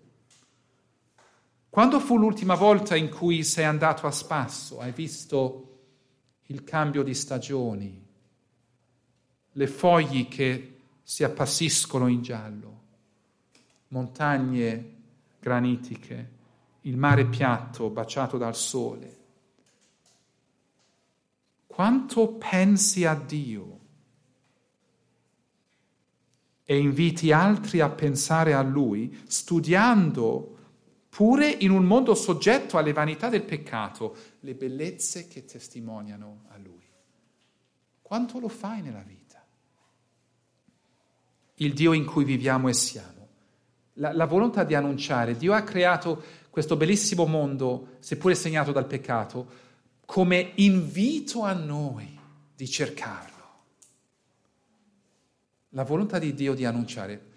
Quando 1.70 2.00
fu 2.00 2.18
l'ultima 2.18 2.56
volta 2.56 2.96
in 2.96 3.10
cui 3.10 3.44
sei 3.44 3.66
andato 3.66 4.06
a 4.06 4.12
spasso, 4.12 4.80
hai 4.80 4.92
visto 4.92 5.68
il 6.48 6.64
cambio 6.64 7.02
di 7.02 7.14
stagioni, 7.14 8.06
le 9.54 9.68
foglie 9.68 10.28
che 10.28 10.80
si 11.02 11.24
appassiscono 11.24 12.08
in 12.08 12.22
giallo, 12.22 12.80
montagne 13.90 14.96
granitiche, 15.40 16.30
il 16.82 16.98
mare 16.98 17.26
piatto 17.26 17.90
baciato 17.90 18.38
dal 18.38 18.56
sole. 18.56 19.18
Quanto 21.68 22.34
pensi 22.34 23.06
a 23.06 23.16
Dio 23.16 23.80
e 26.72 26.78
inviti 26.78 27.34
altri 27.34 27.82
a 27.82 27.90
pensare 27.90 28.54
a 28.54 28.62
Lui, 28.62 29.22
studiando 29.28 30.58
pure 31.10 31.50
in 31.50 31.70
un 31.70 31.84
mondo 31.84 32.16
soggetto 32.16 32.78
alle 32.78 32.94
vanità 32.94 33.28
del 33.28 33.44
peccato, 33.44 34.16
le 34.40 34.54
bellezze 34.54 35.28
che 35.28 35.44
testimoniano 35.44 36.46
a 36.48 36.58
Lui. 36.58 36.88
Quanto 38.02 38.40
lo 38.40 38.48
fai 38.48 38.82
nella 38.82 39.04
vita? 39.06 39.46
Il 41.56 41.74
Dio 41.74 41.92
in 41.92 42.06
cui 42.06 42.24
viviamo 42.24 42.70
e 42.70 42.74
siamo. 42.74 43.28
La, 43.96 44.14
la 44.14 44.26
volontà 44.26 44.64
di 44.64 44.74
annunciare, 44.74 45.36
Dio 45.36 45.52
ha 45.52 45.64
creato 45.64 46.24
questo 46.50 46.78
bellissimo 46.78 47.26
mondo, 47.26 47.98
seppure 48.00 48.34
segnato 48.34 48.72
dal 48.72 48.88
peccato, 48.88 49.46
come 50.06 50.54
invito 50.56 51.44
a 51.44 51.52
noi 51.52 52.18
di 52.56 52.70
cercarlo 52.70 53.31
la 55.72 55.84
volontà 55.84 56.20
di 56.20 56.34
Dio 56.34 56.54
di 56.54 56.66
annunciare. 56.66 57.30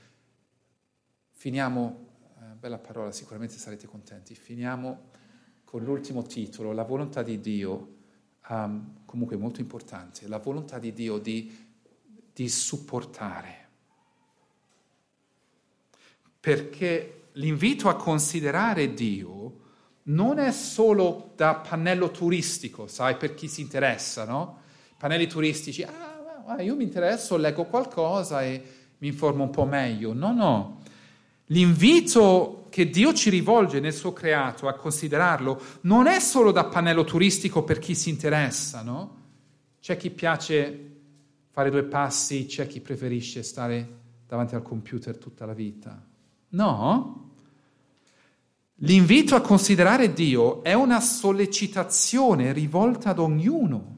Finiamo, 1.32 2.06
eh, 2.38 2.54
bella 2.54 2.78
parola, 2.78 3.12
sicuramente 3.12 3.56
sarete 3.56 3.86
contenti, 3.86 4.34
finiamo 4.34 5.10
con 5.64 5.82
l'ultimo 5.82 6.22
titolo, 6.22 6.72
la 6.72 6.84
volontà 6.84 7.22
di 7.22 7.40
Dio, 7.40 7.96
um, 8.48 9.04
comunque 9.04 9.36
molto 9.36 9.60
importante, 9.60 10.28
la 10.28 10.38
volontà 10.38 10.78
di 10.78 10.92
Dio 10.92 11.18
di, 11.18 11.52
di 12.32 12.48
supportare. 12.48 13.62
Perché 16.38 17.28
l'invito 17.32 17.88
a 17.88 17.96
considerare 17.96 18.94
Dio 18.94 19.62
non 20.04 20.38
è 20.38 20.52
solo 20.52 21.32
da 21.34 21.56
pannello 21.56 22.10
turistico, 22.10 22.86
sai, 22.86 23.16
per 23.16 23.34
chi 23.34 23.48
si 23.48 23.60
interessa, 23.60 24.24
no? 24.24 24.62
Pannelli 24.98 25.26
turistici, 25.26 25.82
ah, 25.82 26.13
ah, 26.46 26.62
io 26.62 26.76
mi 26.76 26.84
interesso, 26.84 27.36
leggo 27.36 27.64
qualcosa 27.64 28.42
e 28.42 28.62
mi 28.98 29.08
informo 29.08 29.44
un 29.44 29.50
po' 29.50 29.64
meglio. 29.64 30.12
No, 30.12 30.32
no. 30.32 30.82
L'invito 31.46 32.66
che 32.70 32.88
Dio 32.88 33.12
ci 33.12 33.30
rivolge 33.30 33.80
nel 33.80 33.92
suo 33.92 34.12
creato 34.12 34.66
a 34.66 34.74
considerarlo 34.74 35.60
non 35.82 36.06
è 36.06 36.18
solo 36.18 36.50
da 36.50 36.64
pannello 36.64 37.04
turistico 37.04 37.62
per 37.62 37.78
chi 37.78 37.94
si 37.94 38.10
interessa, 38.10 38.82
no? 38.82 39.22
C'è 39.80 39.96
chi 39.96 40.10
piace 40.10 40.92
fare 41.50 41.70
due 41.70 41.84
passi, 41.84 42.46
c'è 42.46 42.66
chi 42.66 42.80
preferisce 42.80 43.42
stare 43.42 43.88
davanti 44.26 44.54
al 44.54 44.62
computer 44.62 45.16
tutta 45.18 45.46
la 45.46 45.52
vita. 45.52 46.02
No. 46.48 47.30
L'invito 48.78 49.36
a 49.36 49.40
considerare 49.40 50.12
Dio 50.12 50.64
è 50.64 50.72
una 50.72 51.00
sollecitazione 51.00 52.52
rivolta 52.52 53.10
ad 53.10 53.18
ognuno 53.18 53.93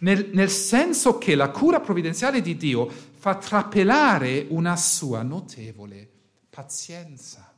nel, 0.00 0.30
nel 0.32 0.50
senso 0.50 1.18
che 1.18 1.34
la 1.34 1.50
cura 1.50 1.80
provvidenziale 1.80 2.40
di 2.40 2.56
Dio 2.56 2.88
fa 2.88 3.36
trapelare 3.36 4.46
una 4.50 4.76
sua 4.76 5.22
notevole 5.22 6.08
pazienza. 6.50 7.52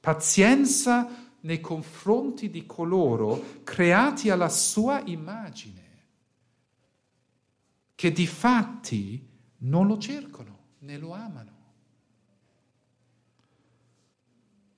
Pazienza 0.00 1.28
nei 1.40 1.60
confronti 1.60 2.50
di 2.50 2.66
coloro 2.66 3.60
creati 3.64 4.30
alla 4.30 4.48
sua 4.48 5.02
immagine, 5.04 5.86
che 7.94 8.12
di 8.12 8.26
fatti 8.26 9.26
non 9.58 9.86
lo 9.86 9.98
cercano 9.98 10.58
né 10.80 10.96
lo 10.98 11.12
amano. 11.12 11.56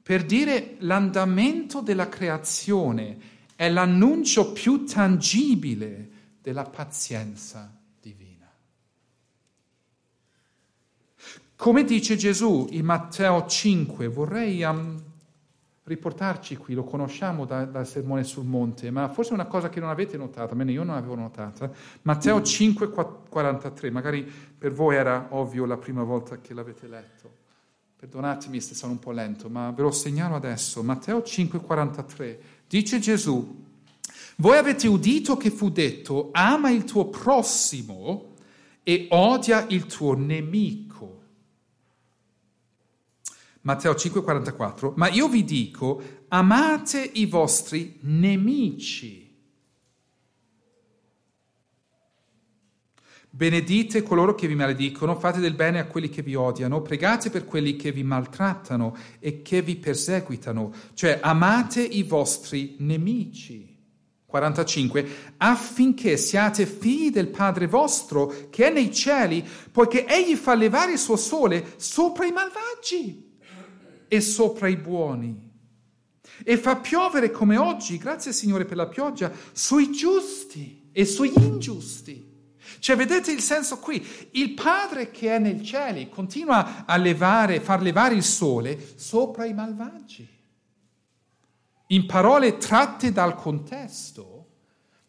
Per 0.02 0.24
dire 0.24 0.76
l'andamento 0.78 1.80
della 1.80 2.08
creazione 2.08 3.29
è 3.60 3.68
l'annuncio 3.68 4.52
più 4.52 4.86
tangibile 4.86 6.08
della 6.40 6.64
pazienza 6.64 7.70
divina. 8.00 8.50
Come 11.56 11.84
dice 11.84 12.16
Gesù 12.16 12.68
in 12.70 12.86
Matteo 12.86 13.46
5, 13.46 14.08
vorrei 14.08 14.62
um, 14.62 14.98
riportarci 15.82 16.56
qui, 16.56 16.72
lo 16.72 16.84
conosciamo 16.84 17.44
da, 17.44 17.66
dal 17.66 17.86
Sermone 17.86 18.24
sul 18.24 18.46
Monte, 18.46 18.90
ma 18.90 19.10
forse 19.10 19.32
è 19.32 19.34
una 19.34 19.44
cosa 19.44 19.68
che 19.68 19.78
non 19.78 19.90
avete 19.90 20.16
notato, 20.16 20.52
almeno 20.52 20.70
io 20.70 20.82
non 20.82 20.94
l'avevo 20.94 21.16
notata. 21.16 21.70
Matteo 22.00 22.40
5, 22.40 22.88
43, 23.28 23.90
magari 23.90 24.22
per 24.56 24.72
voi 24.72 24.96
era 24.96 25.26
ovvio 25.32 25.66
la 25.66 25.76
prima 25.76 26.02
volta 26.02 26.40
che 26.40 26.54
l'avete 26.54 26.88
letto. 26.88 27.36
Perdonatemi 28.00 28.58
se 28.62 28.74
sono 28.74 28.92
un 28.92 28.98
po' 28.98 29.10
lento, 29.10 29.50
ma 29.50 29.70
ve 29.72 29.82
lo 29.82 29.90
segnalo 29.90 30.34
adesso. 30.34 30.82
Matteo 30.82 31.22
5, 31.22 31.60
43. 31.60 32.40
Dice 32.70 33.00
Gesù, 33.00 33.64
voi 34.36 34.56
avete 34.56 34.86
udito 34.86 35.36
che 35.36 35.50
fu 35.50 35.70
detto, 35.70 36.28
ama 36.30 36.70
il 36.70 36.84
tuo 36.84 37.08
prossimo 37.08 38.34
e 38.84 39.08
odia 39.10 39.66
il 39.70 39.86
tuo 39.86 40.14
nemico. 40.14 41.22
Matteo 43.62 43.94
5:44, 43.94 44.92
ma 44.94 45.08
io 45.08 45.28
vi 45.28 45.42
dico, 45.42 46.00
amate 46.28 47.10
i 47.14 47.26
vostri 47.26 47.98
nemici. 48.02 49.29
Benedite 53.32 54.02
coloro 54.02 54.34
che 54.34 54.48
vi 54.48 54.56
maledicono, 54.56 55.14
fate 55.14 55.38
del 55.38 55.54
bene 55.54 55.78
a 55.78 55.86
quelli 55.86 56.08
che 56.08 56.20
vi 56.20 56.34
odiano, 56.34 56.82
pregate 56.82 57.30
per 57.30 57.44
quelli 57.44 57.76
che 57.76 57.92
vi 57.92 58.02
maltrattano 58.02 58.96
e 59.20 59.40
che 59.40 59.62
vi 59.62 59.76
perseguitano, 59.76 60.72
cioè 60.94 61.20
amate 61.22 61.80
i 61.80 62.02
vostri 62.02 62.74
nemici. 62.78 63.68
45, 64.26 65.08
affinché 65.38 66.16
siate 66.16 66.66
figli 66.66 67.10
del 67.10 67.28
Padre 67.28 67.66
vostro 67.66 68.48
che 68.50 68.68
è 68.68 68.72
nei 68.72 68.92
cieli, 68.92 69.46
poiché 69.70 70.06
egli 70.06 70.34
fa 70.34 70.54
levare 70.54 70.92
il 70.92 70.98
suo 70.98 71.16
sole 71.16 71.74
sopra 71.76 72.26
i 72.26 72.32
malvagi 72.32 73.38
e 74.08 74.20
sopra 74.20 74.66
i 74.66 74.76
buoni. 74.76 75.50
E 76.42 76.56
fa 76.56 76.76
piovere 76.76 77.30
come 77.30 77.56
oggi, 77.56 77.96
grazie 77.96 78.32
Signore 78.32 78.64
per 78.64 78.76
la 78.76 78.86
pioggia, 78.86 79.32
sui 79.52 79.92
giusti 79.92 80.88
e 80.92 81.04
sugli 81.04 81.34
ingiusti. 81.36 82.29
Cioè, 82.80 82.96
vedete 82.96 83.30
il 83.30 83.40
senso 83.40 83.78
qui? 83.78 84.04
Il 84.32 84.54
Padre 84.54 85.10
che 85.10 85.36
è 85.36 85.38
nei 85.38 85.62
cieli 85.62 86.08
continua 86.08 86.86
a 86.86 86.96
levare, 86.96 87.60
far 87.60 87.82
levare 87.82 88.14
il 88.14 88.24
sole 88.24 88.96
sopra 88.96 89.44
i 89.44 89.52
malvagi. 89.54 90.26
In 91.88 92.06
parole 92.06 92.56
tratte 92.56 93.12
dal 93.12 93.34
contesto, 93.34 94.48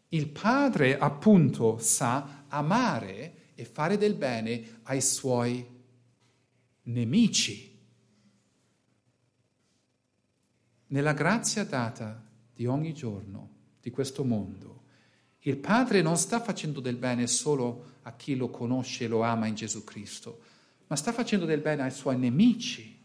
il 0.09 0.27
Padre 0.27 0.97
appunto 0.97 1.77
sa 1.77 2.43
amare 2.47 3.53
e 3.55 3.63
fare 3.63 3.97
del 3.97 4.15
bene 4.15 4.79
ai 4.83 4.99
suoi 4.99 5.65
nemici. 6.83 7.69
Nella 10.87 11.13
grazia 11.13 11.63
data 11.63 12.21
di 12.53 12.65
ogni 12.65 12.93
giorno 12.93 13.49
di 13.79 13.91
questo 13.91 14.25
mondo, 14.25 14.70
il 15.43 15.57
Padre 15.57 16.01
non 16.01 16.17
sta 16.17 16.39
facendo 16.39 16.79
del 16.79 16.97
bene 16.97 17.25
solo 17.25 17.85
a 18.03 18.13
chi 18.13 18.35
lo 18.35 18.49
conosce 18.49 19.05
e 19.05 19.07
lo 19.07 19.21
ama 19.21 19.47
in 19.47 19.55
Gesù 19.55 19.83
Cristo, 19.83 20.39
ma 20.87 20.95
sta 20.95 21.11
facendo 21.11 21.45
del 21.45 21.61
bene 21.61 21.83
ai 21.83 21.91
suoi 21.91 22.17
nemici 22.17 22.99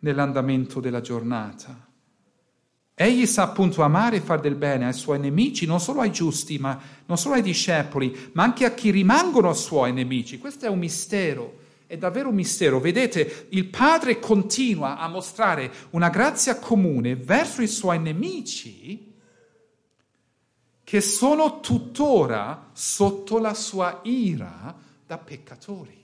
nell'andamento 0.00 0.80
della 0.80 1.00
giornata. 1.00 1.88
Egli 2.94 3.24
sa 3.24 3.44
appunto 3.44 3.80
amare 3.80 4.16
e 4.16 4.20
fare 4.20 4.42
del 4.42 4.56
bene 4.56 4.84
ai 4.84 4.92
suoi 4.92 5.18
nemici, 5.18 5.64
non 5.64 5.80
solo 5.80 6.00
ai 6.00 6.12
giusti, 6.12 6.58
ma 6.58 6.78
non 7.06 7.16
solo 7.16 7.36
ai 7.36 7.42
discepoli, 7.42 8.30
ma 8.32 8.42
anche 8.42 8.66
a 8.66 8.74
chi 8.74 8.90
rimangono 8.90 9.54
suoi 9.54 9.94
nemici. 9.94 10.36
Questo 10.36 10.66
è 10.66 10.68
un 10.68 10.80
mistero, 10.80 11.60
è 11.86 11.96
davvero 11.96 12.28
un 12.28 12.34
mistero. 12.34 12.78
Vedete, 12.78 13.46
il 13.50 13.64
Padre 13.68 14.18
continua 14.18 14.98
a 14.98 15.08
mostrare 15.08 15.72
una 15.90 16.10
grazia 16.10 16.58
comune 16.58 17.16
verso 17.16 17.62
i 17.62 17.68
suoi 17.68 17.98
nemici 17.98 19.09
che 20.90 21.00
sono 21.00 21.60
tuttora 21.60 22.70
sotto 22.72 23.38
la 23.38 23.54
sua 23.54 24.00
ira 24.02 24.76
da 25.06 25.18
peccatori. 25.18 25.96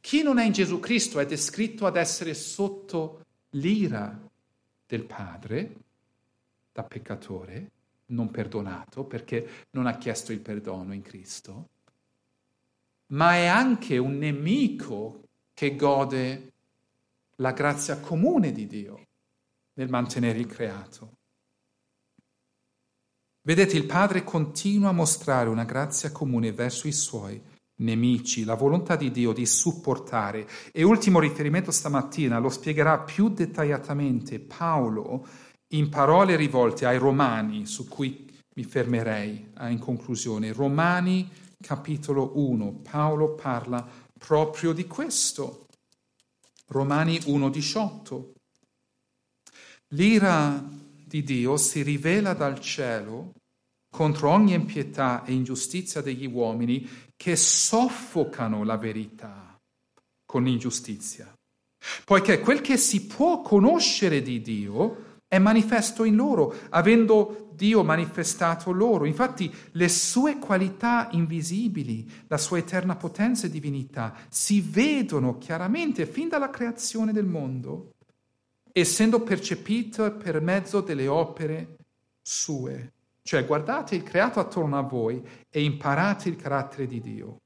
Chi 0.00 0.22
non 0.24 0.40
è 0.40 0.46
in 0.46 0.50
Gesù 0.50 0.80
Cristo 0.80 1.20
è 1.20 1.26
descritto 1.26 1.86
ad 1.86 1.94
essere 1.94 2.34
sotto 2.34 3.24
l'ira 3.50 4.20
del 4.84 5.04
Padre 5.04 5.74
da 6.72 6.82
peccatore, 6.82 7.70
non 8.06 8.32
perdonato 8.32 9.04
perché 9.04 9.68
non 9.70 9.86
ha 9.86 9.96
chiesto 9.96 10.32
il 10.32 10.40
perdono 10.40 10.92
in 10.92 11.02
Cristo, 11.02 11.68
ma 13.12 13.34
è 13.34 13.46
anche 13.46 13.96
un 13.96 14.18
nemico 14.18 15.22
che 15.54 15.76
gode 15.76 16.52
la 17.36 17.52
grazia 17.52 18.00
comune 18.00 18.50
di 18.50 18.66
Dio 18.66 19.06
nel 19.74 19.88
mantenere 19.88 20.40
il 20.40 20.46
creato. 20.46 21.18
Vedete, 23.42 23.76
il 23.76 23.86
Padre 23.86 24.22
continua 24.22 24.90
a 24.90 24.92
mostrare 24.92 25.48
una 25.48 25.64
grazia 25.64 26.12
comune 26.12 26.52
verso 26.52 26.86
i 26.86 26.92
suoi 26.92 27.42
nemici, 27.80 28.44
la 28.44 28.54
volontà 28.54 28.96
di 28.96 29.10
Dio 29.10 29.32
di 29.32 29.46
supportare. 29.46 30.46
E 30.72 30.82
ultimo 30.82 31.20
riferimento 31.20 31.70
stamattina, 31.70 32.38
lo 32.38 32.50
spiegherà 32.50 32.98
più 33.00 33.30
dettagliatamente 33.30 34.40
Paolo 34.40 35.26
in 35.68 35.88
parole 35.88 36.36
rivolte 36.36 36.84
ai 36.84 36.98
Romani, 36.98 37.64
su 37.64 37.88
cui 37.88 38.28
mi 38.56 38.64
fermerei 38.64 39.52
in 39.68 39.78
conclusione. 39.78 40.52
Romani 40.52 41.30
capitolo 41.58 42.32
1, 42.34 42.80
Paolo 42.82 43.34
parla 43.34 43.86
proprio 44.18 44.72
di 44.72 44.86
questo. 44.86 45.66
Romani 46.66 47.16
1,18. 47.18 48.32
L'ira 49.94 50.62
di 51.10 51.24
Dio 51.24 51.56
si 51.56 51.82
rivela 51.82 52.34
dal 52.34 52.60
cielo 52.60 53.32
contro 53.92 54.30
ogni 54.30 54.52
impietà 54.52 55.24
e 55.24 55.32
ingiustizia 55.32 56.00
degli 56.00 56.26
uomini 56.26 56.88
che 57.16 57.34
soffocano 57.34 58.62
la 58.62 58.76
verità 58.76 59.58
con 60.24 60.46
ingiustizia. 60.46 61.34
Poiché 62.04 62.38
quel 62.38 62.60
che 62.60 62.76
si 62.76 63.06
può 63.06 63.42
conoscere 63.42 64.22
di 64.22 64.40
Dio 64.40 65.18
è 65.26 65.38
manifesto 65.38 66.04
in 66.04 66.14
loro, 66.14 66.54
avendo 66.68 67.50
Dio 67.54 67.82
manifestato 67.82 68.70
loro. 68.70 69.04
Infatti 69.04 69.52
le 69.72 69.88
sue 69.88 70.38
qualità 70.38 71.08
invisibili, 71.10 72.08
la 72.28 72.38
sua 72.38 72.58
eterna 72.58 72.94
potenza 72.94 73.46
e 73.46 73.50
divinità 73.50 74.14
si 74.28 74.60
vedono 74.60 75.38
chiaramente 75.38 76.06
fin 76.06 76.28
dalla 76.28 76.50
creazione 76.50 77.12
del 77.12 77.26
mondo, 77.26 77.90
essendo 78.72 79.20
percepite 79.20 80.10
per 80.10 80.40
mezzo 80.40 80.80
delle 80.80 81.08
opere 81.08 81.76
sue. 82.20 82.92
Cioè 83.22 83.44
guardate 83.46 83.94
il 83.94 84.02
creato 84.02 84.40
attorno 84.40 84.78
a 84.78 84.82
voi 84.82 85.22
e 85.50 85.62
imparate 85.62 86.28
il 86.28 86.36
carattere 86.36 86.86
di 86.86 87.00
Dio. 87.00 87.40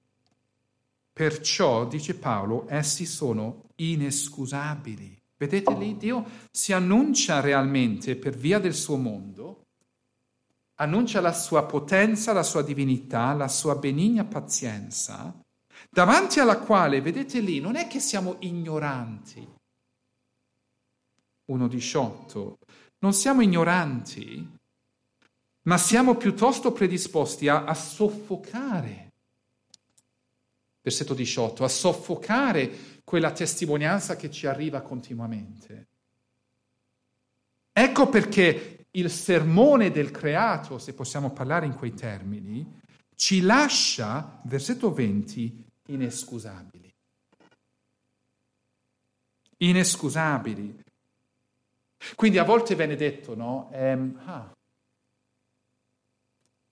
Perciò, 1.12 1.86
dice 1.86 2.14
Paolo, 2.14 2.66
essi 2.68 3.06
sono 3.06 3.66
inescusabili. 3.76 5.20
Vedete 5.36 5.74
lì, 5.74 5.96
Dio 5.96 6.24
si 6.50 6.72
annuncia 6.72 7.40
realmente 7.40 8.16
per 8.16 8.36
via 8.36 8.58
del 8.58 8.74
suo 8.74 8.96
mondo, 8.96 9.66
annuncia 10.76 11.20
la 11.20 11.32
sua 11.32 11.64
potenza, 11.64 12.32
la 12.32 12.42
sua 12.42 12.62
divinità, 12.62 13.32
la 13.34 13.48
sua 13.48 13.76
benigna 13.76 14.24
pazienza, 14.24 15.38
davanti 15.90 16.40
alla 16.40 16.58
quale, 16.58 17.00
vedete 17.00 17.40
lì, 17.40 17.60
non 17.60 17.76
è 17.76 17.86
che 17.86 18.00
siamo 18.00 18.36
ignoranti. 18.40 19.46
1.18. 21.48 22.54
Non 22.98 23.12
siamo 23.12 23.42
ignoranti, 23.42 24.58
ma 25.62 25.78
siamo 25.78 26.16
piuttosto 26.16 26.72
predisposti 26.72 27.48
a, 27.48 27.64
a 27.64 27.74
soffocare. 27.74 29.12
Versetto 30.80 31.14
18, 31.14 31.64
a 31.64 31.68
soffocare 31.68 33.00
quella 33.04 33.32
testimonianza 33.32 34.16
che 34.16 34.30
ci 34.30 34.46
arriva 34.46 34.82
continuamente. 34.82 35.88
Ecco 37.72 38.08
perché 38.08 38.86
il 38.92 39.10
sermone 39.10 39.90
del 39.90 40.10
creato, 40.10 40.78
se 40.78 40.94
possiamo 40.94 41.32
parlare 41.32 41.66
in 41.66 41.74
quei 41.74 41.94
termini, 41.94 42.80
ci 43.16 43.40
lascia, 43.40 44.40
versetto 44.44 44.92
20, 44.92 45.64
inescusabili. 45.86 46.94
Inescusabili. 49.58 50.83
Quindi 52.14 52.38
a 52.38 52.44
volte 52.44 52.74
viene 52.74 52.96
detto, 52.96 53.34
no? 53.34 53.70
Ehm, 53.72 54.20
ah, 54.24 54.54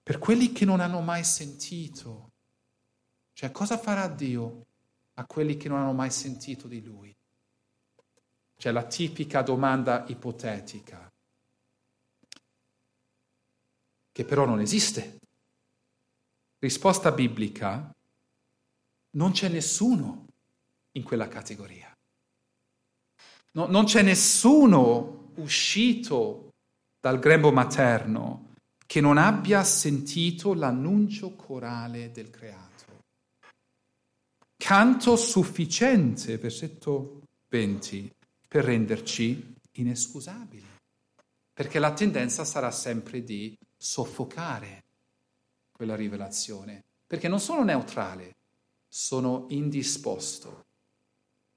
per 0.02 0.18
quelli 0.18 0.52
che 0.52 0.64
non 0.64 0.80
hanno 0.80 1.00
mai 1.00 1.24
sentito. 1.24 2.30
Cioè, 3.32 3.50
cosa 3.50 3.78
farà 3.78 4.08
Dio 4.08 4.66
a 5.14 5.24
quelli 5.26 5.56
che 5.56 5.68
non 5.68 5.78
hanno 5.78 5.92
mai 5.92 6.10
sentito 6.10 6.66
di 6.66 6.82
Lui? 6.82 7.14
Cioè, 8.56 8.72
la 8.72 8.84
tipica 8.84 9.42
domanda 9.42 10.04
ipotetica, 10.08 11.10
che 14.12 14.24
però 14.24 14.44
non 14.44 14.60
esiste. 14.60 15.18
Risposta 16.58 17.10
biblica, 17.10 17.90
non 19.12 19.32
c'è 19.32 19.48
nessuno 19.48 20.26
in 20.92 21.02
quella 21.02 21.28
categoria. 21.28 21.92
No, 23.52 23.66
non 23.66 23.84
c'è 23.84 24.02
nessuno 24.02 25.21
uscito 25.42 26.52
dal 27.00 27.18
grembo 27.18 27.52
materno 27.52 28.54
che 28.86 29.00
non 29.00 29.18
abbia 29.18 29.64
sentito 29.64 30.54
l'annuncio 30.54 31.34
corale 31.34 32.12
del 32.12 32.30
creato. 32.30 32.70
Canto 34.56 35.16
sufficiente, 35.16 36.38
versetto 36.38 37.22
20, 37.48 38.14
per 38.46 38.64
renderci 38.64 39.54
inescusabili, 39.72 40.66
perché 41.52 41.78
la 41.78 41.92
tendenza 41.92 42.44
sarà 42.44 42.70
sempre 42.70 43.24
di 43.24 43.56
soffocare 43.76 44.84
quella 45.72 45.96
rivelazione, 45.96 46.84
perché 47.06 47.28
non 47.28 47.40
sono 47.40 47.64
neutrale, 47.64 48.36
sono 48.88 49.46
indisposto 49.48 50.66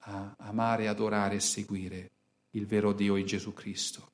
a 0.07 0.33
amare, 0.37 0.87
adorare 0.87 1.35
e 1.35 1.41
seguire 1.41 2.11
il 2.55 2.65
vero 2.65 2.91
Dio 2.91 3.15
in 3.15 3.25
Gesù 3.25 3.53
Cristo 3.53 4.13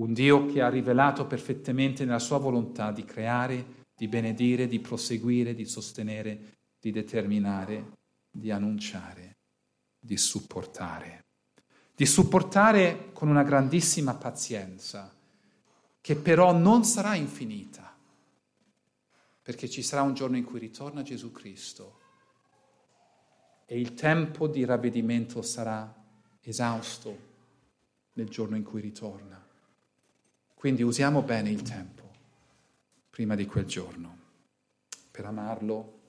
un 0.00 0.12
Dio 0.14 0.46
che 0.46 0.62
ha 0.62 0.68
rivelato 0.68 1.26
perfettamente 1.26 2.04
nella 2.04 2.18
sua 2.18 2.38
volontà 2.38 2.90
di 2.90 3.04
creare, 3.04 3.86
di 3.94 4.08
benedire, 4.08 4.66
di 4.66 4.80
proseguire, 4.80 5.54
di 5.54 5.66
sostenere, 5.66 6.58
di 6.80 6.90
determinare, 6.90 7.98
di 8.30 8.50
annunciare, 8.50 9.36
di 9.98 10.16
supportare. 10.16 11.24
Di 11.94 12.06
supportare 12.06 13.10
con 13.12 13.28
una 13.28 13.42
grandissima 13.42 14.14
pazienza, 14.14 15.14
che 16.00 16.16
però 16.16 16.56
non 16.56 16.84
sarà 16.84 17.14
infinita, 17.14 17.94
perché 19.42 19.68
ci 19.68 19.82
sarà 19.82 20.00
un 20.00 20.14
giorno 20.14 20.38
in 20.38 20.44
cui 20.44 20.60
ritorna 20.60 21.02
Gesù 21.02 21.30
Cristo 21.30 21.98
e 23.66 23.78
il 23.78 23.92
tempo 23.92 24.46
di 24.48 24.64
ravvedimento 24.64 25.42
sarà 25.42 25.99
esausto 26.50 27.28
nel 28.14 28.28
giorno 28.28 28.56
in 28.56 28.62
cui 28.62 28.80
ritorna. 28.80 29.42
Quindi 30.54 30.82
usiamo 30.82 31.22
bene 31.22 31.50
il 31.50 31.62
tempo 31.62 32.08
prima 33.08 33.34
di 33.34 33.46
quel 33.46 33.64
giorno 33.64 34.18
per 35.10 35.24
amarlo, 35.24 36.00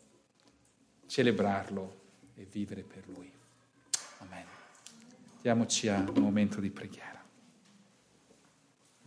celebrarlo 1.07 1.99
e 2.35 2.45
vivere 2.45 2.83
per 2.83 3.07
lui. 3.07 3.31
Amen. 4.19 4.45
Diamoci 5.41 5.87
a 5.87 5.97
un 5.99 6.21
momento 6.21 6.59
di 6.59 6.69
preghiera. 6.69 7.20